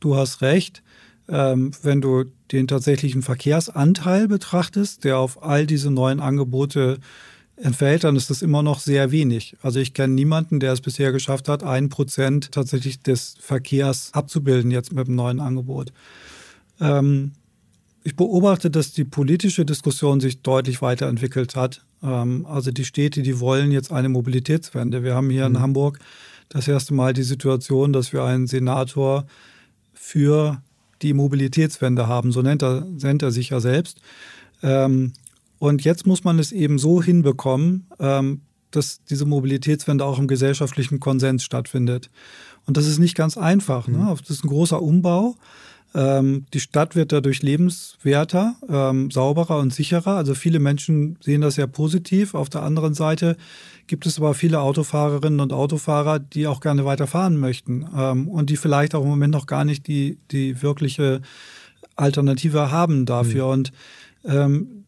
du 0.01 0.17
hast 0.17 0.43
recht, 0.43 0.83
ähm, 1.29 1.71
wenn 1.83 2.03
du 2.03 2.25
den 2.53 2.69
tatsächlichen 2.69 3.23
Verkehrsanteil 3.23 4.29
betrachtest, 4.29 5.05
der 5.05 5.19
auf 5.19 5.43
all 5.43 5.67
diese 5.67 5.91
neuen 5.91 6.21
Angebote 6.21 6.99
entfällt, 7.57 8.05
dann 8.05 8.17
ist 8.17 8.29
das 8.29 8.43
immer 8.43 8.63
noch 8.63 8.81
sehr 8.81 9.13
wenig. 9.13 9.57
Also 9.63 9.81
ich 9.81 9.95
kenne 9.95 10.13
niemanden, 10.13 10.61
der 10.61 10.73
es 10.73 10.83
bisher 10.83 11.11
geschafft 11.11 11.49
hat, 11.49 11.63
ein 11.63 11.89
Prozent 11.89 12.53
tatsächlich 12.53 13.03
des 13.03 13.37
Verkehrs 13.41 14.11
abzubilden 14.13 14.71
jetzt 14.71 14.93
mit 14.93 15.07
dem 15.07 15.15
neuen 15.15 15.41
Angebot. 15.41 15.93
Ähm, 16.81 17.33
ich 18.03 18.17
beobachte, 18.17 18.71
dass 18.71 18.93
die 18.93 19.05
politische 19.05 19.65
Diskussion 19.65 20.21
sich 20.21 20.43
deutlich 20.43 20.81
weiterentwickelt 20.81 21.55
hat. 21.55 21.85
Ähm, 22.03 22.47
also 22.47 22.71
die 22.71 22.85
Städte, 22.85 23.23
die 23.23 23.41
wollen 23.41 23.73
jetzt 23.73 23.93
eine 23.93 24.09
Mobilitätswende. 24.09 25.03
Wir 25.03 25.15
haben 25.15 25.31
hier 25.31 25.49
mhm. 25.49 25.57
in 25.57 25.63
Hamburg 25.63 25.99
das 26.49 26.67
erste 26.67 26.95
Mal 26.95 27.13
die 27.13 27.23
Situation, 27.23 27.93
dass 27.93 28.13
wir 28.13 28.25
einen 28.25 28.47
Senator 28.47 29.27
für 29.93 30.63
die 31.03 31.15
Mobilitätswende 31.15 32.09
haben. 32.09 32.33
So 32.33 32.43
nennt 32.43 32.63
er, 32.63 32.85
nennt 32.85 33.23
er 33.23 33.31
sich 33.31 33.51
ja 33.51 33.61
selbst. 33.61 34.01
Ähm, 34.63 35.13
und 35.59 35.85
jetzt 35.85 36.07
muss 36.07 36.25
man 36.25 36.39
es 36.39 36.53
eben 36.53 36.79
so 36.79 37.03
hinbekommen, 37.03 37.87
ähm, 37.99 38.41
dass 38.71 39.03
diese 39.05 39.27
Mobilitätswende 39.27 40.05
auch 40.05 40.19
im 40.19 40.27
gesellschaftlichen 40.27 41.01
Konsens 41.01 41.45
stattfindet. 41.45 42.11
Und 42.67 42.77
das 42.77 42.87
ist 42.87 42.99
nicht 42.99 43.17
ganz 43.17 43.37
einfach. 43.37 43.89
Ne? 43.89 43.99
Mhm. 43.99 44.17
Das 44.19 44.31
ist 44.31 44.45
ein 44.45 44.49
großer 44.49 44.81
Umbau. 44.81 45.37
Ähm, 45.93 46.47
die 46.55 46.61
Stadt 46.61 46.95
wird 46.95 47.11
dadurch 47.13 47.43
lebenswerter, 47.43 48.55
ähm, 48.69 49.11
sauberer 49.11 49.59
und 49.59 49.75
sicherer. 49.75 50.17
Also 50.17 50.35
viele 50.35 50.61
Menschen 50.61 51.19
sehen 51.21 51.41
das 51.41 51.57
ja 51.57 51.67
positiv. 51.67 52.35
Auf 52.35 52.49
der 52.49 52.63
anderen 52.63 52.95
Seite 52.95 53.37
gibt 53.89 54.07
es 54.07 54.19
aber 54.19 54.35
viele 54.35 54.61
Autofahrerinnen 54.61 55.41
und 55.41 55.53
Autofahrer, 55.53 56.21
die 56.21 56.47
auch 56.47 56.61
gerne 56.61 56.85
weiterfahren 56.85 57.39
möchten 57.39 57.87
ähm, 57.97 58.29
und 58.29 58.51
die 58.51 58.57
vielleicht 58.57 58.95
auch 58.95 59.03
im 59.03 59.09
Moment 59.09 59.33
noch 59.33 59.47
gar 59.47 59.65
nicht 59.65 59.89
die, 59.89 60.19
die 60.31 60.63
wirkliche 60.63 61.23
Alternative 61.97 62.71
haben 62.71 63.05
dafür. 63.05 63.47
Mhm. 63.47 63.53
Und 63.53 63.73
ähm, 64.25 64.85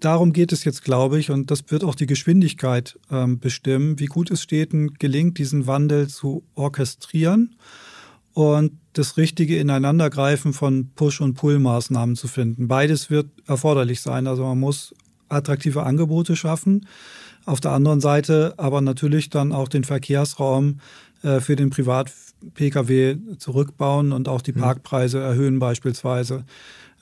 darum 0.00 0.34
geht 0.34 0.52
es 0.52 0.64
jetzt, 0.64 0.84
glaube 0.84 1.18
ich, 1.18 1.30
und 1.30 1.50
das 1.50 1.64
wird 1.68 1.82
auch 1.82 1.94
die 1.94 2.06
Geschwindigkeit 2.06 2.98
ähm, 3.10 3.38
bestimmen, 3.38 3.98
wie 3.98 4.06
gut 4.06 4.30
es 4.30 4.42
Städten 4.42 4.94
gelingt, 4.94 5.38
diesen 5.38 5.66
Wandel 5.66 6.08
zu 6.08 6.44
orchestrieren 6.54 7.56
und 8.34 8.78
das 8.92 9.16
richtige 9.16 9.58
Ineinandergreifen 9.58 10.52
von 10.52 10.90
Push- 10.94 11.20
und 11.20 11.34
Pull-Maßnahmen 11.34 12.16
zu 12.16 12.28
finden. 12.28 12.68
Beides 12.68 13.10
wird 13.10 13.28
erforderlich 13.46 14.00
sein. 14.00 14.26
Also 14.26 14.44
man 14.44 14.60
muss 14.60 14.94
attraktive 15.28 15.82
Angebote 15.82 16.36
schaffen. 16.36 16.86
Auf 17.44 17.60
der 17.60 17.72
anderen 17.72 18.00
Seite 18.00 18.54
aber 18.58 18.80
natürlich 18.80 19.30
dann 19.30 19.52
auch 19.52 19.68
den 19.68 19.84
Verkehrsraum 19.84 20.80
äh, 21.22 21.40
für 21.40 21.56
den 21.56 21.70
Privat-Pkw 21.70 23.16
zurückbauen 23.38 24.12
und 24.12 24.28
auch 24.28 24.42
die 24.42 24.52
mhm. 24.52 24.60
Parkpreise 24.60 25.18
erhöhen 25.20 25.58
beispielsweise 25.58 26.44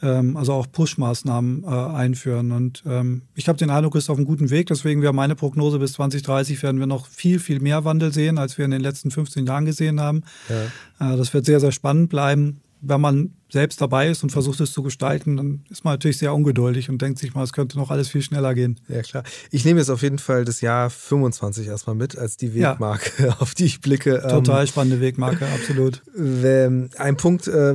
ähm, 0.03 0.36
also 0.36 0.53
auch 0.53 0.66
Push-Maßnahmen 0.70 1.64
äh, 1.64 1.66
einführen. 1.66 2.53
Und 2.53 2.82
ähm, 2.86 3.22
ich 3.34 3.48
habe 3.48 3.59
den 3.59 3.70
Eindruck, 3.70 3.94
es 3.96 4.05
ist 4.05 4.11
auf 4.11 4.16
einem 4.16 4.26
guten 4.26 4.51
Weg. 4.51 4.68
Deswegen 4.68 5.03
wäre 5.03 5.12
meine 5.12 5.36
Prognose, 5.36 5.78
bis 5.78 5.92
2030 5.94 6.62
werden 6.62 6.80
wir 6.80 6.86
noch 6.86 7.07
viel, 7.07 7.38
viel 7.38 7.61
mehr 7.61 7.84
Wandel 7.84 8.12
sehen, 8.12 8.38
als 8.38 8.59
wir 8.59 8.64
in 8.64 8.70
den 8.70 8.80
letzten 8.80 9.11
15 9.11 9.46
Jahren 9.46 9.64
gesehen 9.64 10.01
haben. 10.01 10.22
Ja. 10.48 11.14
Äh, 11.14 11.16
das 11.16 11.34
wird 11.34 11.44
sehr, 11.44 11.61
sehr 11.61 11.72
spannend 11.72 12.11
bleiben. 12.11 12.61
Wenn 12.82 13.01
man 13.03 13.34
selbst 13.51 13.82
dabei 13.82 14.09
ist 14.09 14.22
und 14.22 14.30
versucht 14.30 14.59
es 14.61 14.72
zu 14.72 14.82
gestalten, 14.82 15.36
dann 15.36 15.64
ist 15.68 15.84
man 15.84 15.92
natürlich 15.92 16.16
sehr 16.16 16.34
ungeduldig 16.34 16.88
und 16.88 17.03
denkt 17.03 17.18
sich 17.18 17.34
mal, 17.34 17.42
es 17.42 17.53
könnte 17.53 17.76
noch 17.76 17.90
alles 17.90 18.09
viel 18.09 18.22
schneller 18.22 18.55
gehen. 18.55 18.80
Ja, 18.88 19.03
klar. 19.03 19.22
Ich 19.51 19.66
nehme 19.66 19.80
jetzt 19.80 19.90
auf 19.90 20.01
jeden 20.01 20.18
Fall 20.18 20.46
das 20.46 20.62
Jahr 20.62 20.88
25 20.88 21.66
erstmal 21.66 21.94
mit 21.94 22.16
als 22.16 22.38
die 22.38 22.55
Wegmarke, 22.55 23.24
ja. 23.24 23.36
auf 23.40 23.55
die 23.55 23.66
ich 23.66 23.82
blicke. 23.82 24.22
Total 24.26 24.62
ähm, 24.62 24.66
spannende 24.66 25.01
Wegmarke, 25.03 25.46
absolut. 25.46 26.01
Ein 26.16 27.16
Punkt, 27.18 27.48
äh, 27.48 27.74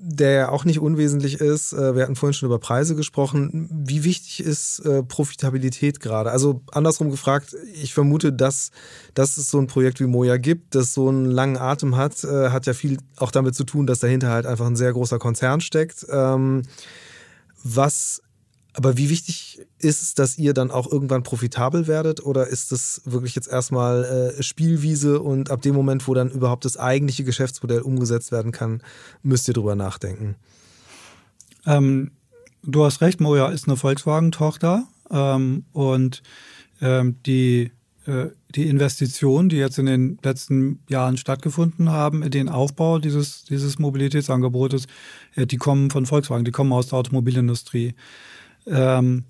der 0.00 0.30
ja 0.30 0.48
auch 0.50 0.64
nicht 0.64 0.78
unwesentlich 0.78 1.40
ist. 1.40 1.72
Äh, 1.72 1.94
wir 1.96 2.02
hatten 2.02 2.14
vorhin 2.14 2.34
schon 2.34 2.46
über 2.46 2.58
Preise 2.58 2.94
gesprochen. 2.94 3.68
Wie 3.70 4.04
wichtig 4.04 4.40
ist 4.40 4.78
äh, 4.80 5.02
Profitabilität 5.02 5.98
gerade? 5.98 6.30
Also 6.30 6.62
andersrum 6.70 7.10
gefragt, 7.10 7.56
ich 7.74 7.94
vermute, 7.94 8.32
dass, 8.32 8.70
dass 9.14 9.36
es 9.38 9.50
so 9.50 9.58
ein 9.58 9.66
Projekt 9.66 9.98
wie 10.00 10.06
Moja 10.06 10.36
gibt, 10.36 10.76
das 10.76 10.94
so 10.94 11.08
einen 11.08 11.26
langen 11.26 11.56
Atem 11.56 11.96
hat, 11.96 12.22
äh, 12.22 12.50
hat 12.50 12.66
ja 12.66 12.74
viel 12.74 12.98
auch 13.16 13.32
damit 13.32 13.56
zu 13.56 13.64
tun, 13.64 13.86
dass 13.86 13.98
dahinter 13.98 14.30
halt 14.30 14.46
einfach 14.46 14.66
ein 14.66 14.76
sehr 14.76 14.92
großer 14.92 15.18
Konzern 15.18 15.60
steckt. 15.60 16.06
Ähm, 16.10 16.62
was 17.64 18.22
aber 18.78 18.96
wie 18.96 19.10
wichtig 19.10 19.58
ist 19.80 20.02
es, 20.02 20.14
dass 20.14 20.38
ihr 20.38 20.54
dann 20.54 20.70
auch 20.70 20.86
irgendwann 20.90 21.24
profitabel 21.24 21.88
werdet 21.88 22.24
oder 22.24 22.46
ist 22.46 22.70
das 22.70 23.02
wirklich 23.04 23.34
jetzt 23.34 23.48
erstmal 23.48 24.04
äh, 24.38 24.40
Spielwiese 24.40 25.20
und 25.20 25.50
ab 25.50 25.62
dem 25.62 25.74
Moment, 25.74 26.06
wo 26.06 26.14
dann 26.14 26.30
überhaupt 26.30 26.64
das 26.64 26.76
eigentliche 26.76 27.24
Geschäftsmodell 27.24 27.80
umgesetzt 27.80 28.30
werden 28.30 28.52
kann, 28.52 28.80
müsst 29.24 29.48
ihr 29.48 29.54
drüber 29.54 29.74
nachdenken? 29.74 30.36
Ähm, 31.66 32.12
du 32.62 32.84
hast 32.84 33.00
recht, 33.00 33.20
Moja 33.20 33.48
ist 33.48 33.66
eine 33.66 33.76
Volkswagen-Tochter 33.76 34.86
ähm, 35.10 35.64
und 35.72 36.22
ähm, 36.80 37.16
die, 37.26 37.72
äh, 38.06 38.26
die 38.54 38.68
Investitionen, 38.68 39.48
die 39.48 39.56
jetzt 39.56 39.80
in 39.80 39.86
den 39.86 40.18
letzten 40.22 40.84
Jahren 40.88 41.16
stattgefunden 41.16 41.90
haben, 41.90 42.22
in 42.22 42.30
den 42.30 42.48
Aufbau 42.48 43.00
dieses, 43.00 43.42
dieses 43.42 43.80
Mobilitätsangebotes, 43.80 44.86
äh, 45.34 45.48
die 45.48 45.56
kommen 45.56 45.90
von 45.90 46.06
Volkswagen, 46.06 46.44
die 46.44 46.52
kommen 46.52 46.72
aus 46.72 46.86
der 46.86 47.00
Automobilindustrie. 47.00 47.96
Ähm, 48.68 49.24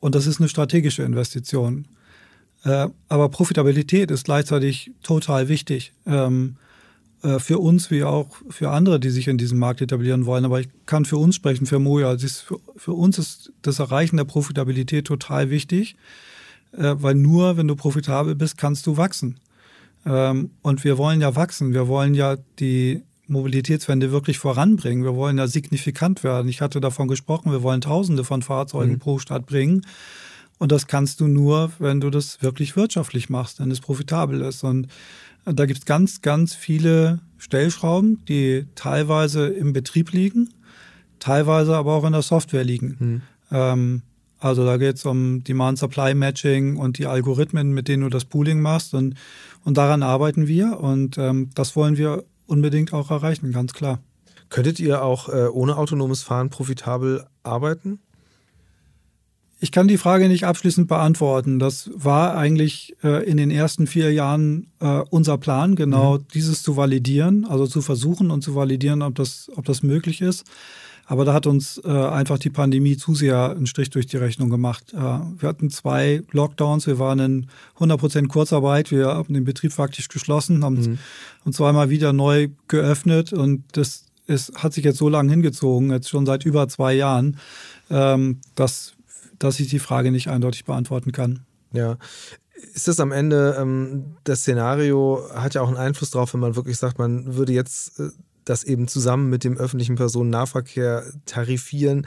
und 0.00 0.14
das 0.14 0.26
ist 0.26 0.40
eine 0.40 0.48
strategische 0.48 1.02
Investition. 1.02 1.86
Äh, 2.64 2.88
aber 3.08 3.28
Profitabilität 3.28 4.10
ist 4.10 4.24
gleichzeitig 4.24 4.92
total 5.02 5.48
wichtig. 5.48 5.92
Ähm, 6.06 6.56
äh, 7.22 7.38
für 7.38 7.58
uns 7.58 7.90
wie 7.90 8.04
auch 8.04 8.28
für 8.50 8.70
andere, 8.70 9.00
die 9.00 9.10
sich 9.10 9.28
in 9.28 9.38
diesem 9.38 9.58
Markt 9.58 9.80
etablieren 9.80 10.26
wollen. 10.26 10.44
Aber 10.44 10.60
ich 10.60 10.68
kann 10.86 11.04
für 11.04 11.16
uns 11.16 11.34
sprechen, 11.34 11.66
für 11.66 11.78
Moja. 11.78 12.16
Für, 12.18 12.60
für, 12.76 12.92
uns 12.92 13.18
ist 13.18 13.52
das 13.62 13.78
Erreichen 13.78 14.16
der 14.16 14.24
Profitabilität 14.24 15.06
total 15.06 15.50
wichtig, 15.50 15.96
äh, 16.72 16.94
weil 16.98 17.14
nur 17.14 17.56
wenn 17.56 17.68
du 17.68 17.76
profitabel 17.76 18.34
bist, 18.34 18.58
kannst 18.58 18.86
du 18.86 18.96
wachsen. 18.96 19.40
Ähm, 20.04 20.50
und 20.62 20.84
wir 20.84 20.98
wollen 20.98 21.20
ja 21.20 21.34
wachsen. 21.34 21.72
Wir 21.72 21.88
wollen 21.88 22.14
ja 22.14 22.36
die 22.58 23.02
Mobilitätswende 23.28 24.12
wirklich 24.12 24.38
voranbringen. 24.38 25.04
Wir 25.04 25.16
wollen 25.16 25.38
ja 25.38 25.46
signifikant 25.46 26.24
werden. 26.24 26.48
Ich 26.48 26.60
hatte 26.60 26.80
davon 26.80 27.08
gesprochen, 27.08 27.52
wir 27.52 27.62
wollen 27.62 27.80
Tausende 27.80 28.24
von 28.24 28.42
Fahrzeugen 28.42 28.92
mhm. 28.92 28.98
pro 28.98 29.18
Stadt 29.18 29.46
bringen. 29.46 29.82
Und 30.58 30.72
das 30.72 30.86
kannst 30.86 31.20
du 31.20 31.28
nur, 31.28 31.72
wenn 31.78 32.00
du 32.00 32.10
das 32.10 32.42
wirklich 32.42 32.76
wirtschaftlich 32.76 33.28
machst, 33.28 33.60
wenn 33.60 33.70
es 33.70 33.80
profitabel 33.80 34.40
ist. 34.40 34.64
Und 34.64 34.88
da 35.44 35.66
gibt 35.66 35.80
es 35.80 35.84
ganz, 35.84 36.22
ganz 36.22 36.54
viele 36.54 37.20
Stellschrauben, 37.38 38.24
die 38.26 38.66
teilweise 38.74 39.48
im 39.48 39.72
Betrieb 39.72 40.12
liegen, 40.12 40.50
teilweise 41.18 41.76
aber 41.76 41.92
auch 41.92 42.04
in 42.04 42.12
der 42.12 42.22
Software 42.22 42.64
liegen. 42.64 42.96
Mhm. 42.98 43.22
Ähm, 43.50 44.02
also 44.38 44.64
da 44.64 44.76
geht 44.76 44.96
es 44.96 45.04
um 45.04 45.44
Demand-Supply-Matching 45.44 46.76
und 46.76 46.98
die 46.98 47.06
Algorithmen, 47.06 47.72
mit 47.72 47.88
denen 47.88 48.02
du 48.02 48.08
das 48.08 48.24
Pooling 48.24 48.60
machst. 48.60 48.94
Und, 48.94 49.14
und 49.64 49.76
daran 49.76 50.02
arbeiten 50.02 50.46
wir. 50.46 50.80
Und 50.80 51.18
ähm, 51.18 51.50
das 51.54 51.76
wollen 51.76 51.96
wir 51.96 52.24
unbedingt 52.46 52.92
auch 52.92 53.10
erreichen, 53.10 53.52
ganz 53.52 53.72
klar. 53.72 54.00
Könntet 54.48 54.78
ihr 54.80 55.02
auch 55.02 55.28
äh, 55.28 55.48
ohne 55.48 55.76
autonomes 55.76 56.22
Fahren 56.22 56.50
profitabel 56.50 57.26
arbeiten? 57.42 57.98
Ich 59.58 59.72
kann 59.72 59.88
die 59.88 59.96
Frage 59.96 60.28
nicht 60.28 60.44
abschließend 60.44 60.86
beantworten. 60.86 61.58
Das 61.58 61.90
war 61.94 62.36
eigentlich 62.36 62.94
äh, 63.02 63.24
in 63.24 63.38
den 63.38 63.50
ersten 63.50 63.86
vier 63.86 64.12
Jahren 64.12 64.70
äh, 64.80 65.00
unser 65.08 65.38
Plan, 65.38 65.76
genau 65.76 66.18
mhm. 66.18 66.26
dieses 66.34 66.62
zu 66.62 66.76
validieren, 66.76 67.46
also 67.46 67.66
zu 67.66 67.80
versuchen 67.80 68.30
und 68.30 68.42
zu 68.42 68.54
validieren, 68.54 69.00
ob 69.00 69.14
das, 69.14 69.50
ob 69.56 69.64
das 69.64 69.82
möglich 69.82 70.20
ist. 70.20 70.44
Aber 71.06 71.24
da 71.24 71.32
hat 71.32 71.46
uns 71.46 71.80
äh, 71.84 71.88
einfach 71.88 72.38
die 72.38 72.50
Pandemie 72.50 72.96
zu 72.96 73.14
sehr 73.14 73.50
einen 73.50 73.66
Strich 73.66 73.90
durch 73.90 74.06
die 74.06 74.16
Rechnung 74.16 74.50
gemacht. 74.50 74.92
Äh, 74.92 74.96
wir 74.98 75.48
hatten 75.48 75.70
zwei 75.70 76.22
Lockdowns, 76.32 76.86
wir 76.86 76.98
waren 76.98 77.18
in 77.20 77.46
100 77.74 77.98
Prozent 77.98 78.28
Kurzarbeit, 78.28 78.90
wir 78.90 79.06
haben 79.08 79.32
den 79.32 79.44
Betrieb 79.44 79.72
faktisch 79.72 80.08
geschlossen, 80.08 80.64
haben 80.64 80.80
mhm. 80.80 80.98
uns 81.44 81.56
zweimal 81.56 81.90
wieder 81.90 82.12
neu 82.12 82.48
geöffnet 82.68 83.32
und 83.32 83.64
das 83.72 84.06
es 84.26 84.52
hat 84.56 84.72
sich 84.72 84.84
jetzt 84.84 84.98
so 84.98 85.08
lange 85.08 85.30
hingezogen, 85.30 85.90
jetzt 85.90 86.08
schon 86.08 86.26
seit 86.26 86.44
über 86.44 86.68
zwei 86.68 86.94
Jahren, 86.94 87.38
ähm, 87.90 88.40
dass, 88.54 88.94
dass 89.38 89.60
ich 89.60 89.68
die 89.68 89.78
Frage 89.78 90.10
nicht 90.10 90.28
eindeutig 90.28 90.64
beantworten 90.64 91.12
kann. 91.12 91.40
Ja. 91.72 91.96
Ist 92.74 92.88
das 92.88 93.00
am 93.00 93.12
Ende, 93.12 93.56
ähm, 93.58 94.16
das 94.24 94.40
Szenario 94.40 95.22
hat 95.34 95.54
ja 95.54 95.62
auch 95.62 95.68
einen 95.68 95.76
Einfluss 95.76 96.10
darauf, 96.10 96.32
wenn 96.34 96.40
man 96.40 96.56
wirklich 96.56 96.78
sagt, 96.78 96.98
man 96.98 97.36
würde 97.36 97.52
jetzt 97.52 98.00
äh, 98.00 98.08
das 98.46 98.64
eben 98.64 98.88
zusammen 98.88 99.28
mit 99.28 99.44
dem 99.44 99.58
öffentlichen 99.58 99.96
Personennahverkehr 99.96 101.04
tarifieren 101.26 102.06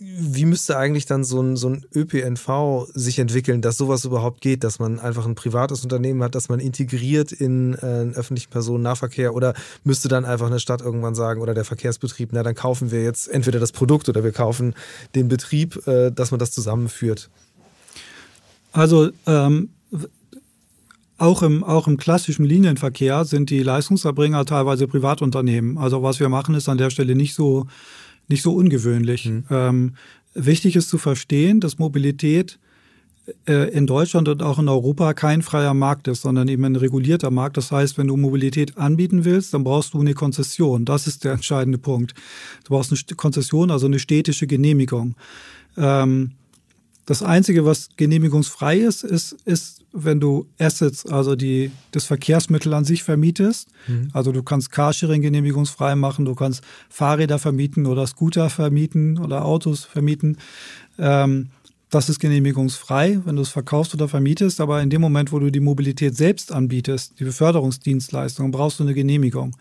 wie 0.00 0.44
müsste 0.44 0.76
eigentlich 0.76 1.06
dann 1.06 1.24
so 1.24 1.40
ein, 1.40 1.56
so 1.56 1.68
ein 1.68 1.84
ÖPNV 1.92 2.86
sich 2.94 3.18
entwickeln, 3.18 3.62
dass 3.62 3.76
sowas 3.76 4.04
überhaupt 4.04 4.40
geht, 4.40 4.62
dass 4.62 4.78
man 4.78 5.00
einfach 5.00 5.26
ein 5.26 5.34
privates 5.34 5.82
Unternehmen 5.82 6.22
hat, 6.22 6.34
dass 6.36 6.48
man 6.48 6.60
integriert 6.60 7.32
in 7.32 7.74
äh, 7.74 8.12
öffentlichen 8.14 8.50
Personennahverkehr 8.50 9.34
oder 9.34 9.54
müsste 9.82 10.08
dann 10.08 10.24
einfach 10.24 10.46
eine 10.46 10.60
Stadt 10.60 10.82
irgendwann 10.82 11.16
sagen 11.16 11.40
oder 11.40 11.52
der 11.52 11.64
Verkehrsbetrieb, 11.64 12.30
na 12.32 12.44
dann 12.44 12.54
kaufen 12.54 12.92
wir 12.92 13.02
jetzt 13.02 13.26
entweder 13.26 13.58
das 13.58 13.72
Produkt 13.72 14.08
oder 14.08 14.22
wir 14.22 14.32
kaufen 14.32 14.74
den 15.16 15.26
Betrieb, 15.26 15.84
äh, 15.88 16.12
dass 16.12 16.30
man 16.30 16.38
das 16.38 16.52
zusammenführt? 16.52 17.28
Also 18.70 19.10
ähm, 19.26 19.70
auch 21.18 21.42
im, 21.42 21.64
auch 21.64 21.86
im 21.86 21.96
klassischen 21.96 22.44
Linienverkehr 22.44 23.24
sind 23.24 23.50
die 23.50 23.62
Leistungserbringer 23.62 24.44
teilweise 24.44 24.86
Privatunternehmen. 24.86 25.76
Also 25.76 26.02
was 26.02 26.20
wir 26.20 26.28
machen, 26.28 26.54
ist 26.54 26.68
an 26.68 26.78
der 26.78 26.90
Stelle 26.90 27.14
nicht 27.14 27.34
so 27.34 27.66
nicht 28.28 28.42
so 28.42 28.52
ungewöhnlich. 28.54 29.26
Mhm. 29.26 29.44
Ähm, 29.50 29.94
wichtig 30.34 30.76
ist 30.76 30.88
zu 30.88 30.98
verstehen, 30.98 31.60
dass 31.60 31.78
Mobilität 31.78 32.58
äh, 33.46 33.70
in 33.70 33.86
Deutschland 33.86 34.28
und 34.28 34.42
auch 34.42 34.58
in 34.58 34.68
Europa 34.68 35.14
kein 35.14 35.42
freier 35.42 35.74
Markt 35.74 36.08
ist, 36.08 36.22
sondern 36.22 36.48
eben 36.48 36.64
ein 36.64 36.76
regulierter 36.76 37.30
Markt. 37.30 37.56
Das 37.56 37.72
heißt, 37.72 37.98
wenn 37.98 38.06
du 38.06 38.16
Mobilität 38.16 38.78
anbieten 38.78 39.24
willst, 39.24 39.54
dann 39.54 39.64
brauchst 39.64 39.94
du 39.94 40.00
eine 40.00 40.14
Konzession. 40.14 40.84
Das 40.84 41.06
ist 41.06 41.24
der 41.24 41.32
entscheidende 41.32 41.78
Punkt. 41.78 42.14
Du 42.64 42.74
brauchst 42.74 42.92
eine 42.92 43.16
Konzession, 43.16 43.70
also 43.70 43.86
eine 43.86 43.98
städtische 43.98 44.46
Genehmigung. 44.46 45.14
Ähm, 45.76 46.32
das 47.08 47.22
Einzige, 47.22 47.64
was 47.64 47.88
genehmigungsfrei 47.96 48.76
ist, 48.76 49.02
ist, 49.02 49.32
ist, 49.46 49.82
wenn 49.94 50.20
du 50.20 50.46
Assets, 50.58 51.06
also 51.06 51.36
die, 51.36 51.70
das 51.90 52.04
Verkehrsmittel 52.04 52.74
an 52.74 52.84
sich 52.84 53.02
vermietest. 53.02 53.70
Mhm. 53.86 54.10
Also 54.12 54.30
du 54.30 54.42
kannst 54.42 54.70
Carsharing 54.70 55.22
genehmigungsfrei 55.22 55.94
machen, 55.94 56.26
du 56.26 56.34
kannst 56.34 56.62
Fahrräder 56.90 57.38
vermieten 57.38 57.86
oder 57.86 58.06
Scooter 58.06 58.50
vermieten 58.50 59.18
oder 59.18 59.46
Autos 59.46 59.86
vermieten. 59.86 60.36
Ähm, 60.98 61.48
das 61.88 62.10
ist 62.10 62.18
genehmigungsfrei, 62.18 63.20
wenn 63.24 63.36
du 63.36 63.42
es 63.42 63.48
verkaufst 63.48 63.94
oder 63.94 64.06
vermietest. 64.06 64.60
Aber 64.60 64.82
in 64.82 64.90
dem 64.90 65.00
Moment, 65.00 65.32
wo 65.32 65.38
du 65.38 65.50
die 65.50 65.60
Mobilität 65.60 66.14
selbst 66.14 66.52
anbietest, 66.52 67.18
die 67.18 67.24
Beförderungsdienstleistung, 67.24 68.50
brauchst 68.50 68.80
du 68.80 68.84
eine 68.84 68.92
Genehmigung. 68.92 69.56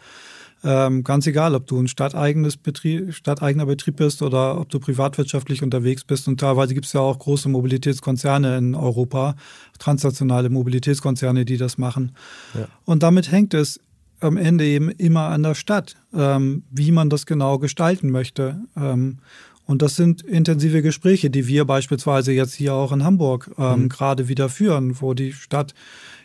Ähm, 0.64 1.04
ganz 1.04 1.28
egal, 1.28 1.54
ob 1.54 1.68
du 1.68 1.80
ein 1.80 1.88
stadteigenes 1.88 2.58
Betrieb, 2.58 3.14
stadteigener 3.14 3.68
Betrieb 3.68 3.98
bist 3.98 4.22
oder 4.22 4.60
ob 4.60 4.70
du 4.70 4.80
privatwirtschaftlich 4.80 5.62
unterwegs 5.62 6.04
bist. 6.04 6.28
Und 6.28 6.40
teilweise 6.40 6.74
gibt 6.74 6.88
es 6.88 6.94
ja 6.94 7.02
auch 7.02 7.20
große 7.20 7.48
Mobilitätskonzerne 7.48 8.58
in 8.58 8.76
Europa, 8.76 9.36
transnationale 9.78 10.50
Mobilitätskonzerne, 10.50 11.46
die 11.46 11.58
das 11.58 11.78
machen. 11.78 12.14
Ja. 12.56 12.68
Und 12.86 13.04
damit 13.04 13.32
hängt 13.32 13.54
es 13.54 13.80
am 14.20 14.38
Ende 14.38 14.66
eben 14.66 14.90
immer 14.90 15.28
an 15.28 15.44
der 15.44 15.54
Stadt, 15.54 15.96
ähm, 16.14 16.64
wie 16.72 16.92
man 16.92 17.10
das 17.10 17.26
genau 17.26 17.60
gestalten 17.60 18.10
möchte. 18.10 18.60
Ähm, 18.76 19.20
und 19.68 19.82
das 19.82 19.96
sind 19.96 20.22
intensive 20.22 20.82
Gespräche, 20.82 21.30
die 21.30 21.46
wir 21.46 21.66
beispielsweise 21.66 22.32
jetzt 22.32 22.56
hier 22.56 22.74
auch 22.74 22.92
in 22.92 23.04
Hamburg 23.04 23.52
ähm, 23.58 23.84
mhm. 23.84 23.90
gerade 23.90 24.28
wieder 24.28 24.50
führen, 24.50 25.00
wo 25.02 25.14
die 25.14 25.34
Stadt 25.34 25.76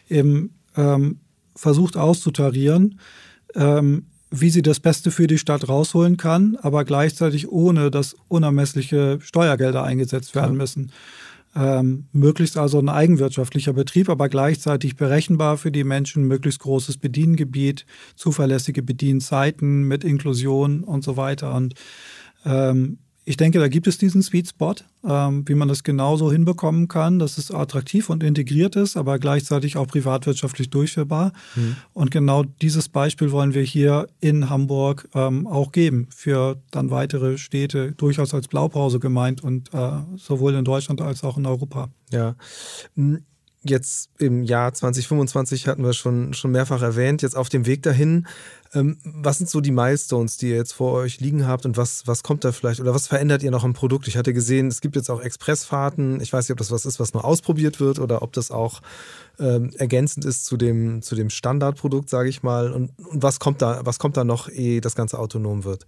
eben 0.09 0.55
ähm, 0.77 1.19
versucht 1.55 1.97
auszutarieren, 1.97 2.99
ähm, 3.55 4.07
wie 4.33 4.51
sie 4.51 4.63
das 4.63 4.81
Beste 4.81 5.11
für 5.11 5.27
die 5.27 5.39
Stadt 5.39 5.69
rausholen 5.69 6.17
kann, 6.17 6.57
aber 6.61 6.85
gleichzeitig 6.85 7.53
ohne, 7.53 7.91
dass 7.91 8.17
unermessliche 8.29 9.19
Steuergelder 9.23 9.85
eingesetzt 9.85 10.35
werden 10.35 10.57
müssen. 10.57 10.91
Ähm, 11.55 12.07
möglichst 12.13 12.57
also 12.57 12.79
ein 12.79 12.89
eigenwirtschaftlicher 12.89 13.75
Betrieb, 13.75 14.09
aber 14.09 14.31
gleichzeitig 14.31 14.97
berechenbar 14.97 15.59
für 15.59 15.71
die 15.71 15.85
Menschen, 15.85 16.27
möglichst 16.27 16.61
großes 16.61 16.97
Bediengebiet, 16.97 17.85
zuverlässige 18.17 18.83
Bedienzeiten 18.83 19.83
mit 19.83 20.03
Inklusion 20.03 20.83
und 20.83 21.05
so 21.05 21.19
weiter. 21.19 21.55
Und 21.55 21.75
ähm, 22.47 22.99
ich 23.25 23.37
denke, 23.37 23.61
da 23.61 23.69
gibt 23.69 23.87
es 23.87 23.99
diesen 23.99 24.23
Sweet 24.23 24.49
Spot, 24.49 24.75
ähm, 25.05 25.45
wie 25.47 25.55
man 25.55 25.69
das 25.69 25.85
genauso 25.85 26.33
hinbekommen 26.33 26.89
kann, 26.89 27.21
dass 27.21 27.39
es 27.39 27.53
attraktiv 27.53 28.11
und 28.11 28.23
integriert 28.23 28.75
ist, 28.75 28.97
aber 28.97 29.19
gleichzeitig 29.21 29.77
auch 29.77 29.87
privatwirtschaftlich 29.87 30.71
durchführbar. 30.71 31.33
Mhm. 31.55 31.77
Und 31.93 32.11
genau 32.11 32.43
dieses 32.43 32.89
Beispiel 32.89 33.31
wollen 33.31 33.55
wir 33.55 33.63
hier 33.63 34.09
in 34.21 34.51
Hamburg 34.51 35.09
ähm, 35.15 35.47
auch 35.47 35.71
geben 35.71 36.09
für 36.11 36.61
dann 36.73 36.91
weitere 36.91 37.39
Städte, 37.39 37.93
durchaus 37.93 38.35
als 38.35 38.49
Blaupause 38.49 38.99
gemeint 38.99 39.43
und 39.43 39.73
äh, 39.73 39.91
sowohl 40.17 40.55
in 40.55 40.65
Deutschland 40.65 41.01
als 41.01 41.23
auch 41.23 41.39
in 41.39 41.47
Europa. 41.47 41.91
Ja. 42.11 42.35
Jetzt 43.65 44.11
im 44.19 44.43
Jahr 44.43 44.73
2025 44.73 45.69
hatten 45.69 45.85
wir 45.85 45.93
schon, 45.93 46.35
schon 46.35 46.51
mehrfach 46.51 46.83
erwähnt, 46.83 47.23
jetzt 47.23 47.37
auf 47.37 47.49
dem 47.49 47.65
Weg 47.67 47.83
dahin. 47.83 48.27
Ähm, 48.75 48.97
was 49.05 49.39
sind 49.39 49.49
so 49.49 49.61
die 49.61 49.71
Milestones, 49.71 50.37
die 50.37 50.49
ihr 50.49 50.57
jetzt 50.57 50.73
vor 50.73 50.93
euch 50.95 51.21
liegen 51.21 51.47
habt 51.47 51.65
und 51.65 51.77
was, 51.77 52.07
was 52.07 52.23
kommt 52.23 52.45
da 52.45 52.53
vielleicht 52.53 52.81
oder 52.81 52.95
was 52.95 53.07
verändert 53.07 53.43
ihr 53.43 53.51
noch 53.51 53.65
im 53.65 53.73
Produkt? 53.73 54.09
Ich 54.09 54.17
hatte 54.17 54.33
gesehen, 54.33 54.69
es 54.69 54.81
gibt 54.81 54.97
jetzt 54.97 55.11
auch 55.11 55.21
Expressfahrten. 55.21 56.21
Ich 56.21 56.33
weiß 56.33 56.49
nicht, 56.49 56.53
ob 56.53 56.59
das 56.59 56.71
was 56.73 56.87
ist, 56.87 56.99
was 56.99 57.13
nur 57.15 57.25
ausprobiert 57.25 57.79
wird 57.79 57.99
oder 57.99 58.23
ob 58.23 58.33
das 58.33 58.51
auch 58.51 58.81
ähm, 59.39 59.71
ergänzend 59.77 60.25
ist 60.25 60.45
zu 60.47 60.57
dem, 60.57 61.03
zu 61.03 61.15
dem 61.15 61.31
Standardprodukt, 61.31 62.09
sage 62.09 62.29
ich 62.31 62.43
mal. 62.43 62.73
Und, 62.73 62.91
und 62.99 63.23
was 63.23 63.39
kommt 63.39 63.63
da, 63.63 63.83
was 63.85 63.99
kommt 63.99 64.17
da 64.17 64.25
noch, 64.25 64.49
ehe 64.49 64.81
das 64.81 64.97
Ganze 64.97 65.19
autonom 65.19 65.65
wird? 65.65 65.87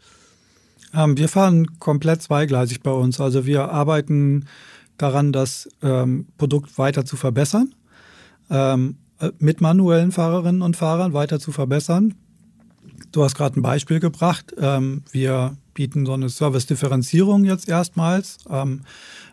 Ähm, 0.94 1.16
wir 1.16 1.28
fahren 1.28 1.78
komplett 1.80 2.22
zweigleisig 2.22 2.82
bei 2.82 2.92
uns. 2.92 3.20
Also 3.20 3.46
wir 3.46 3.70
arbeiten 3.70 4.46
daran, 4.98 5.32
das 5.32 5.68
ähm, 5.82 6.26
Produkt 6.38 6.78
weiter 6.78 7.04
zu 7.04 7.16
verbessern, 7.16 7.74
ähm, 8.50 8.96
äh, 9.20 9.30
mit 9.38 9.60
manuellen 9.60 10.12
Fahrerinnen 10.12 10.62
und 10.62 10.76
Fahrern 10.76 11.12
weiter 11.12 11.40
zu 11.40 11.52
verbessern. 11.52 12.14
Du 13.12 13.22
hast 13.22 13.34
gerade 13.34 13.58
ein 13.58 13.62
Beispiel 13.62 14.00
gebracht. 14.00 14.54
Ähm, 14.58 15.02
wir 15.10 15.56
bieten 15.74 16.06
so 16.06 16.12
eine 16.12 16.28
Service-Differenzierung 16.28 17.44
jetzt 17.44 17.68
erstmals, 17.68 18.38
ähm, 18.48 18.82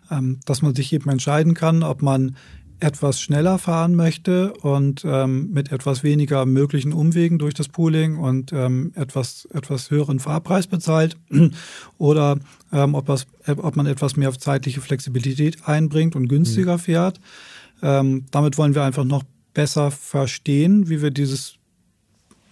ähm, 0.09 0.39
dass 0.45 0.61
man 0.61 0.75
sich 0.75 0.91
eben 0.93 1.09
entscheiden 1.09 1.53
kann, 1.53 1.83
ob 1.83 2.01
man 2.01 2.35
etwas 2.81 3.21
schneller 3.21 3.59
fahren 3.59 3.95
möchte 3.95 4.53
und 4.53 5.03
ähm, 5.05 5.51
mit 5.51 5.71
etwas 5.71 6.03
weniger 6.03 6.45
möglichen 6.45 6.93
Umwegen 6.93 7.37
durch 7.37 7.53
das 7.53 7.67
Pooling 7.67 8.17
und 8.17 8.51
ähm, 8.53 8.91
etwas, 8.95 9.47
etwas 9.53 9.91
höheren 9.91 10.19
Fahrpreis 10.19 10.65
bezahlt 10.65 11.15
oder 11.99 12.39
ähm, 12.73 12.95
ob, 12.95 13.05
das, 13.05 13.27
ob 13.47 13.75
man 13.75 13.85
etwas 13.85 14.17
mehr 14.17 14.33
zeitliche 14.33 14.81
Flexibilität 14.81 15.67
einbringt 15.67 16.15
und 16.15 16.27
günstiger 16.27 16.73
mhm. 16.73 16.79
fährt. 16.79 17.19
Ähm, 17.83 18.25
damit 18.31 18.57
wollen 18.57 18.73
wir 18.73 18.83
einfach 18.83 19.05
noch 19.05 19.23
besser 19.53 19.91
verstehen, 19.91 20.89
wie 20.89 21.03
wir 21.03 21.11
dieses 21.11 21.55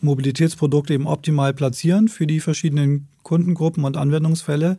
Mobilitätsprodukt 0.01 0.91
eben 0.91 1.07
optimal 1.07 1.53
platzieren 1.53 2.07
für 2.07 2.27
die 2.27 2.39
verschiedenen 2.39 3.07
Kundengruppen 3.23 3.83
und 3.83 3.97
Anwendungsfälle. 3.97 4.77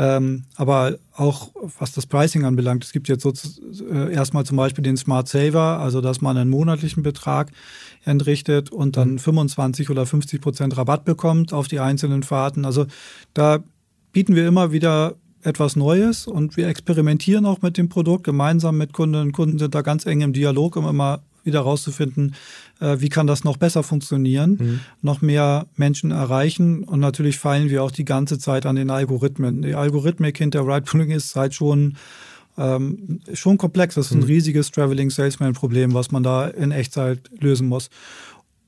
Ähm, 0.00 0.44
aber 0.54 0.96
auch 1.16 1.50
was 1.80 1.90
das 1.90 2.06
Pricing 2.06 2.44
anbelangt, 2.44 2.84
es 2.84 2.92
gibt 2.92 3.08
jetzt 3.08 3.22
so 3.22 3.32
äh, 3.90 4.14
erstmal 4.14 4.44
zum 4.44 4.56
Beispiel 4.56 4.84
den 4.84 4.96
Smart 4.96 5.26
Saver, 5.26 5.80
also 5.80 6.00
dass 6.00 6.20
man 6.20 6.36
einen 6.36 6.50
monatlichen 6.50 7.02
Betrag 7.02 7.50
entrichtet 8.04 8.70
und 8.70 8.96
dann 8.96 9.18
25 9.18 9.88
mhm. 9.88 9.92
oder 9.92 10.06
50 10.06 10.40
Prozent 10.40 10.76
Rabatt 10.76 11.04
bekommt 11.04 11.52
auf 11.52 11.66
die 11.66 11.80
einzelnen 11.80 12.22
Fahrten. 12.22 12.64
Also 12.64 12.86
da 13.34 13.58
bieten 14.12 14.36
wir 14.36 14.46
immer 14.46 14.70
wieder 14.70 15.16
etwas 15.42 15.74
Neues 15.74 16.28
und 16.28 16.56
wir 16.56 16.68
experimentieren 16.68 17.44
auch 17.44 17.62
mit 17.62 17.76
dem 17.76 17.88
Produkt 17.88 18.22
gemeinsam 18.22 18.78
mit 18.78 18.92
Kunden. 18.92 19.16
und 19.20 19.32
Kunden 19.32 19.58
sind 19.58 19.74
da 19.74 19.82
ganz 19.82 20.06
eng 20.06 20.20
im 20.20 20.32
Dialog, 20.32 20.76
um 20.76 20.86
immer 20.86 21.22
wieder 21.42 21.60
rauszufinden, 21.60 22.36
wie 22.80 23.08
kann 23.08 23.26
das 23.26 23.44
noch 23.44 23.56
besser 23.56 23.82
funktionieren, 23.82 24.58
mhm. 24.60 24.80
noch 25.02 25.20
mehr 25.20 25.66
Menschen 25.76 26.10
erreichen. 26.10 26.84
Und 26.84 27.00
natürlich 27.00 27.38
feilen 27.38 27.70
wir 27.70 27.82
auch 27.82 27.90
die 27.90 28.04
ganze 28.04 28.38
Zeit 28.38 28.66
an 28.66 28.76
den 28.76 28.90
Algorithmen. 28.90 29.62
Die 29.62 29.74
Algorithmik 29.74 30.38
hinter 30.38 30.66
Ride-Pooling 30.66 31.10
ist 31.10 31.34
halt 31.36 31.54
schon 31.54 31.96
ähm, 32.58 33.20
schon 33.32 33.56
komplex. 33.56 33.94
Das 33.94 34.06
ist 34.06 34.12
ein 34.12 34.20
mhm. 34.20 34.26
riesiges 34.26 34.70
Traveling 34.70 35.10
Salesman 35.10 35.54
Problem, 35.54 35.94
was 35.94 36.10
man 36.10 36.22
da 36.22 36.48
in 36.48 36.72
Echtzeit 36.72 37.30
lösen 37.38 37.68
muss. 37.68 37.88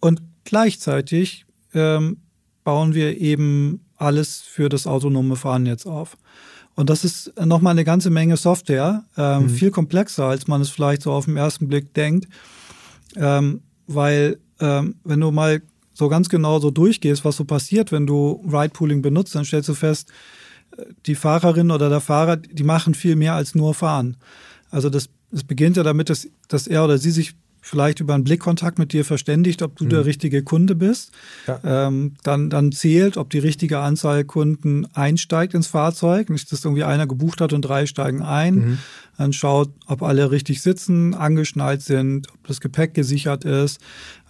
Und 0.01 0.23
gleichzeitig 0.45 1.45
ähm, 1.75 2.19
bauen 2.65 2.95
wir 2.95 3.21
eben 3.21 3.81
alles 3.97 4.41
für 4.41 4.69
das 4.69 4.87
autonome 4.87 5.37
Fahren 5.37 5.67
jetzt 5.67 5.87
auf. 5.87 6.17
Und 6.75 6.89
das 6.89 7.05
ist 7.05 7.39
nochmal 7.45 7.73
eine 7.73 7.85
ganze 7.85 8.11
Menge 8.11 8.37
Software, 8.37 9.05
ähm, 9.17 9.43
mhm. 9.43 9.49
viel 9.51 9.71
komplexer, 9.71 10.25
als 10.25 10.47
man 10.47 10.61
es 10.61 10.71
vielleicht 10.71 11.03
so 11.03 11.13
auf 11.13 11.27
den 11.27 11.37
ersten 11.37 11.69
Blick 11.69 11.93
denkt. 11.95 12.29
Ähm, 13.17 13.63
weil 13.95 14.39
ähm, 14.61 14.97
wenn 15.05 15.21
du 15.21 15.31
mal 15.31 15.63
so 15.93 16.09
ganz 16.09 16.29
genau 16.29 16.61
so 16.61 16.71
durchgehst, 16.71 17.25
was 17.25 17.37
so 17.37 17.45
passiert, 17.45 17.93
wenn 17.93 18.07
du 18.07 18.43
Ride-Pooling 18.51 19.03
benutzt, 19.03 19.35
dann 19.35 19.45
stellst 19.45 19.69
du 19.69 19.75
fest, 19.75 20.11
die 21.07 21.15
Fahrerin 21.15 21.71
oder 21.71 21.89
der 21.89 22.01
Fahrer, 22.01 22.37
die 22.37 22.63
machen 22.63 22.95
viel 22.95 23.17
mehr 23.17 23.35
als 23.35 23.55
nur 23.55 23.75
fahren. 23.75 24.17
Also 24.71 24.89
das, 24.89 25.09
das 25.31 25.45
beginnt 25.45 25.77
ja 25.77 25.83
damit, 25.83 26.09
dass, 26.09 26.29
dass 26.49 26.67
er 26.67 26.85
oder 26.85 26.99
sie 26.99 27.11
sich 27.11 27.35
vielleicht 27.61 28.01
über 28.01 28.15
einen 28.15 28.25
Blickkontakt 28.25 28.79
mit 28.79 28.93
dir 28.93 29.05
verständigt, 29.05 29.63
ob 29.63 29.77
du 29.77 29.85
mhm. 29.85 29.91
der 29.91 30.07
richtige 30.07 30.43
Kunde 30.43 30.75
bist. 30.75 31.13
Ja. 31.47 31.61
Ähm, 31.65 32.15
dann, 32.23 32.51
dann 32.51 32.73
zählt, 32.73 33.17
ob 33.17 33.31
die 33.31 33.39
richtige 33.39 33.81
Anzahl 33.81 34.25
Kunden 34.25 34.87
einsteigt 34.95 35.55
ins 35.55 35.67
Fahrzeug. 35.67 36.31
Nicht, 36.31 36.51
dass 36.51 36.65
irgendwie 36.65 36.85
einer 36.85 37.07
gebucht 37.07 37.41
hat 37.41 37.53
und 37.53 37.63
drei 37.63 37.87
steigen 37.87 38.23
ein. 38.23 38.55
Mhm. 38.55 38.79
Dann 39.19 39.35
schaut, 39.35 39.69
ob 39.87 40.03
alle 40.03 40.31
richtig 40.31 40.63
sitzen, 40.63 41.15
angeschnallt 41.15 41.83
sind, 41.83 42.29
ob 42.33 42.47
das 42.47 42.61
Gepäck 42.61 42.95
gesichert 42.95 43.45
ist, 43.45 43.79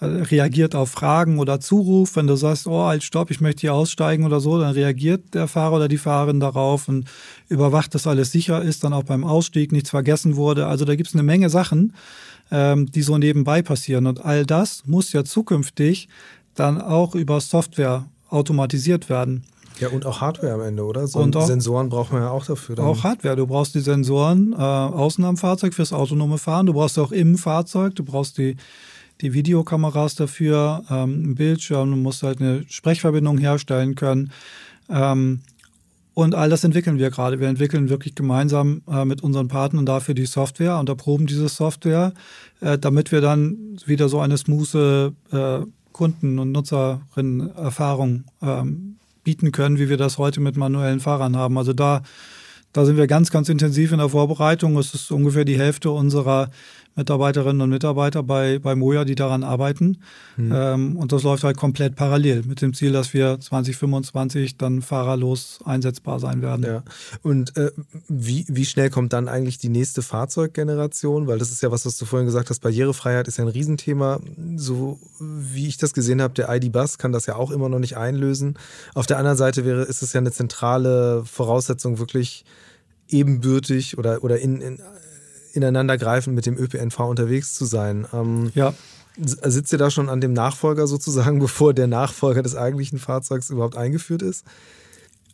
äh, 0.00 0.06
reagiert 0.06 0.74
auf 0.74 0.90
Fragen 0.90 1.38
oder 1.38 1.60
Zuruf. 1.60 2.16
Wenn 2.16 2.26
du 2.26 2.34
sagst, 2.34 2.66
oh, 2.66 2.86
halt, 2.86 3.04
stopp, 3.04 3.30
ich 3.30 3.40
möchte 3.40 3.60
hier 3.60 3.74
aussteigen 3.74 4.24
oder 4.24 4.40
so, 4.40 4.58
dann 4.58 4.72
reagiert 4.72 5.34
der 5.34 5.46
Fahrer 5.46 5.76
oder 5.76 5.88
die 5.88 5.98
Fahrerin 5.98 6.40
darauf 6.40 6.88
und 6.88 7.08
überwacht, 7.48 7.94
dass 7.94 8.08
alles 8.08 8.32
sicher 8.32 8.62
ist, 8.62 8.82
dann 8.82 8.92
auch 8.92 9.04
beim 9.04 9.22
Ausstieg 9.22 9.70
nichts 9.70 9.90
vergessen 9.90 10.34
wurde. 10.34 10.66
Also 10.66 10.84
da 10.84 10.96
gibt 10.96 11.08
es 11.08 11.14
eine 11.14 11.22
Menge 11.22 11.50
Sachen 11.50 11.92
ähm, 12.50 12.90
die 12.90 13.02
so 13.02 13.18
nebenbei 13.18 13.62
passieren. 13.62 14.06
Und 14.06 14.24
all 14.24 14.46
das 14.46 14.82
muss 14.86 15.12
ja 15.12 15.24
zukünftig 15.24 16.08
dann 16.54 16.80
auch 16.80 17.14
über 17.14 17.40
Software 17.40 18.06
automatisiert 18.28 19.08
werden. 19.08 19.44
Ja, 19.78 19.88
und 19.88 20.04
auch 20.04 20.20
Hardware 20.20 20.52
am 20.52 20.60
Ende, 20.60 20.84
oder? 20.84 21.06
So 21.06 21.20
und 21.20 21.34
auch, 21.36 21.46
Sensoren 21.46 21.88
braucht 21.88 22.12
man 22.12 22.22
ja 22.22 22.30
auch 22.30 22.44
dafür. 22.44 22.76
Dann. 22.76 22.84
Auch 22.84 23.02
Hardware. 23.02 23.34
Du 23.34 23.46
brauchst 23.46 23.74
die 23.74 23.80
Sensoren 23.80 24.52
äh, 24.52 24.56
außen 24.56 25.24
am 25.24 25.38
Fahrzeug 25.38 25.72
fürs 25.72 25.92
autonome 25.92 26.36
Fahren. 26.36 26.66
Du 26.66 26.74
brauchst 26.74 26.98
auch 26.98 27.12
im 27.12 27.38
Fahrzeug. 27.38 27.94
Du 27.94 28.04
brauchst 28.04 28.36
die, 28.36 28.56
die 29.22 29.32
Videokameras 29.32 30.16
dafür, 30.16 30.84
ähm, 30.90 31.30
ein 31.30 31.34
Bildschirm. 31.34 31.90
Du 31.90 31.96
musst 31.96 32.22
halt 32.22 32.40
eine 32.40 32.64
Sprechverbindung 32.68 33.38
herstellen 33.38 33.94
können. 33.94 34.32
Ähm, 34.90 35.40
und 36.22 36.34
all 36.34 36.50
das 36.50 36.64
entwickeln 36.64 36.98
wir 36.98 37.10
gerade. 37.10 37.40
Wir 37.40 37.48
entwickeln 37.48 37.88
wirklich 37.88 38.14
gemeinsam 38.14 38.82
äh, 38.90 39.04
mit 39.04 39.22
unseren 39.22 39.48
Partnern 39.48 39.86
dafür 39.86 40.14
die 40.14 40.26
Software 40.26 40.78
und 40.78 40.88
erproben 40.88 41.26
diese 41.26 41.48
Software, 41.48 42.12
äh, 42.60 42.78
damit 42.78 43.12
wir 43.12 43.20
dann 43.20 43.78
wieder 43.86 44.08
so 44.08 44.20
eine 44.20 44.36
smooth 44.36 45.12
äh, 45.32 45.60
Kunden- 45.92 46.38
und 46.38 46.52
Nutzerinnen-Erfahrung 46.52 48.24
ähm, 48.42 48.96
bieten 49.24 49.52
können, 49.52 49.78
wie 49.78 49.88
wir 49.88 49.96
das 49.96 50.18
heute 50.18 50.40
mit 50.40 50.56
manuellen 50.56 51.00
Fahrern 51.00 51.36
haben. 51.36 51.58
Also 51.58 51.72
da, 51.72 52.02
da 52.72 52.84
sind 52.84 52.96
wir 52.96 53.06
ganz, 53.06 53.30
ganz 53.30 53.48
intensiv 53.48 53.92
in 53.92 53.98
der 53.98 54.08
Vorbereitung. 54.08 54.78
Es 54.78 54.94
ist 54.94 55.10
ungefähr 55.10 55.44
die 55.44 55.58
Hälfte 55.58 55.90
unserer 55.90 56.50
Mitarbeiterinnen 57.00 57.62
und 57.62 57.70
Mitarbeiter 57.70 58.22
bei, 58.22 58.58
bei 58.58 58.74
Moja, 58.74 59.06
die 59.06 59.14
daran 59.14 59.42
arbeiten. 59.42 59.98
Mhm. 60.36 60.52
Ähm, 60.54 60.96
und 60.96 61.12
das 61.12 61.22
läuft 61.22 61.44
halt 61.44 61.56
komplett 61.56 61.96
parallel 61.96 62.42
mit 62.46 62.60
dem 62.60 62.74
Ziel, 62.74 62.92
dass 62.92 63.14
wir 63.14 63.40
2025 63.40 64.58
dann 64.58 64.82
fahrerlos 64.82 65.60
einsetzbar 65.64 66.20
sein 66.20 66.42
werden. 66.42 66.64
Ja. 66.64 66.82
Und 67.22 67.56
äh, 67.56 67.70
wie, 68.08 68.44
wie 68.48 68.66
schnell 68.66 68.90
kommt 68.90 69.14
dann 69.14 69.28
eigentlich 69.28 69.56
die 69.56 69.70
nächste 69.70 70.02
Fahrzeuggeneration? 70.02 71.26
Weil 71.26 71.38
das 71.38 71.50
ist 71.50 71.62
ja 71.62 71.70
was, 71.70 71.86
was 71.86 71.96
du 71.96 72.04
vorhin 72.04 72.26
gesagt 72.26 72.50
hast, 72.50 72.60
Barrierefreiheit 72.60 73.28
ist 73.28 73.38
ja 73.38 73.44
ein 73.44 73.48
Riesenthema. 73.48 74.20
So 74.56 74.98
wie 75.18 75.68
ich 75.68 75.78
das 75.78 75.94
gesehen 75.94 76.20
habe, 76.20 76.34
der 76.34 76.54
ID-Bus 76.54 76.98
kann 76.98 77.12
das 77.12 77.24
ja 77.24 77.36
auch 77.36 77.50
immer 77.50 77.70
noch 77.70 77.78
nicht 77.78 77.96
einlösen. 77.96 78.58
Auf 78.94 79.06
der 79.06 79.16
anderen 79.16 79.38
Seite 79.38 79.64
wäre, 79.64 79.82
ist 79.82 80.02
es 80.02 80.12
ja 80.12 80.20
eine 80.20 80.32
zentrale 80.32 81.24
Voraussetzung, 81.24 81.98
wirklich 81.98 82.44
ebenbürtig 83.08 83.98
oder, 83.98 84.22
oder 84.22 84.38
in, 84.38 84.60
in 84.60 84.80
ineinandergreifend 85.52 86.34
mit 86.34 86.46
dem 86.46 86.56
ÖPNV 86.56 86.98
unterwegs 87.00 87.54
zu 87.54 87.64
sein. 87.64 88.06
Ähm, 88.12 88.50
ja. 88.54 88.74
Sitzt 89.16 89.72
ihr 89.72 89.78
da 89.78 89.90
schon 89.90 90.08
an 90.08 90.20
dem 90.20 90.32
Nachfolger 90.32 90.86
sozusagen, 90.86 91.38
bevor 91.40 91.74
der 91.74 91.86
Nachfolger 91.86 92.42
des 92.42 92.56
eigentlichen 92.56 92.98
Fahrzeugs 92.98 93.50
überhaupt 93.50 93.76
eingeführt 93.76 94.22
ist? 94.22 94.44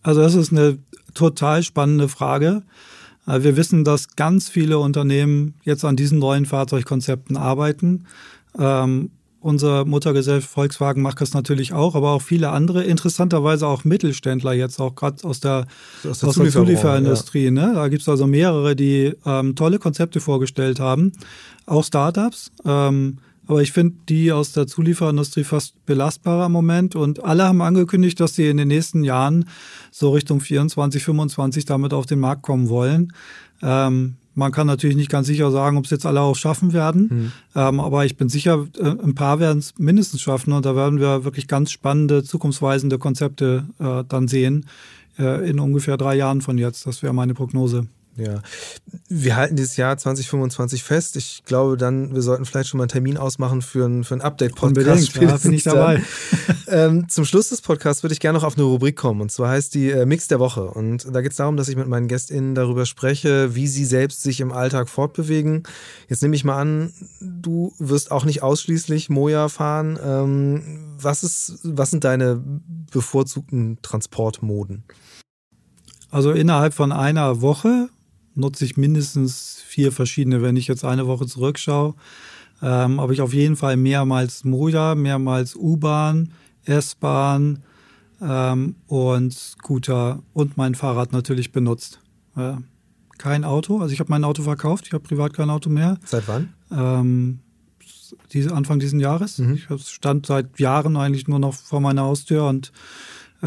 Also 0.02 0.20
das 0.20 0.34
ist 0.34 0.52
eine 0.52 0.78
total 1.14 1.62
spannende 1.62 2.08
Frage. 2.08 2.62
Äh, 3.26 3.42
wir 3.42 3.56
wissen, 3.56 3.84
dass 3.84 4.16
ganz 4.16 4.48
viele 4.48 4.78
Unternehmen 4.78 5.54
jetzt 5.62 5.84
an 5.84 5.96
diesen 5.96 6.18
neuen 6.18 6.46
Fahrzeugkonzepten 6.46 7.36
arbeiten. 7.36 8.06
Ähm, 8.58 9.10
Unsere 9.46 9.84
Muttergesellschaft 9.84 10.52
Volkswagen 10.52 11.02
macht 11.02 11.20
das 11.20 11.32
natürlich 11.32 11.72
auch, 11.72 11.94
aber 11.94 12.10
auch 12.10 12.22
viele 12.22 12.48
andere, 12.48 12.82
interessanterweise 12.82 13.68
auch 13.68 13.84
Mittelständler 13.84 14.52
jetzt, 14.54 14.80
auch 14.80 14.96
gerade 14.96 15.22
aus 15.22 15.38
der, 15.38 15.68
aus 16.02 16.18
der, 16.18 16.28
aus 16.30 16.34
der 16.34 16.50
Zulieferindustrie. 16.50 17.44
Ja. 17.44 17.50
Ne? 17.52 17.72
Da 17.76 17.86
gibt 17.86 18.02
es 18.02 18.08
also 18.08 18.26
mehrere, 18.26 18.74
die 18.74 19.14
ähm, 19.24 19.54
tolle 19.54 19.78
Konzepte 19.78 20.18
vorgestellt 20.18 20.80
haben, 20.80 21.12
auch 21.64 21.84
Startups. 21.84 22.50
Ähm, 22.64 23.18
aber 23.46 23.62
ich 23.62 23.70
finde 23.70 23.94
die 24.08 24.32
aus 24.32 24.50
der 24.50 24.66
Zulieferindustrie 24.66 25.44
fast 25.44 25.74
belastbarer 25.86 26.46
im 26.46 26.52
Moment. 26.52 26.96
Und 26.96 27.22
alle 27.22 27.44
haben 27.44 27.62
angekündigt, 27.62 28.18
dass 28.18 28.34
sie 28.34 28.48
in 28.48 28.56
den 28.56 28.66
nächsten 28.66 29.04
Jahren 29.04 29.48
so 29.92 30.10
Richtung 30.10 30.40
24, 30.40 31.04
25 31.04 31.66
damit 31.66 31.94
auf 31.94 32.06
den 32.06 32.18
Markt 32.18 32.42
kommen 32.42 32.68
wollen. 32.68 33.12
Ähm, 33.62 34.16
man 34.36 34.52
kann 34.52 34.66
natürlich 34.66 34.96
nicht 34.96 35.10
ganz 35.10 35.26
sicher 35.26 35.50
sagen, 35.50 35.76
ob 35.76 35.86
es 35.86 35.90
jetzt 35.90 36.06
alle 36.06 36.20
auch 36.20 36.36
schaffen 36.36 36.72
werden, 36.72 37.08
mhm. 37.10 37.32
ähm, 37.54 37.80
aber 37.80 38.04
ich 38.04 38.16
bin 38.16 38.28
sicher, 38.28 38.66
äh, 38.78 38.84
ein 38.84 39.14
paar 39.14 39.40
werden 39.40 39.58
es 39.58 39.74
mindestens 39.78 40.20
schaffen 40.20 40.52
und 40.52 40.64
da 40.64 40.76
werden 40.76 41.00
wir 41.00 41.24
wirklich 41.24 41.48
ganz 41.48 41.72
spannende, 41.72 42.22
zukunftsweisende 42.22 42.98
Konzepte 42.98 43.64
äh, 43.80 44.04
dann 44.08 44.28
sehen 44.28 44.66
äh, 45.18 45.48
in 45.48 45.58
ungefähr 45.58 45.96
drei 45.96 46.16
Jahren 46.16 46.42
von 46.42 46.58
jetzt. 46.58 46.86
Das 46.86 47.02
wäre 47.02 47.14
meine 47.14 47.34
Prognose. 47.34 47.86
Ja, 48.16 48.40
wir 49.08 49.36
halten 49.36 49.56
dieses 49.56 49.76
Jahr 49.76 49.96
2025 49.96 50.82
fest. 50.82 51.16
Ich 51.16 51.42
glaube 51.44 51.76
dann, 51.76 52.14
wir 52.14 52.22
sollten 52.22 52.46
vielleicht 52.46 52.70
schon 52.70 52.78
mal 52.78 52.84
einen 52.84 52.88
Termin 52.88 53.18
ausmachen 53.18 53.60
für 53.60 53.86
ein, 53.86 54.04
für 54.04 54.14
ein 54.14 54.22
Update-Podcast. 54.22 55.14
Ja, 55.16 55.36
bin 55.36 55.52
ich 55.52 55.64
dabei. 55.64 56.02
ähm, 56.68 57.08
zum 57.10 57.26
Schluss 57.26 57.50
des 57.50 57.60
Podcasts 57.60 58.02
würde 58.02 58.14
ich 58.14 58.20
gerne 58.20 58.38
noch 58.38 58.44
auf 58.44 58.56
eine 58.56 58.64
Rubrik 58.64 58.96
kommen. 58.96 59.20
Und 59.20 59.30
zwar 59.30 59.50
heißt 59.50 59.74
die 59.74 59.90
äh, 59.90 60.06
Mix 60.06 60.28
der 60.28 60.40
Woche. 60.40 60.64
Und 60.64 61.14
da 61.14 61.20
geht 61.20 61.32
es 61.32 61.36
darum, 61.36 61.58
dass 61.58 61.68
ich 61.68 61.76
mit 61.76 61.88
meinen 61.88 62.08
GästInnen 62.08 62.54
darüber 62.54 62.86
spreche, 62.86 63.54
wie 63.54 63.66
sie 63.66 63.84
selbst 63.84 64.22
sich 64.22 64.40
im 64.40 64.50
Alltag 64.50 64.88
fortbewegen. 64.88 65.64
Jetzt 66.08 66.22
nehme 66.22 66.36
ich 66.36 66.44
mal 66.44 66.58
an, 66.58 66.94
du 67.20 67.74
wirst 67.78 68.10
auch 68.10 68.24
nicht 68.24 68.42
ausschließlich 68.42 69.10
Moja 69.10 69.50
fahren. 69.50 69.98
Ähm, 70.02 70.96
was, 70.98 71.22
ist, 71.22 71.60
was 71.64 71.90
sind 71.90 72.04
deine 72.04 72.42
bevorzugten 72.90 73.78
Transportmoden? 73.82 74.84
Also 76.10 76.32
innerhalb 76.32 76.72
von 76.72 76.92
einer 76.92 77.42
Woche 77.42 77.90
nutze 78.36 78.64
ich 78.64 78.76
mindestens 78.76 79.62
vier 79.66 79.92
verschiedene. 79.92 80.42
Wenn 80.42 80.56
ich 80.56 80.68
jetzt 80.68 80.84
eine 80.84 81.06
Woche 81.06 81.26
zurückschaue, 81.26 81.94
ähm, 82.62 83.00
habe 83.00 83.12
ich 83.12 83.20
auf 83.20 83.34
jeden 83.34 83.56
Fall 83.56 83.76
mehrmals 83.76 84.44
Moja, 84.44 84.94
mehrmals 84.94 85.56
U-Bahn, 85.56 86.32
S-Bahn 86.64 87.62
ähm, 88.20 88.76
und 88.86 89.32
Scooter 89.32 90.22
und 90.32 90.56
mein 90.56 90.74
Fahrrad 90.74 91.12
natürlich 91.12 91.52
benutzt. 91.52 92.00
Äh, 92.36 92.54
kein 93.18 93.44
Auto, 93.44 93.80
also 93.80 93.92
ich 93.92 94.00
habe 94.00 94.10
mein 94.10 94.24
Auto 94.24 94.42
verkauft, 94.42 94.86
ich 94.86 94.92
habe 94.92 95.04
privat 95.04 95.32
kein 95.32 95.50
Auto 95.50 95.70
mehr. 95.70 95.98
Seit 96.04 96.28
wann? 96.28 96.52
Ähm, 96.70 97.40
diese, 98.32 98.54
Anfang 98.54 98.78
dieses 98.78 99.00
Jahres. 99.00 99.38
Mhm. 99.38 99.54
Ich 99.54 99.88
stand 99.88 100.26
seit 100.26 100.58
Jahren 100.60 100.96
eigentlich 100.96 101.28
nur 101.28 101.38
noch 101.38 101.54
vor 101.54 101.80
meiner 101.80 102.02
Haustür 102.02 102.46
und 102.46 102.72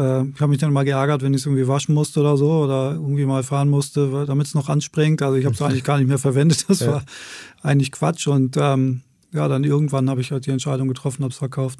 äh, 0.00 0.24
ich 0.24 0.40
habe 0.40 0.48
mich 0.48 0.58
dann 0.58 0.72
mal 0.72 0.84
geärgert, 0.84 1.22
wenn 1.22 1.34
ich 1.34 1.42
es 1.42 1.46
irgendwie 1.46 1.68
waschen 1.68 1.94
musste 1.94 2.20
oder 2.20 2.36
so 2.36 2.50
oder 2.50 2.92
irgendwie 2.92 3.26
mal 3.26 3.42
fahren 3.42 3.68
musste, 3.68 4.24
damit 4.26 4.46
es 4.46 4.54
noch 4.54 4.68
anspringt. 4.68 5.22
Also 5.22 5.36
ich 5.36 5.44
habe 5.44 5.54
es 5.54 5.62
eigentlich 5.62 5.84
gar 5.84 5.98
nicht 5.98 6.08
mehr 6.08 6.18
verwendet. 6.28 6.64
Das 6.68 6.80
ja. 6.80 6.92
war 6.92 7.04
eigentlich 7.62 7.92
Quatsch. 7.92 8.26
Und 8.26 8.56
ähm, 8.56 9.02
ja, 9.32 9.46
dann 9.48 9.64
irgendwann 9.64 10.08
habe 10.08 10.20
ich 10.20 10.32
halt 10.32 10.46
die 10.46 10.50
Entscheidung 10.50 10.88
getroffen, 10.88 11.22
habe 11.22 11.32
es 11.32 11.38
verkauft. 11.38 11.78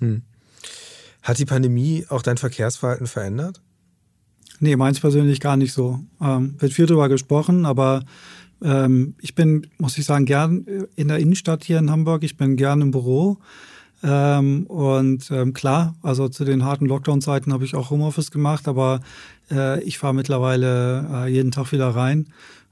Hm. 0.00 0.22
Hat 1.22 1.38
die 1.38 1.46
Pandemie 1.46 2.04
auch 2.10 2.22
dein 2.22 2.36
Verkehrsverhalten 2.36 3.06
verändert? 3.06 3.62
Nee, 4.60 4.76
meins 4.76 5.00
persönlich 5.00 5.40
gar 5.40 5.56
nicht 5.56 5.72
so. 5.72 6.00
Ähm, 6.20 6.56
wird 6.58 6.72
viel 6.72 6.86
darüber 6.86 7.08
gesprochen, 7.08 7.66
aber 7.66 8.04
ähm, 8.62 9.14
ich 9.20 9.34
bin, 9.34 9.66
muss 9.78 9.98
ich 9.98 10.04
sagen, 10.04 10.26
gern 10.26 10.66
in 10.96 11.08
der 11.08 11.18
Innenstadt 11.18 11.64
hier 11.64 11.78
in 11.78 11.90
Hamburg. 11.90 12.22
Ich 12.24 12.36
bin 12.36 12.56
gern 12.56 12.82
im 12.82 12.90
Büro. 12.90 13.38
Ähm, 14.02 14.66
und 14.66 15.30
ähm, 15.30 15.54
klar, 15.54 15.94
also 16.02 16.28
zu 16.28 16.44
den 16.44 16.64
harten 16.64 16.86
Lockdown-Zeiten 16.86 17.52
habe 17.52 17.64
ich 17.64 17.74
auch 17.74 17.90
Homeoffice 17.90 18.30
gemacht, 18.30 18.68
aber 18.68 19.00
äh, 19.50 19.82
ich 19.82 19.98
fahre 19.98 20.14
mittlerweile 20.14 21.06
äh, 21.10 21.26
jeden 21.28 21.50
Tag 21.50 21.72
wieder 21.72 21.88
rein. 21.88 22.26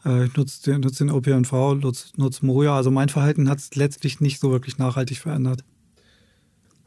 Äh, 0.05 0.27
ich 0.27 0.37
nutze 0.37 0.62
den, 0.70 0.81
nutz 0.81 0.99
den 0.99 1.11
OPNV, 1.11 1.53
nutze 1.81 2.09
nutz 2.16 2.43
Moja. 2.43 2.77
Also 2.77 2.91
mein 2.91 3.09
Verhalten 3.09 3.49
hat 3.49 3.59
es 3.59 3.75
letztlich 3.75 4.20
nicht 4.20 4.41
so 4.41 4.51
wirklich 4.51 4.79
nachhaltig 4.79 5.18
verändert. 5.18 5.64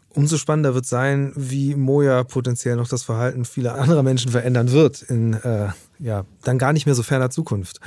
Umso 0.10 0.38
spannender 0.38 0.74
wird 0.74 0.86
sein, 0.86 1.34
wie 1.36 1.76
Moja 1.76 2.24
potenziell 2.24 2.78
noch 2.78 2.88
das 2.88 3.04
Verhalten 3.04 3.44
vieler 3.44 3.76
anderer 3.76 4.02
Menschen 4.02 4.32
verändern 4.32 4.72
wird 4.72 5.02
in 5.02 5.34
äh, 5.34 5.70
ja, 6.00 6.26
dann 6.44 6.58
gar 6.58 6.72
nicht 6.72 6.86
mehr 6.86 6.96
so 6.96 7.04
ferner 7.04 7.30
Zukunft. 7.30 7.82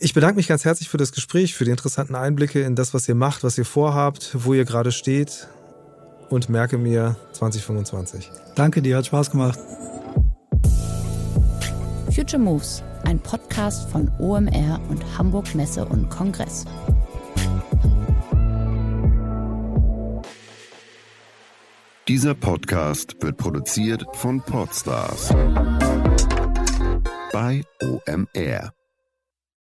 Ich 0.00 0.12
bedanke 0.12 0.36
mich 0.36 0.48
ganz 0.48 0.64
herzlich 0.64 0.88
für 0.88 0.96
das 0.96 1.12
Gespräch, 1.12 1.54
für 1.54 1.64
die 1.64 1.70
interessanten 1.70 2.16
Einblicke 2.16 2.62
in 2.62 2.74
das, 2.74 2.92
was 2.92 3.08
ihr 3.08 3.14
macht, 3.14 3.44
was 3.44 3.56
ihr 3.56 3.64
vorhabt, 3.64 4.30
wo 4.34 4.54
ihr 4.54 4.64
gerade 4.64 4.90
steht 4.90 5.48
und 6.30 6.48
merke 6.48 6.78
mir 6.78 7.16
2025. 7.32 8.30
Danke 8.54 8.80
dir, 8.80 8.96
hat 8.96 9.06
Spaß 9.06 9.30
gemacht. 9.30 9.58
Future 12.14 12.42
Moves, 12.42 12.82
ein 13.04 13.18
Podcast 13.18 13.88
von 13.90 14.10
OMR 14.18 14.80
und 14.88 15.04
Hamburg 15.18 15.54
Messe 15.54 15.84
und 15.84 16.08
Kongress. 16.08 16.64
Dieser 22.08 22.34
Podcast 22.34 23.16
wird 23.20 23.36
produziert 23.36 24.04
von 24.14 24.40
Podstars 24.40 25.28
bei 27.32 27.62
OMR. 27.80 28.79